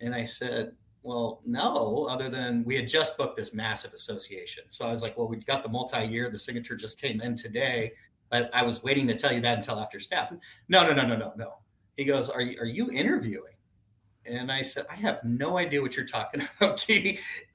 And 0.00 0.14
I 0.14 0.24
said, 0.24 0.72
"Well, 1.04 1.40
no, 1.46 2.06
other 2.10 2.28
than 2.28 2.64
we 2.64 2.74
had 2.74 2.88
just 2.88 3.16
booked 3.16 3.36
this 3.36 3.54
massive 3.54 3.92
association." 3.92 4.64
So 4.68 4.86
I 4.86 4.90
was 4.90 5.02
like, 5.02 5.16
"Well, 5.16 5.28
we 5.28 5.36
got 5.36 5.62
the 5.62 5.68
multi-year. 5.68 6.28
The 6.30 6.38
signature 6.38 6.74
just 6.74 7.00
came 7.00 7.20
in 7.20 7.36
today." 7.36 7.92
But 8.30 8.50
I 8.52 8.64
was 8.64 8.82
waiting 8.82 9.06
to 9.08 9.14
tell 9.14 9.32
you 9.32 9.40
that 9.42 9.58
until 9.58 9.78
after 9.78 10.00
staff. 10.00 10.32
No, 10.68 10.82
no, 10.84 10.92
no, 10.92 11.06
no, 11.06 11.16
no, 11.16 11.32
no. 11.36 11.54
He 11.96 12.04
goes, 12.04 12.28
"Are 12.28 12.40
you 12.40 12.58
are 12.58 12.66
you 12.66 12.90
interviewing?" 12.90 13.54
And 14.26 14.50
I 14.50 14.62
said, 14.62 14.86
I 14.90 14.94
have 14.94 15.22
no 15.22 15.58
idea 15.58 15.82
what 15.82 15.96
you're 15.96 16.06
talking 16.06 16.42
about, 16.60 16.86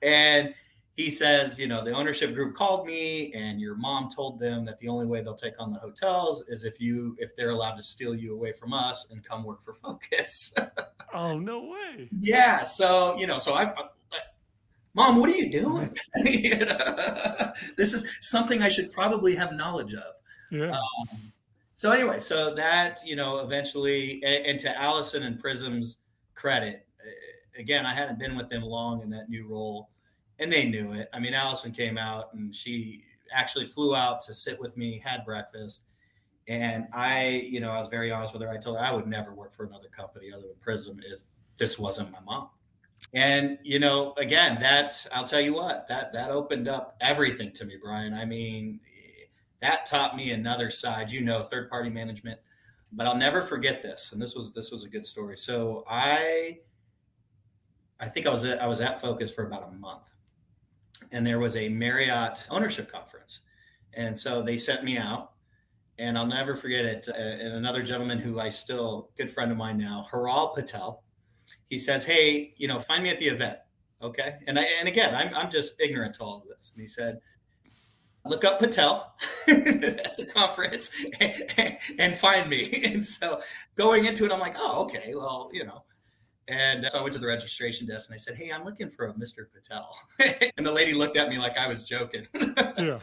And 0.02 0.54
he 1.00 1.10
says, 1.10 1.58
you 1.58 1.66
know, 1.66 1.82
the 1.82 1.94
ownership 1.94 2.34
group 2.34 2.54
called 2.54 2.86
me 2.86 3.32
and 3.32 3.62
your 3.62 3.74
mom 3.78 4.10
told 4.10 4.38
them 4.38 4.66
that 4.66 4.78
the 4.80 4.90
only 4.90 5.06
way 5.06 5.22
they'll 5.22 5.34
take 5.34 5.58
on 5.58 5.72
the 5.72 5.80
hotels 5.80 6.44
is 6.50 6.66
if 6.66 6.82
you 6.82 7.16
if 7.20 7.34
they're 7.38 7.52
allowed 7.52 7.76
to 7.76 7.82
steal 7.82 8.14
you 8.14 8.34
away 8.34 8.52
from 8.52 8.74
us 8.74 9.10
and 9.10 9.24
come 9.24 9.46
work 9.46 9.62
for 9.62 9.72
Focus. 9.80 10.54
oh, 11.14 11.40
no 11.40 11.70
way. 11.70 12.10
Yeah. 12.20 12.64
So, 12.64 13.18
you 13.18 13.28
know, 13.28 13.38
so 13.38 13.54
I, 13.54 13.72
I 13.72 13.84
Mom, 14.94 15.20
what 15.20 15.30
are 15.30 15.38
you 15.38 15.50
doing? 15.50 15.98
this 17.78 17.94
is 17.94 18.06
something 18.20 18.62
I 18.62 18.68
should 18.68 18.92
probably 18.92 19.36
have 19.36 19.54
knowledge 19.54 19.94
of. 19.94 20.16
Yeah. 20.52 20.72
Um, 20.72 21.32
so 21.76 21.92
anyway, 21.92 22.20
so 22.20 22.54
that 22.56 23.00
you 23.06 23.16
know, 23.16 23.40
eventually, 23.40 24.22
and, 24.26 24.46
and 24.46 24.60
to 24.60 24.78
Allison 24.78 25.24
and 25.24 25.40
Prism's 25.40 26.00
credit. 26.36 26.86
Again, 27.58 27.86
I 27.86 27.94
hadn't 27.94 28.20
been 28.20 28.36
with 28.36 28.50
them 28.50 28.64
long 28.64 29.02
in 29.02 29.10
that 29.10 29.30
new 29.30 29.48
role, 29.48 29.90
and 30.40 30.52
they 30.52 30.68
knew 30.68 30.94
it. 30.94 31.10
I 31.14 31.20
mean, 31.20 31.34
Allison 31.34 31.72
came 31.72 31.98
out 31.98 32.34
and 32.34 32.54
she 32.54 33.04
actually 33.32 33.66
flew 33.66 33.96
out 33.96 34.22
to 34.22 34.34
sit 34.34 34.60
with 34.60 34.78
me, 34.78 35.02
had 35.04 35.26
breakfast. 35.26 35.84
And 36.48 36.88
I, 36.94 37.46
you 37.48 37.60
know, 37.60 37.70
I 37.70 37.80
was 37.80 37.90
very 37.90 38.12
honest 38.12 38.34
with 38.34 38.42
her. 38.42 38.50
I 38.50 38.58
told 38.58 38.78
her 38.78 38.84
I 38.84 38.92
would 38.92 39.08
never 39.08 39.34
work 39.34 39.54
for 39.54 39.66
another 39.66 39.88
company 39.90 40.32
other 40.34 40.48
than 40.48 40.56
Prism 40.62 41.00
if 41.06 41.20
this 41.58 41.78
wasn't 41.78 42.12
my 42.12 42.20
mom. 42.22 42.50
And 43.14 43.58
you 43.64 43.80
know, 43.80 44.14
again, 44.18 44.58
that 44.60 45.06
I'll 45.14 45.26
tell 45.26 45.40
you 45.40 45.54
what 45.54 45.88
that 45.88 46.12
that 46.14 46.32
opened 46.32 46.68
up 46.68 46.98
everything 47.00 47.52
to 47.54 47.66
me, 47.66 47.76
Brian. 47.82 48.14
I 48.14 48.26
mean, 48.26 48.82
that 49.62 49.86
taught 49.86 50.18
me 50.18 50.32
another 50.32 50.70
side. 50.70 51.10
You 51.12 51.22
know, 51.22 51.42
third 51.44 51.70
party 51.70 51.90
management 51.90 52.40
but 52.92 53.08
I'll 53.08 53.16
never 53.16 53.42
forget 53.42 53.82
this. 53.82 54.12
And 54.12 54.22
this 54.22 54.36
was 54.36 54.54
this 54.54 54.72
was 54.72 54.84
a 54.84 54.90
good 54.90 55.06
story. 55.06 55.38
So 55.38 55.84
I 55.88 56.60
I 58.00 58.08
think 58.08 58.28
I 58.28 58.30
was 58.30 58.46
at, 58.46 58.62
I 58.62 58.68
was 58.68 58.82
at 58.82 59.00
Focus 59.00 59.34
for 59.34 59.46
about 59.46 59.68
a 59.68 59.72
month, 59.72 60.10
and 61.12 61.26
there 61.26 61.40
was 61.40 61.56
a 61.56 61.70
Marriott 61.70 62.48
ownership 62.50 62.92
conference, 62.92 63.42
and 63.94 64.18
so 64.18 64.42
they 64.42 64.58
sent 64.58 64.84
me 64.84 64.98
out, 64.98 65.32
and 65.98 66.18
I'll 66.18 66.26
never 66.26 66.56
forget 66.56 66.86
it. 66.86 67.08
Uh, 67.10 67.18
and 67.18 67.54
another 67.54 67.84
gentleman 67.84 68.20
who 68.20 68.40
I 68.40 68.50
still 68.50 69.12
good 69.18 69.30
friend 69.30 69.52
of 69.52 69.58
mine 69.58 69.78
now, 69.78 70.06
Haral 70.12 70.54
Patel, 70.56 71.04
he 71.70 71.78
says, 71.78 72.06
"Hey, 72.06 72.54
you 72.58 72.68
know, 72.68 72.80
find 72.80 73.04
me 73.04 73.10
at 73.10 73.20
the 73.20 73.28
event." 73.28 73.58
Okay, 74.02 74.36
and 74.48 74.60
I 74.60 74.64
and 74.80 74.88
again, 74.88 75.16
I'm 75.16 75.34
I'm 75.36 75.52
just 75.52 75.80
ignorant 75.80 76.16
to 76.16 76.24
all 76.24 76.42
of 76.42 76.48
this, 76.48 76.72
and 76.74 76.82
he 76.82 76.88
said, 76.88 77.20
look 78.26 78.46
up 78.46 78.60
Patel 78.60 79.16
at 79.48 80.18
the 80.18 80.26
conference 80.34 80.92
and, 81.20 81.78
and, 82.00 82.16
find 82.16 82.50
me. 82.50 82.82
And 82.90 83.06
so 83.06 83.42
going 83.76 84.06
into 84.06 84.26
it, 84.26 84.32
I'm 84.32 84.40
like, 84.40 84.56
oh, 84.58 84.84
okay, 84.84 85.14
well, 85.16 85.50
you 85.54 85.66
know. 85.66 85.84
And 86.50 86.86
so 86.90 87.00
I 87.00 87.02
went 87.02 87.14
to 87.14 87.20
the 87.20 87.28
registration 87.28 87.86
desk 87.88 88.10
and 88.10 88.16
I 88.16 88.18
said, 88.18 88.36
hey, 88.36 88.52
I'm 88.52 88.66
looking 88.66 88.90
for 88.90 89.06
a 89.06 89.14
Mr. 89.14 89.46
Patel. 89.54 89.96
and 90.58 90.66
the 90.66 90.72
lady 90.72 90.94
looked 90.94 91.16
at 91.16 91.30
me 91.30 91.38
like 91.38 91.58
I 91.58 91.68
was 91.68 91.84
joking. 91.84 92.28
yeah. 92.34 93.00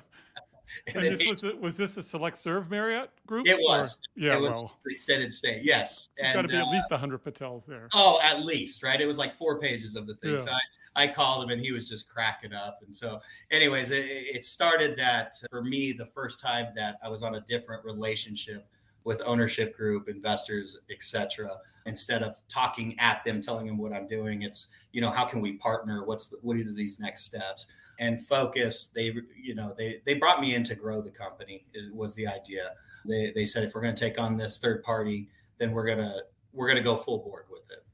And, 0.88 0.96
and 0.96 1.12
this 1.12 1.20
he, 1.20 1.30
was 1.30 1.44
a, 1.44 1.54
was 1.56 1.76
this 1.76 1.96
a 1.96 2.02
select 2.02 2.38
serve 2.38 2.68
Marriott 2.68 3.10
group? 3.24 3.46
It 3.46 3.56
was. 3.56 4.00
Or? 4.16 4.20
Yeah, 4.20 4.34
it 4.34 4.40
was 4.40 4.54
well, 4.54 4.72
extended 4.88 5.32
stay. 5.32 5.60
Yes, 5.62 6.08
there's 6.18 6.34
got 6.34 6.42
to 6.42 6.48
be 6.48 6.56
uh, 6.56 6.66
at 6.66 6.72
least 6.72 6.90
hundred 6.90 7.22
Patels 7.22 7.66
there. 7.66 7.88
Oh, 7.94 8.18
at 8.20 8.44
least 8.44 8.82
right. 8.82 9.00
It 9.00 9.06
was 9.06 9.16
like 9.16 9.32
four 9.36 9.60
pages 9.60 9.94
of 9.94 10.08
the 10.08 10.16
thing. 10.16 10.32
Yeah. 10.32 10.38
So 10.38 10.50
I, 10.50 11.04
I 11.04 11.06
called 11.06 11.44
him 11.44 11.50
and 11.50 11.60
he 11.60 11.70
was 11.70 11.88
just 11.88 12.08
cracking 12.08 12.52
up. 12.52 12.80
And 12.84 12.94
so, 12.94 13.20
anyways, 13.52 13.92
it, 13.92 14.04
it 14.04 14.44
started 14.44 14.96
that 14.98 15.34
for 15.50 15.62
me 15.62 15.92
the 15.92 16.06
first 16.06 16.40
time 16.40 16.66
that 16.74 16.98
I 17.00 17.08
was 17.08 17.22
on 17.22 17.36
a 17.36 17.40
different 17.42 17.84
relationship 17.84 18.66
with 19.06 19.22
ownership 19.24 19.76
group, 19.76 20.08
investors, 20.08 20.80
etc. 20.90 21.56
Instead 21.86 22.24
of 22.24 22.36
talking 22.48 22.98
at 22.98 23.24
them, 23.24 23.40
telling 23.40 23.66
them 23.66 23.78
what 23.78 23.92
I'm 23.92 24.08
doing, 24.08 24.42
it's 24.42 24.66
you 24.92 25.00
know 25.00 25.10
how 25.10 25.24
can 25.24 25.40
we 25.40 25.52
partner? 25.54 26.04
What's 26.04 26.28
the, 26.28 26.38
what 26.42 26.56
are 26.56 26.72
these 26.72 26.98
next 26.98 27.22
steps? 27.22 27.68
And 28.00 28.20
focus. 28.20 28.88
They 28.92 29.14
you 29.40 29.54
know 29.54 29.72
they 29.78 30.02
they 30.04 30.14
brought 30.14 30.40
me 30.40 30.56
in 30.56 30.64
to 30.64 30.74
grow 30.74 31.00
the 31.00 31.12
company. 31.12 31.64
Is, 31.72 31.90
was 31.92 32.14
the 32.16 32.26
idea. 32.26 32.72
They 33.06 33.32
they 33.34 33.46
said 33.46 33.62
if 33.62 33.76
we're 33.76 33.80
going 33.80 33.94
to 33.94 34.04
take 34.04 34.20
on 34.20 34.36
this 34.36 34.58
third 34.58 34.82
party, 34.82 35.28
then 35.58 35.70
we're 35.70 35.86
gonna 35.86 36.22
we're 36.52 36.66
gonna 36.66 36.80
go 36.80 36.96
full 36.96 37.18
board 37.18 37.44
with 37.48 37.70
it. 37.70 37.84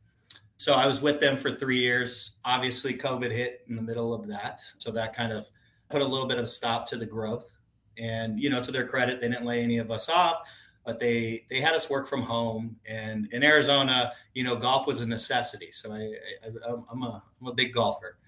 So 0.57 0.73
I 0.73 0.87
was 0.87 1.03
with 1.03 1.21
them 1.21 1.37
for 1.37 1.55
three 1.55 1.81
years. 1.81 2.39
Obviously, 2.45 2.95
COVID 2.95 3.31
hit 3.31 3.67
in 3.69 3.77
the 3.77 3.83
middle 3.83 4.15
of 4.15 4.27
that. 4.29 4.63
So 4.79 4.91
that 4.93 5.15
kind 5.15 5.33
of 5.33 5.47
put 5.91 6.01
a 6.01 6.07
little 6.07 6.27
bit 6.27 6.39
of 6.39 6.45
a 6.45 6.47
stop 6.47 6.87
to 6.87 6.97
the 6.97 7.05
growth. 7.05 7.53
And, 7.99 8.41
you 8.41 8.49
know, 8.49 8.63
to 8.63 8.73
their 8.73 8.87
credit, 8.87 9.21
they 9.21 9.29
didn't 9.29 9.45
lay 9.45 9.63
any 9.63 9.79
of 9.79 9.91
us 9.91 10.09
off, 10.09 10.41
but 10.85 10.99
they 10.99 11.45
they 11.49 11.61
had 11.61 11.75
us 11.75 11.89
work 11.89 12.09
from 12.09 12.23
home. 12.23 12.77
And 12.87 13.29
in 13.33 13.43
Arizona, 13.43 14.13
you 14.35 14.45
know, 14.45 14.57
golf 14.57 14.87
was 14.87 15.01
a 15.01 15.07
necessity. 15.07 15.71
So 15.73 15.93
I, 15.93 16.13
I 16.45 16.93
am 16.93 17.03
a 17.03 17.23
I'm 17.41 17.47
a 17.49 17.55
big 17.55 17.73
golfer. 17.73 18.19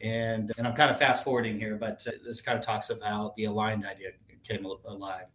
And, 0.00 0.50
and 0.58 0.66
I'm 0.66 0.74
kind 0.74 0.90
of 0.90 0.98
fast 0.98 1.22
forwarding 1.22 1.60
here, 1.60 1.76
but 1.76 2.04
uh, 2.08 2.10
this 2.24 2.40
kind 2.40 2.58
of 2.58 2.64
talks 2.64 2.90
of 2.90 3.00
how 3.00 3.32
the 3.36 3.44
aligned 3.44 3.86
idea 3.86 4.10
came 4.42 4.64
alive. 4.64 5.26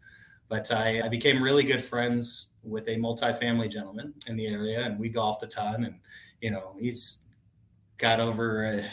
But 0.50 0.70
I, 0.72 1.02
I 1.06 1.08
became 1.08 1.42
really 1.42 1.64
good 1.64 1.82
friends 1.82 2.50
with 2.64 2.88
a 2.90 2.98
multifamily 2.98 3.72
gentleman 3.72 4.14
in 4.28 4.36
the 4.36 4.48
area, 4.48 4.86
and 4.86 5.00
we 5.00 5.08
golfed 5.10 5.44
a 5.44 5.48
ton. 5.48 5.86
And 5.86 5.96
you 6.42 6.52
know, 6.52 6.76
he's 6.80 7.18
got 7.98 8.20
over. 8.20 8.66
Uh, 8.66 8.90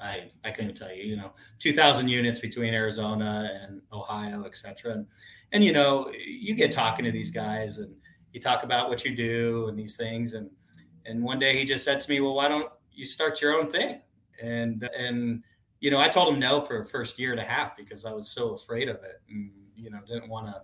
I 0.00 0.30
I 0.44 0.50
couldn't 0.50 0.76
tell 0.76 0.92
you, 0.92 1.02
you 1.02 1.16
know, 1.16 1.32
2,000 1.58 2.08
units 2.08 2.40
between 2.40 2.74
Arizona 2.74 3.60
and 3.62 3.82
Ohio, 3.92 4.44
et 4.44 4.56
cetera. 4.56 5.04
And 5.52 5.64
you 5.64 5.72
know, 5.72 6.10
you 6.12 6.54
get 6.54 6.72
talking 6.72 7.04
to 7.04 7.12
these 7.12 7.30
guys, 7.30 7.78
and 7.78 7.94
you 8.32 8.40
talk 8.40 8.62
about 8.62 8.88
what 8.88 9.04
you 9.04 9.14
do 9.14 9.68
and 9.68 9.78
these 9.78 9.96
things. 9.96 10.34
And 10.34 10.50
and 11.06 11.22
one 11.22 11.38
day 11.38 11.56
he 11.56 11.64
just 11.64 11.84
said 11.84 12.00
to 12.00 12.10
me, 12.10 12.20
"Well, 12.20 12.34
why 12.34 12.48
don't 12.48 12.70
you 12.92 13.04
start 13.04 13.40
your 13.40 13.54
own 13.54 13.68
thing?" 13.68 14.00
And 14.42 14.88
and 14.96 15.42
you 15.80 15.90
know, 15.90 15.98
I 15.98 16.08
told 16.08 16.32
him 16.32 16.38
no 16.38 16.60
for 16.60 16.82
a 16.82 16.86
first 16.86 17.18
year 17.18 17.32
and 17.32 17.40
a 17.40 17.44
half 17.44 17.76
because 17.76 18.04
I 18.04 18.12
was 18.12 18.30
so 18.30 18.50
afraid 18.50 18.88
of 18.88 18.96
it, 18.96 19.20
and 19.28 19.50
you 19.76 19.90
know, 19.90 20.00
didn't 20.06 20.28
want 20.28 20.46
to. 20.46 20.62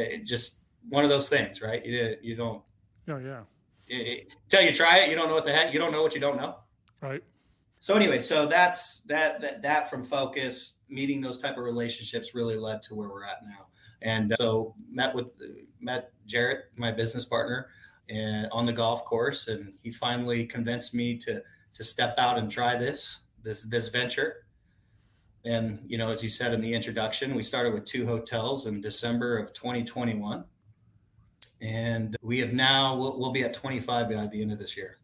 Eh, 0.00 0.18
just 0.24 0.60
one 0.88 1.02
of 1.04 1.10
those 1.10 1.28
things, 1.28 1.60
right? 1.60 1.84
You 1.84 2.16
you 2.22 2.36
don't. 2.36 2.62
Oh 3.08 3.18
yeah. 3.18 3.42
It, 3.86 4.32
till 4.48 4.62
you 4.62 4.72
try 4.72 4.98
it, 4.98 5.10
you 5.10 5.16
don't 5.16 5.28
know 5.28 5.34
what 5.34 5.44
the 5.44 5.52
heck. 5.52 5.72
You 5.72 5.80
don't 5.80 5.90
know 5.90 6.02
what 6.02 6.14
you 6.14 6.20
don't 6.20 6.36
know. 6.36 6.58
Right. 7.00 7.24
So 7.80 7.96
anyway, 7.96 8.20
so 8.20 8.46
that's 8.46 9.00
that 9.02 9.40
that 9.40 9.62
that 9.62 9.90
from 9.90 10.04
focus 10.04 10.76
meeting 10.88 11.20
those 11.20 11.38
type 11.38 11.56
of 11.56 11.64
relationships 11.64 12.34
really 12.34 12.56
led 12.56 12.82
to 12.82 12.94
where 12.94 13.08
we're 13.08 13.24
at 13.24 13.38
now. 13.42 13.66
And 14.02 14.32
so 14.36 14.74
met 14.90 15.14
with 15.14 15.26
met 15.80 16.12
Jarrett, 16.26 16.66
my 16.76 16.92
business 16.92 17.24
partner, 17.24 17.68
and 18.08 18.48
on 18.52 18.66
the 18.66 18.72
golf 18.72 19.04
course, 19.04 19.48
and 19.48 19.74
he 19.82 19.90
finally 19.90 20.46
convinced 20.46 20.94
me 20.94 21.16
to 21.18 21.42
to 21.74 21.84
step 21.84 22.14
out 22.18 22.38
and 22.38 22.50
try 22.50 22.76
this 22.76 23.20
this 23.42 23.62
this 23.62 23.88
venture. 23.88 24.44
And 25.44 25.80
you 25.86 25.96
know, 25.98 26.10
as 26.10 26.22
you 26.22 26.28
said 26.28 26.52
in 26.52 26.60
the 26.60 26.72
introduction, 26.72 27.34
we 27.34 27.42
started 27.42 27.72
with 27.72 27.84
two 27.84 28.06
hotels 28.06 28.66
in 28.66 28.80
December 28.80 29.38
of 29.38 29.52
2021, 29.52 30.44
and 31.62 32.16
we 32.22 32.38
have 32.40 32.52
now 32.52 32.96
we'll, 32.96 33.18
we'll 33.18 33.32
be 33.32 33.42
at 33.42 33.54
25 33.54 34.08
by 34.10 34.26
the 34.26 34.42
end 34.42 34.52
of 34.52 34.58
this 34.58 34.76
year. 34.76 34.98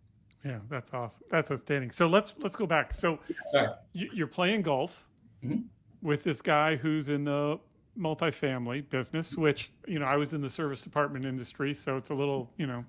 Yeah, 0.45 0.59
that's 0.69 0.93
awesome. 0.93 1.25
That's 1.31 1.51
outstanding. 1.51 1.91
So 1.91 2.07
let's 2.07 2.37
let's 2.43 2.57
go 2.57 2.67
back. 2.67 2.95
So 2.95 3.19
Sorry. 3.53 3.69
you're 3.93 4.27
playing 4.27 4.63
golf 4.63 5.05
mm-hmm. 5.45 5.63
with 6.03 6.23
this 6.23 6.41
guy 6.41 6.77
who's 6.77 7.09
in 7.09 7.25
the 7.25 7.59
multifamily 7.99 8.89
business, 8.91 9.37
which 9.37 9.71
you 9.87 9.99
know 9.99 10.07
I 10.07 10.17
was 10.17 10.33
in 10.33 10.41
the 10.41 10.51
service 10.51 10.83
department 10.83 11.25
industry, 11.25 11.75
so 11.75 11.97
it's 11.97 12.11
a 12.11 12.15
little 12.15 12.51
you 12.57 12.67
know 12.67 12.85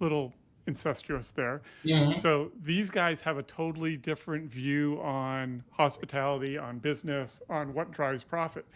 little 0.00 0.32
incestuous 0.66 1.30
there. 1.30 1.62
Yeah. 1.82 2.12
So 2.12 2.52
these 2.62 2.90
guys 2.90 3.20
have 3.22 3.38
a 3.38 3.42
totally 3.42 3.96
different 3.96 4.50
view 4.50 5.00
on 5.02 5.64
hospitality, 5.70 6.56
on 6.56 6.78
business, 6.78 7.42
on 7.48 7.74
what 7.74 7.90
drives 7.90 8.22
profit. 8.22 8.66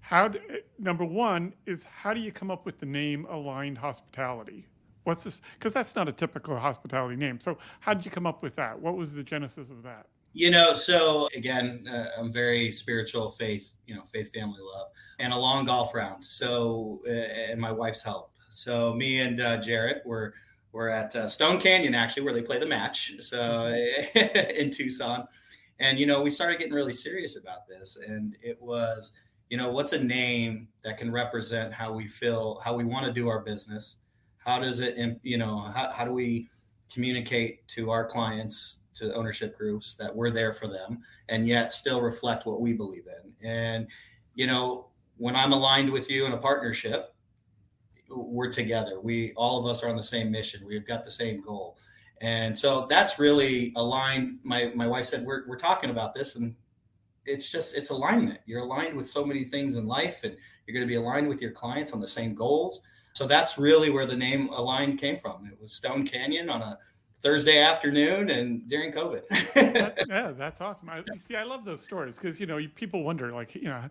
How 0.00 0.28
do, 0.28 0.38
number 0.78 1.04
one 1.04 1.52
is 1.66 1.82
how 1.84 2.14
do 2.14 2.20
you 2.20 2.30
come 2.30 2.50
up 2.50 2.64
with 2.64 2.78
the 2.78 2.86
name 2.86 3.26
Aligned 3.28 3.78
Hospitality? 3.78 4.66
What's 5.02 5.24
this? 5.24 5.40
Because 5.54 5.72
that's 5.72 5.96
not 5.96 6.08
a 6.08 6.12
typical 6.12 6.56
hospitality 6.58 7.16
name. 7.16 7.40
So 7.40 7.58
how 7.80 7.94
did 7.94 8.04
you 8.04 8.10
come 8.10 8.26
up 8.26 8.42
with 8.42 8.54
that? 8.56 8.80
What 8.80 8.96
was 8.96 9.14
the 9.14 9.24
genesis 9.24 9.70
of 9.70 9.82
that? 9.82 10.06
You 10.36 10.50
know, 10.50 10.74
so 10.74 11.30
again, 11.34 11.88
uh, 11.90 12.08
I'm 12.18 12.30
very 12.30 12.70
spiritual, 12.70 13.30
faith, 13.30 13.72
you 13.86 13.94
know, 13.94 14.02
faith, 14.02 14.30
family, 14.34 14.58
love, 14.60 14.88
and 15.18 15.32
a 15.32 15.36
long 15.36 15.64
golf 15.64 15.94
round. 15.94 16.22
So, 16.22 17.00
uh, 17.08 17.10
and 17.10 17.58
my 17.58 17.72
wife's 17.72 18.02
help. 18.02 18.32
So 18.50 18.92
me 18.92 19.20
and 19.20 19.40
uh, 19.40 19.56
Jarrett 19.56 20.02
were 20.04 20.34
we're 20.72 20.90
at 20.90 21.16
uh, 21.16 21.26
Stone 21.26 21.60
Canyon 21.60 21.94
actually, 21.94 22.24
where 22.24 22.34
they 22.34 22.42
play 22.42 22.58
the 22.58 22.66
match. 22.66 23.14
So 23.20 23.68
in 24.14 24.70
Tucson, 24.70 25.26
and 25.78 25.98
you 25.98 26.04
know, 26.04 26.20
we 26.20 26.28
started 26.28 26.58
getting 26.58 26.74
really 26.74 26.92
serious 26.92 27.38
about 27.38 27.66
this, 27.66 27.96
and 28.06 28.36
it 28.42 28.60
was, 28.60 29.12
you 29.48 29.56
know, 29.56 29.70
what's 29.70 29.94
a 29.94 30.04
name 30.04 30.68
that 30.84 30.98
can 30.98 31.10
represent 31.10 31.72
how 31.72 31.94
we 31.94 32.06
feel, 32.06 32.60
how 32.62 32.76
we 32.76 32.84
want 32.84 33.06
to 33.06 33.12
do 33.12 33.28
our 33.28 33.40
business. 33.40 33.96
How 34.36 34.58
does 34.58 34.80
it, 34.80 35.18
you 35.22 35.38
know, 35.38 35.60
how, 35.74 35.90
how 35.90 36.04
do 36.04 36.12
we 36.12 36.50
communicate 36.92 37.66
to 37.68 37.90
our 37.90 38.04
clients 38.04 38.80
to 38.96 39.14
ownership 39.14 39.56
groups 39.56 39.94
that 39.96 40.14
we're 40.14 40.30
there 40.30 40.52
for 40.52 40.68
them 40.68 41.02
and 41.28 41.46
yet 41.46 41.72
still 41.72 42.00
reflect 42.00 42.46
what 42.46 42.60
we 42.60 42.72
believe 42.72 43.06
in. 43.06 43.48
And, 43.48 43.86
you 44.34 44.46
know, 44.46 44.88
when 45.18 45.36
I'm 45.36 45.52
aligned 45.52 45.90
with 45.90 46.10
you 46.10 46.26
in 46.26 46.32
a 46.32 46.38
partnership, 46.38 47.14
we're 48.08 48.52
together. 48.52 49.00
We 49.00 49.32
all 49.36 49.58
of 49.58 49.66
us 49.66 49.82
are 49.82 49.88
on 49.88 49.96
the 49.96 50.02
same 50.02 50.30
mission. 50.30 50.64
We've 50.66 50.86
got 50.86 51.04
the 51.04 51.10
same 51.10 51.40
goal. 51.40 51.76
And 52.20 52.56
so 52.56 52.86
that's 52.88 53.18
really 53.18 53.72
aligned. 53.76 54.38
My 54.42 54.72
my 54.74 54.86
wife 54.86 55.06
said, 55.06 55.24
We're 55.24 55.46
we're 55.46 55.58
talking 55.58 55.90
about 55.90 56.14
this 56.14 56.36
and 56.36 56.54
it's 57.26 57.50
just 57.50 57.76
it's 57.76 57.90
alignment. 57.90 58.40
You're 58.46 58.62
aligned 58.62 58.96
with 58.96 59.08
so 59.08 59.24
many 59.24 59.44
things 59.44 59.76
in 59.76 59.86
life 59.86 60.20
and 60.24 60.36
you're 60.66 60.74
going 60.74 60.86
to 60.86 60.90
be 60.90 60.96
aligned 60.96 61.28
with 61.28 61.40
your 61.40 61.50
clients 61.52 61.92
on 61.92 62.00
the 62.00 62.08
same 62.08 62.34
goals. 62.34 62.80
So 63.12 63.26
that's 63.26 63.58
really 63.58 63.90
where 63.90 64.06
the 64.06 64.16
name 64.16 64.48
aligned 64.50 65.00
came 65.00 65.16
from. 65.16 65.46
It 65.46 65.60
was 65.60 65.72
Stone 65.72 66.06
Canyon 66.06 66.50
on 66.50 66.62
a 66.62 66.78
Thursday 67.26 67.58
afternoon 67.58 68.30
and 68.30 68.68
during 68.68 68.92
COVID. 68.92 69.22
yeah, 70.08 70.30
that's 70.30 70.60
awesome. 70.60 70.88
I, 70.88 71.02
see, 71.18 71.34
I 71.34 71.42
love 71.42 71.64
those 71.64 71.80
stories 71.80 72.14
because 72.14 72.38
you 72.38 72.46
know 72.46 72.64
people 72.76 73.02
wonder, 73.02 73.32
like 73.32 73.56
you 73.56 73.64
know, 73.64 73.82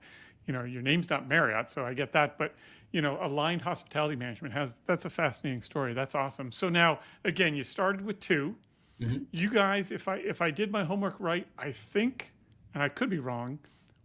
you 0.48 0.54
know, 0.54 0.64
your 0.64 0.82
name's 0.82 1.10
not 1.10 1.28
Marriott, 1.28 1.70
so 1.70 1.84
I 1.84 1.94
get 1.94 2.14
that, 2.14 2.38
but 2.38 2.56
you 2.94 3.02
know, 3.02 3.18
aligned 3.22 3.62
hospitality 3.62 4.16
management 4.16 4.54
has 4.54 4.78
that's 4.88 5.04
a 5.04 5.10
fascinating 5.10 5.62
story. 5.62 5.94
That's 5.94 6.16
awesome. 6.16 6.50
So 6.50 6.70
now, 6.70 7.00
again, 7.26 7.54
you 7.54 7.66
started 7.66 8.06
with 8.06 8.22
2 8.22 8.56
mm-hmm. 9.02 9.18
You 9.32 9.50
guys, 9.50 9.92
if 9.92 10.08
I 10.08 10.16
if 10.20 10.42
I 10.42 10.50
did 10.50 10.72
my 10.72 10.86
homework 10.86 11.16
right, 11.20 11.46
I 11.58 11.74
think, 11.74 12.32
and 12.74 12.82
I 12.82 12.88
could 12.88 13.10
be 13.10 13.20
wrong, 13.20 13.60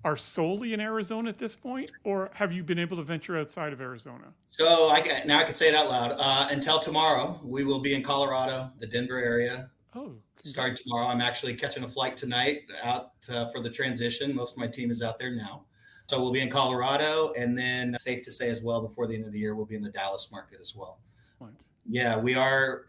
are 0.05 0.17
solely 0.17 0.73
in 0.73 0.81
Arizona 0.81 1.29
at 1.29 1.39
this 1.39 1.55
point, 1.55 1.93
or 2.05 2.31
have 2.33 2.53
you 2.53 2.63
been 2.63 2.79
able 2.79 2.97
to 2.97 3.03
venture 3.03 3.39
outside 3.39 3.73
of 3.73 3.81
Arizona? 3.81 4.33
So 4.49 4.89
I 4.91 5.01
can, 5.01 5.27
now 5.27 5.39
I 5.39 5.45
can 5.45 5.55
say 5.55 5.69
it 5.69 5.75
out 5.75 5.89
loud. 5.89 6.15
Uh, 6.19 6.49
until 6.51 6.79
tomorrow, 6.79 7.39
we 7.45 7.65
will 7.65 7.81
be 7.81 7.95
in 7.95 8.03
Colorado, 8.03 8.71
the 8.79 8.87
Denver 8.87 9.19
area. 9.19 9.71
Oh, 9.95 10.15
starting 10.43 10.77
tomorrow. 10.83 11.07
I'm 11.09 11.21
actually 11.21 11.55
catching 11.55 11.85
a 11.85 11.89
flight 11.89 12.17
tonight 12.17 12.63
out 12.83 13.13
uh, 13.29 13.47
for 13.47 13.61
the 13.61 13.69
transition. 13.69 14.35
Most 14.35 14.53
of 14.53 14.59
my 14.59 14.67
team 14.67 14.91
is 14.91 15.03
out 15.03 15.19
there 15.19 15.35
now. 15.35 15.65
So 16.07 16.21
we'll 16.21 16.33
be 16.33 16.41
in 16.41 16.51
Colorado, 16.51 17.33
and 17.37 17.57
then 17.57 17.95
safe 18.01 18.23
to 18.23 18.33
say 18.33 18.49
as 18.49 18.63
well, 18.63 18.81
before 18.81 19.07
the 19.07 19.15
end 19.15 19.27
of 19.27 19.33
the 19.33 19.39
year, 19.39 19.55
we'll 19.55 19.67
be 19.67 19.77
in 19.77 19.83
the 19.83 19.91
Dallas 19.91 20.33
market 20.33 20.59
as 20.61 20.75
well. 20.75 20.99
What? 21.39 21.53
Yeah, 21.89 22.17
we 22.17 22.35
are. 22.35 22.87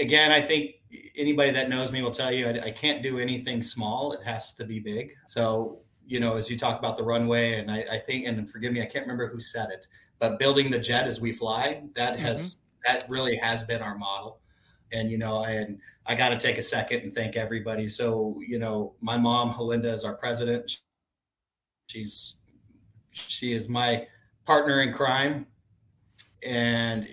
Again, 0.00 0.30
I 0.30 0.40
think 0.40 0.76
anybody 1.16 1.50
that 1.50 1.68
knows 1.68 1.90
me 1.90 2.00
will 2.00 2.12
tell 2.12 2.32
you 2.32 2.46
I, 2.46 2.66
I 2.66 2.70
can't 2.70 3.02
do 3.02 3.18
anything 3.18 3.60
small. 3.60 4.12
It 4.12 4.22
has 4.22 4.54
to 4.54 4.64
be 4.64 4.78
big. 4.78 5.14
So 5.26 5.81
you 6.06 6.20
know, 6.20 6.34
as 6.34 6.50
you 6.50 6.56
talk 6.56 6.78
about 6.78 6.96
the 6.96 7.02
runway, 7.02 7.54
and 7.54 7.70
I, 7.70 7.84
I, 7.90 7.98
think, 7.98 8.26
and 8.26 8.50
forgive 8.50 8.72
me, 8.72 8.82
I 8.82 8.86
can't 8.86 9.04
remember 9.04 9.28
who 9.28 9.40
said 9.40 9.70
it, 9.70 9.86
but 10.18 10.38
building 10.38 10.70
the 10.70 10.78
jet 10.78 11.06
as 11.06 11.20
we 11.20 11.32
fly, 11.32 11.82
that 11.94 12.18
has 12.18 12.56
mm-hmm. 12.56 12.92
that 12.98 13.08
really 13.08 13.36
has 13.36 13.64
been 13.64 13.82
our 13.82 13.96
model. 13.96 14.40
And 14.92 15.10
you 15.10 15.18
know, 15.18 15.44
and 15.44 15.78
I 16.06 16.14
got 16.14 16.28
to 16.30 16.38
take 16.38 16.58
a 16.58 16.62
second 16.62 17.00
and 17.00 17.14
thank 17.14 17.36
everybody. 17.36 17.88
So 17.88 18.40
you 18.46 18.58
know, 18.58 18.94
my 19.00 19.16
mom, 19.16 19.52
Helinda, 19.52 19.92
is 19.92 20.04
our 20.04 20.14
president. 20.14 20.80
She's 21.86 22.36
she 23.12 23.52
is 23.52 23.68
my 23.68 24.06
partner 24.44 24.82
in 24.82 24.92
crime, 24.92 25.46
and 26.42 27.08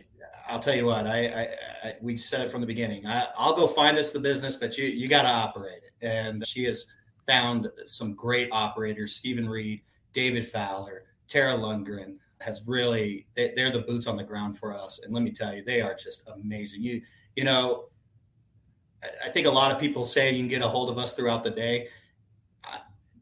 I'll 0.49 0.59
tell 0.59 0.75
you 0.75 0.85
what, 0.85 1.07
I, 1.07 1.27
I, 1.27 1.87
I 1.87 1.95
we 2.01 2.17
said 2.17 2.41
it 2.41 2.51
from 2.51 2.61
the 2.61 2.67
beginning. 2.67 3.05
I, 3.05 3.27
will 3.39 3.55
go 3.55 3.67
find 3.67 3.97
us 3.97 4.09
the 4.11 4.19
business, 4.19 4.55
but 4.55 4.77
you 4.77 4.85
you 4.85 5.07
got 5.07 5.21
to 5.21 5.29
operate 5.29 5.81
it. 5.83 6.05
And 6.05 6.45
she 6.45 6.65
is 6.65 6.87
found 7.30 7.69
some 7.86 8.15
great 8.15 8.49
operators, 8.51 9.15
Stephen 9.15 9.47
Reed, 9.47 9.82
David 10.13 10.47
Fowler, 10.47 11.03
Tara 11.27 11.53
Lundgren 11.53 12.15
has 12.41 12.63
really 12.65 13.27
they, 13.36 13.51
are 13.61 13.69
the 13.69 13.82
boots 13.82 14.07
on 14.07 14.17
the 14.17 14.23
ground 14.23 14.57
for 14.57 14.73
us. 14.73 15.03
And 15.03 15.13
let 15.13 15.21
me 15.21 15.32
tell 15.32 15.53
you, 15.53 15.61
they 15.63 15.82
are 15.82 15.93
just 15.93 16.27
amazing. 16.27 16.82
You 16.82 17.01
you 17.36 17.43
know, 17.43 17.86
I 19.23 19.30
think 19.30 19.45
a 19.45 19.51
lot 19.51 19.71
of 19.71 19.80
people 19.80 20.03
say 20.03 20.32
you 20.32 20.39
can 20.39 20.47
get 20.47 20.63
a 20.63 20.67
hold 20.67 20.89
of 20.89 20.97
us 20.97 21.13
throughout 21.13 21.43
the 21.43 21.51
day. 21.51 21.89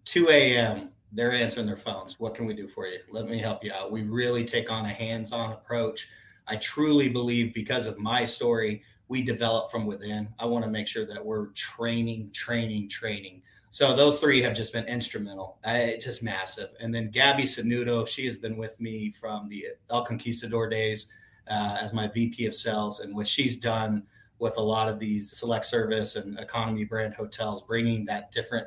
2 0.05 0.29
a.m. 0.29 0.89
They're 1.11 1.33
answering 1.33 1.67
their 1.67 1.75
phones. 1.75 2.17
What 2.17 2.33
can 2.33 2.45
we 2.45 2.53
do 2.53 2.67
for 2.67 2.87
you? 2.87 2.99
Let 3.11 3.27
me 3.27 3.37
help 3.39 3.63
you 3.63 3.73
out. 3.73 3.91
We 3.91 4.03
really 4.03 4.45
take 4.45 4.71
on 4.71 4.85
a 4.85 4.89
hands-on 4.89 5.51
approach. 5.51 6.07
I 6.47 6.55
truly 6.55 7.09
believe 7.09 7.53
because 7.53 7.87
of 7.87 7.99
my 7.99 8.23
story, 8.23 8.83
we 9.09 9.21
develop 9.21 9.69
from 9.69 9.85
within. 9.85 10.29
I 10.39 10.45
want 10.45 10.63
to 10.63 10.71
make 10.71 10.87
sure 10.87 11.05
that 11.05 11.23
we're 11.23 11.47
training, 11.47 12.31
training, 12.31 12.87
training 12.89 13.41
so 13.77 13.95
those 13.95 14.17
three 14.17 14.41
have 14.41 14.55
just 14.55 14.73
been 14.73 14.85
instrumental, 14.85 15.59
I, 15.63 15.99
just 16.01 16.23
massive. 16.23 16.69
And 16.79 16.91
then 16.91 17.11
Gabby 17.11 17.43
Sanudo, 17.43 18.07
she 18.07 18.25
has 18.25 18.35
been 18.35 18.57
with 18.57 18.81
me 18.81 19.11
from 19.11 19.47
the 19.49 19.67
El 19.91 20.03
Conquistador 20.03 20.67
days 20.67 21.09
uh, 21.47 21.77
as 21.79 21.93
my 21.93 22.07
VP 22.07 22.47
of 22.47 22.55
sales, 22.55 23.01
and 23.01 23.15
what 23.15 23.27
she's 23.27 23.55
done 23.55 24.01
with 24.39 24.57
a 24.57 24.61
lot 24.61 24.89
of 24.89 24.97
these 24.97 25.31
select 25.37 25.63
service 25.63 26.15
and 26.15 26.39
economy 26.39 26.85
brand 26.85 27.13
hotels, 27.13 27.61
bringing 27.61 28.03
that 28.05 28.31
different 28.31 28.65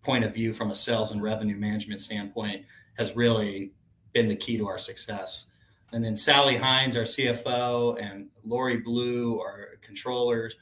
point 0.00 0.22
of 0.22 0.32
view 0.32 0.52
from 0.52 0.70
a 0.70 0.76
sales 0.76 1.10
and 1.10 1.20
revenue 1.20 1.56
management 1.56 2.00
standpoint 2.00 2.64
has 2.96 3.16
really 3.16 3.72
been 4.12 4.28
the 4.28 4.36
key 4.36 4.56
to 4.58 4.68
our 4.68 4.78
success. 4.78 5.46
And 5.92 6.04
then 6.04 6.14
Sally 6.14 6.56
Hines, 6.56 6.96
our 6.96 7.02
CFO, 7.02 8.00
and 8.00 8.28
Lori 8.44 8.76
Blue, 8.76 9.40
our 9.40 9.70
controllers 9.80 10.54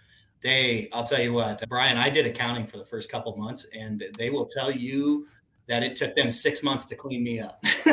they, 0.43 0.89
I'll 0.93 1.05
tell 1.05 1.21
you 1.21 1.33
what, 1.33 1.63
Brian, 1.69 1.99
I 1.99 2.09
did 2.09 2.27
accounting 2.27 2.67
for 2.67 2.79
the 2.79 2.85
first 2.85 3.11
couple 3.11 3.37
months, 3.37 3.67
and 3.75 4.05
they 4.19 4.31
will 4.31 4.47
tell 4.47 4.71
you 4.71 5.27
that 5.69 5.83
it 5.83 5.95
took 5.95 6.17
them 6.17 6.31
six 6.31 6.63
months 6.63 6.87
to 6.87 6.97
clean 6.97 7.23
me 7.23 7.41
up. 7.41 7.63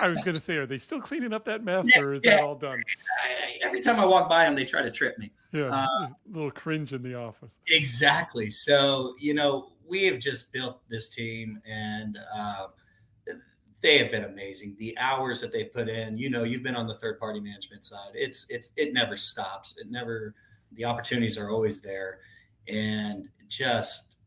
I 0.00 0.08
was 0.08 0.22
going 0.22 0.34
to 0.34 0.40
say, 0.40 0.56
are 0.56 0.66
they 0.66 0.78
still 0.78 1.00
cleaning 1.00 1.32
up 1.32 1.44
that 1.46 1.64
mess, 1.64 1.86
yes, 1.86 2.02
or 2.02 2.14
is 2.14 2.20
yeah. 2.24 2.36
that 2.36 2.44
all 2.44 2.54
done? 2.54 2.78
I, 3.24 3.58
every 3.62 3.80
time 3.80 3.98
I 3.98 4.04
walk 4.04 4.28
by 4.28 4.44
them, 4.44 4.54
they 4.54 4.64
try 4.64 4.82
to 4.82 4.90
trip 4.90 5.18
me. 5.18 5.30
Yeah, 5.52 5.66
uh, 5.66 5.86
a 5.86 6.16
little 6.30 6.50
cringe 6.50 6.92
in 6.92 7.02
the 7.02 7.14
office. 7.14 7.58
Exactly. 7.68 8.50
So 8.50 9.14
you 9.18 9.34
know, 9.34 9.72
we 9.86 10.04
have 10.04 10.18
just 10.18 10.52
built 10.52 10.80
this 10.88 11.08
team, 11.08 11.60
and 11.66 12.18
uh, 12.34 12.66
they 13.80 13.98
have 13.98 14.10
been 14.10 14.24
amazing. 14.24 14.76
The 14.78 14.96
hours 14.98 15.40
that 15.40 15.52
they've 15.52 15.72
put 15.72 15.88
in, 15.88 16.18
you 16.18 16.30
know, 16.30 16.44
you've 16.44 16.62
been 16.62 16.76
on 16.76 16.86
the 16.86 16.96
third 16.96 17.18
party 17.18 17.40
management 17.40 17.84
side. 17.84 18.10
It's 18.14 18.46
it's 18.48 18.72
it 18.76 18.92
never 18.92 19.16
stops. 19.16 19.76
It 19.78 19.90
never. 19.90 20.34
The 20.72 20.84
opportunities 20.84 21.38
are 21.38 21.50
always 21.50 21.80
there, 21.80 22.20
and 22.68 23.28
just 23.48 24.18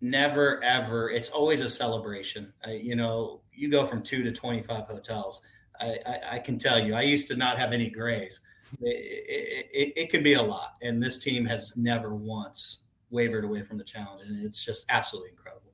never 0.00 0.62
ever 0.62 1.10
it's 1.10 1.30
always 1.30 1.60
a 1.60 1.68
celebration. 1.68 2.52
I, 2.64 2.72
you 2.72 2.96
know 2.96 3.40
you 3.52 3.70
go 3.70 3.86
from 3.86 4.02
two 4.02 4.22
to 4.22 4.32
25 4.32 4.86
hotels. 4.86 5.42
I, 5.80 5.98
I, 6.06 6.20
I, 6.32 6.38
can 6.38 6.58
tell 6.58 6.78
you 6.78 6.94
i 6.94 7.02
used 7.02 7.28
to 7.28 7.36
not 7.36 7.58
have 7.58 7.72
any 7.72 7.90
grays. 7.90 8.40
It, 8.80 9.66
it, 9.72 9.92
it, 9.96 10.10
can 10.10 10.22
be 10.22 10.34
a 10.34 10.42
lot. 10.42 10.74
And 10.82 11.02
this 11.02 11.18
team 11.18 11.44
has 11.46 11.74
never 11.76 12.14
once 12.14 12.80
wavered 13.10 13.44
away 13.44 13.62
from 13.62 13.76
the 13.78 13.84
challenge. 13.84 14.22
And 14.26 14.44
it's 14.44 14.64
just 14.64 14.86
absolutely 14.88 15.30
incredible 15.30 15.65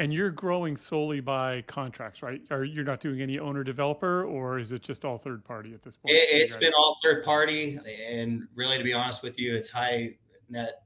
and 0.00 0.12
you're 0.12 0.30
growing 0.30 0.76
solely 0.76 1.20
by 1.20 1.62
contracts 1.62 2.22
right 2.22 2.40
are 2.50 2.64
you're 2.64 2.84
not 2.84 3.00
doing 3.00 3.20
any 3.20 3.38
owner 3.38 3.62
developer 3.62 4.24
or 4.24 4.58
is 4.58 4.72
it 4.72 4.82
just 4.82 5.04
all 5.04 5.18
third 5.18 5.44
party 5.44 5.72
at 5.74 5.82
this 5.82 5.96
point 5.96 6.16
it, 6.16 6.50
has 6.50 6.56
been 6.56 6.72
all 6.76 6.98
third 7.02 7.24
party 7.24 7.78
and 8.08 8.42
really 8.54 8.76
to 8.76 8.84
be 8.84 8.92
honest 8.92 9.22
with 9.22 9.38
you 9.38 9.54
it's 9.54 9.70
high 9.70 10.10
net 10.48 10.82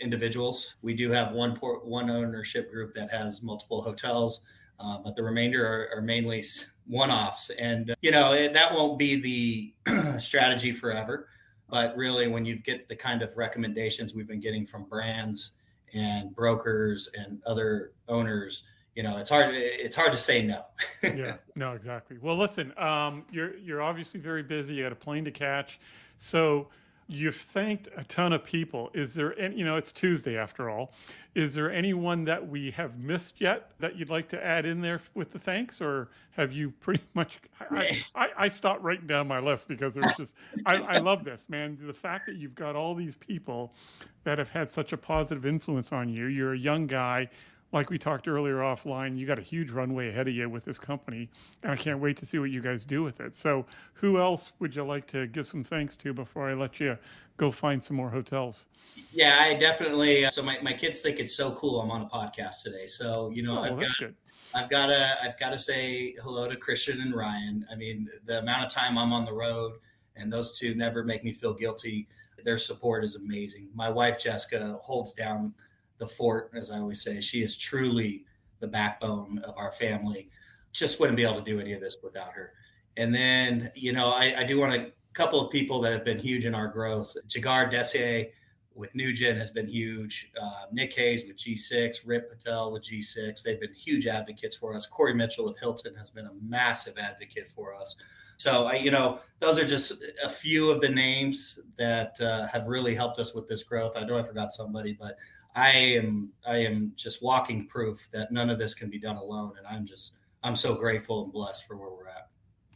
individuals. 0.00 0.76
We 0.82 0.94
do 0.94 1.10
have 1.10 1.32
one 1.32 1.56
port, 1.56 1.86
one 1.86 2.10
ownership 2.10 2.70
group 2.70 2.94
that 2.94 3.10
has 3.10 3.42
multiple 3.42 3.82
hotels, 3.82 4.42
uh, 4.78 4.98
but 4.98 5.16
the 5.16 5.22
remainder 5.22 5.64
are, 5.66 5.98
are 5.98 6.02
mainly 6.02 6.44
one-offs. 6.86 7.50
And 7.50 7.94
you 8.02 8.10
know 8.10 8.32
it, 8.32 8.52
that 8.52 8.72
won't 8.72 8.98
be 8.98 9.72
the 9.86 10.18
strategy 10.18 10.72
forever. 10.72 11.28
But 11.68 11.96
really, 11.96 12.26
when 12.26 12.44
you 12.44 12.56
get 12.56 12.88
the 12.88 12.96
kind 12.96 13.22
of 13.22 13.36
recommendations 13.36 14.14
we've 14.14 14.26
been 14.26 14.40
getting 14.40 14.66
from 14.66 14.84
brands 14.84 15.52
and 15.94 16.34
brokers 16.34 17.08
and 17.14 17.40
other 17.46 17.92
owners, 18.08 18.64
you 18.94 19.02
know, 19.02 19.18
it's 19.18 19.30
hard. 19.30 19.54
It's 19.54 19.96
hard 19.96 20.12
to 20.12 20.18
say 20.18 20.42
no. 20.42 20.64
yeah, 21.02 21.36
no, 21.54 21.72
exactly. 21.72 22.18
Well, 22.20 22.36
listen, 22.36 22.72
um, 22.76 23.24
you're 23.30 23.56
you're 23.58 23.82
obviously 23.82 24.20
very 24.20 24.42
busy. 24.42 24.74
You 24.74 24.82
got 24.82 24.92
a 24.92 24.96
plane 24.96 25.24
to 25.24 25.30
catch, 25.30 25.80
so 26.16 26.68
you've 27.10 27.36
thanked 27.36 27.88
a 27.96 28.04
ton 28.04 28.32
of 28.32 28.44
people. 28.44 28.88
Is 28.94 29.14
there 29.14 29.36
any, 29.38 29.56
you 29.56 29.64
know, 29.64 29.76
it's 29.76 29.90
Tuesday 29.90 30.36
after 30.36 30.70
all. 30.70 30.92
Is 31.34 31.54
there 31.54 31.70
anyone 31.70 32.24
that 32.26 32.48
we 32.48 32.70
have 32.70 32.98
missed 32.98 33.40
yet 33.40 33.72
that 33.80 33.96
you'd 33.96 34.10
like 34.10 34.28
to 34.28 34.44
add 34.44 34.64
in 34.64 34.80
there 34.80 35.00
with 35.14 35.32
the 35.32 35.38
thanks, 35.38 35.80
or 35.80 36.08
have 36.32 36.52
you 36.52 36.70
pretty 36.70 37.02
much? 37.14 37.40
I, 37.70 38.02
I, 38.14 38.28
I 38.38 38.48
stopped 38.48 38.82
writing 38.82 39.08
down 39.08 39.26
my 39.26 39.40
list 39.40 39.66
because 39.66 39.94
there's 39.94 40.14
just, 40.14 40.36
I, 40.64 40.76
I 40.76 40.98
love 40.98 41.24
this, 41.24 41.48
man. 41.48 41.76
The 41.82 41.92
fact 41.92 42.26
that 42.26 42.36
you've 42.36 42.54
got 42.54 42.76
all 42.76 42.94
these 42.94 43.16
people 43.16 43.74
that 44.22 44.38
have 44.38 44.50
had 44.50 44.70
such 44.70 44.92
a 44.92 44.96
positive 44.96 45.44
influence 45.44 45.90
on 45.92 46.08
you. 46.08 46.26
You're 46.26 46.54
a 46.54 46.58
young 46.58 46.86
guy 46.86 47.28
like 47.72 47.88
we 47.88 47.98
talked 47.98 48.26
earlier 48.26 48.56
offline, 48.56 49.16
you 49.16 49.26
got 49.26 49.38
a 49.38 49.42
huge 49.42 49.70
runway 49.70 50.08
ahead 50.08 50.26
of 50.26 50.34
you 50.34 50.48
with 50.48 50.64
this 50.64 50.78
company, 50.78 51.28
and 51.62 51.70
I 51.70 51.76
can't 51.76 52.00
wait 52.00 52.16
to 52.18 52.26
see 52.26 52.38
what 52.38 52.50
you 52.50 52.60
guys 52.60 52.84
do 52.84 53.02
with 53.02 53.20
it. 53.20 53.36
So, 53.36 53.64
who 53.94 54.18
else 54.18 54.52
would 54.58 54.74
you 54.74 54.84
like 54.84 55.06
to 55.08 55.28
give 55.28 55.46
some 55.46 55.62
thanks 55.62 55.96
to 55.98 56.12
before 56.12 56.50
I 56.50 56.54
let 56.54 56.80
you 56.80 56.98
go 57.36 57.50
find 57.50 57.82
some 57.82 57.96
more 57.96 58.10
hotels? 58.10 58.66
Yeah, 59.12 59.38
I 59.40 59.54
definitely. 59.54 60.24
Uh, 60.24 60.30
so 60.30 60.42
my, 60.42 60.58
my 60.62 60.72
kids 60.72 61.00
think 61.00 61.20
it's 61.20 61.36
so 61.36 61.52
cool. 61.52 61.80
I'm 61.80 61.90
on 61.90 62.02
a 62.02 62.06
podcast 62.06 62.62
today, 62.64 62.86
so 62.86 63.30
you 63.30 63.42
know 63.42 63.58
oh, 63.58 63.62
I've 63.62 63.78
got 63.80 63.98
good. 63.98 64.14
I've 64.52 64.68
got 64.68 64.86
to 64.86 65.16
I've 65.22 65.38
got 65.38 65.50
to 65.50 65.58
say 65.58 66.14
hello 66.22 66.48
to 66.48 66.56
Christian 66.56 67.00
and 67.00 67.14
Ryan. 67.14 67.64
I 67.70 67.76
mean, 67.76 68.08
the 68.24 68.40
amount 68.40 68.64
of 68.64 68.72
time 68.72 68.98
I'm 68.98 69.12
on 69.12 69.24
the 69.24 69.32
road, 69.32 69.74
and 70.16 70.32
those 70.32 70.58
two 70.58 70.74
never 70.74 71.04
make 71.04 71.22
me 71.22 71.32
feel 71.32 71.54
guilty. 71.54 72.08
Their 72.44 72.58
support 72.58 73.04
is 73.04 73.14
amazing. 73.14 73.68
My 73.74 73.90
wife 73.90 74.18
Jessica 74.18 74.78
holds 74.82 75.14
down 75.14 75.54
the 76.00 76.06
fort, 76.06 76.50
as 76.54 76.72
I 76.72 76.78
always 76.78 77.02
say. 77.02 77.20
She 77.20 77.42
is 77.42 77.56
truly 77.56 78.24
the 78.58 78.66
backbone 78.66 79.38
of 79.44 79.54
our 79.56 79.70
family. 79.70 80.28
Just 80.72 80.98
wouldn't 80.98 81.16
be 81.16 81.24
able 81.24 81.42
to 81.42 81.44
do 81.44 81.60
any 81.60 81.72
of 81.74 81.80
this 81.80 81.96
without 82.02 82.32
her. 82.32 82.52
And 82.96 83.14
then, 83.14 83.70
you 83.74 83.92
know, 83.92 84.08
I, 84.08 84.34
I 84.38 84.44
do 84.44 84.58
want 84.58 84.74
a 84.74 84.92
couple 85.12 85.40
of 85.40 85.52
people 85.52 85.80
that 85.82 85.92
have 85.92 86.04
been 86.04 86.18
huge 86.18 86.46
in 86.46 86.54
our 86.54 86.66
growth. 86.66 87.16
Jagar 87.28 87.70
Desier 87.70 88.30
with 88.74 88.94
Nugent 88.94 89.38
has 89.38 89.50
been 89.50 89.66
huge. 89.66 90.32
Uh, 90.40 90.64
Nick 90.72 90.94
Hayes 90.94 91.24
with 91.26 91.36
G6, 91.36 91.98
Rip 92.04 92.30
Patel 92.30 92.72
with 92.72 92.82
G6. 92.82 93.42
They've 93.42 93.60
been 93.60 93.74
huge 93.74 94.06
advocates 94.06 94.56
for 94.56 94.74
us. 94.74 94.86
Corey 94.86 95.14
Mitchell 95.14 95.44
with 95.44 95.58
Hilton 95.58 95.94
has 95.96 96.10
been 96.10 96.26
a 96.26 96.32
massive 96.42 96.98
advocate 96.98 97.48
for 97.48 97.74
us. 97.74 97.96
So, 98.36 98.64
I, 98.64 98.76
you 98.76 98.90
know, 98.90 99.20
those 99.40 99.58
are 99.58 99.66
just 99.66 100.02
a 100.24 100.28
few 100.28 100.70
of 100.70 100.80
the 100.80 100.88
names 100.88 101.58
that 101.76 102.18
uh, 102.22 102.46
have 102.46 102.68
really 102.68 102.94
helped 102.94 103.18
us 103.18 103.34
with 103.34 103.46
this 103.48 103.64
growth. 103.64 103.92
I 103.96 104.04
know 104.04 104.16
I 104.16 104.22
forgot 104.22 104.50
somebody, 104.50 104.96
but 104.98 105.16
I 105.54 105.70
am 105.70 106.32
I 106.46 106.58
am 106.58 106.92
just 106.96 107.22
walking 107.22 107.66
proof 107.66 108.08
that 108.12 108.32
none 108.32 108.50
of 108.50 108.58
this 108.58 108.74
can 108.74 108.90
be 108.90 108.98
done 108.98 109.16
alone, 109.16 109.52
and 109.58 109.66
I'm 109.66 109.86
just 109.86 110.14
I'm 110.42 110.56
so 110.56 110.74
grateful 110.74 111.24
and 111.24 111.32
blessed 111.32 111.66
for 111.66 111.76
where 111.76 111.90
we're 111.90 112.08
at. 112.08 112.28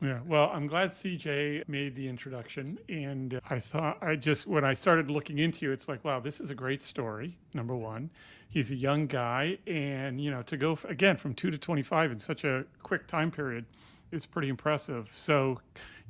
Yeah, 0.03 0.21
well, 0.27 0.51
I'm 0.53 0.67
glad 0.67 0.91
CJ 0.91 1.67
made 1.67 1.95
the 1.95 2.07
introduction, 2.07 2.79
and 2.89 3.41
I 3.49 3.59
thought 3.59 3.99
I 4.03 4.17
just 4.17 4.47
when 4.47 4.65
I 4.65 4.75
started 4.75 5.11
looking 5.11 5.39
into 5.39 5.65
you, 5.65 5.73
it's 5.73 5.89
like, 5.89 6.05
wow, 6.05 6.21
this 6.21 6.41
is 6.41 6.51
a 6.51 6.55
great 6.55 6.83
story. 6.83 7.39
Number 7.55 7.75
one, 7.75 8.11
he's 8.49 8.71
a 8.71 8.75
young 8.75 9.07
guy, 9.07 9.57
and 9.67 10.21
you 10.21 10.31
know, 10.31 10.43
to 10.43 10.57
go 10.57 10.79
again 10.89 11.17
from 11.17 11.33
two 11.35 11.51
to 11.51 11.59
25 11.59 12.13
in 12.13 12.19
such 12.19 12.45
a 12.45 12.65
quick 12.83 13.07
time 13.07 13.31
period 13.31 13.65
is 14.11 14.27
pretty 14.27 14.49
impressive. 14.49 15.11
So, 15.13 15.61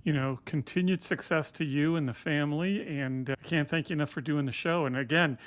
you 0.03 0.13
know, 0.13 0.39
continued 0.45 1.03
success 1.03 1.51
to 1.53 1.65
you 1.65 1.97
and 1.97 2.09
the 2.09 2.15
family, 2.15 2.87
and 2.87 3.31
I 3.31 3.35
uh, 3.35 3.37
can't 3.45 3.69
thank 3.69 3.91
you 3.91 3.95
enough 3.95 4.11
for 4.11 4.21
doing 4.23 4.45
the 4.45 4.53
show. 4.53 4.87
And 4.87 4.97
again, 4.97 5.39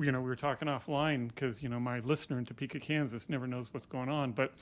you 0.00 0.12
know, 0.12 0.20
we 0.20 0.26
were 0.26 0.36
talking 0.36 0.68
offline 0.68 1.28
because, 1.28 1.62
you 1.62 1.68
know, 1.68 1.80
my 1.80 2.00
listener 2.00 2.38
in 2.38 2.44
Topeka, 2.44 2.80
Kansas 2.80 3.28
never 3.28 3.46
knows 3.46 3.72
what's 3.72 3.86
going 3.86 4.08
on. 4.08 4.32
But, 4.32 4.52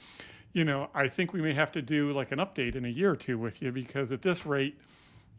you 0.52 0.64
know, 0.64 0.88
I 0.94 1.08
think 1.08 1.32
we 1.32 1.42
may 1.42 1.52
have 1.54 1.72
to 1.72 1.82
do 1.82 2.12
like 2.12 2.32
an 2.32 2.38
update 2.38 2.76
in 2.76 2.84
a 2.84 2.88
year 2.88 3.10
or 3.10 3.16
two 3.16 3.38
with 3.38 3.60
you 3.60 3.72
because 3.72 4.12
at 4.12 4.22
this 4.22 4.46
rate, 4.46 4.78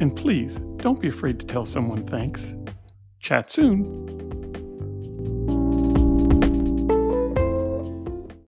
and 0.00 0.16
please 0.16 0.56
don't 0.78 1.00
be 1.00 1.06
afraid 1.06 1.38
to 1.38 1.46
tell 1.46 1.64
someone 1.64 2.04
thanks. 2.08 2.56
Chat 3.20 3.52
soon. 3.52 4.35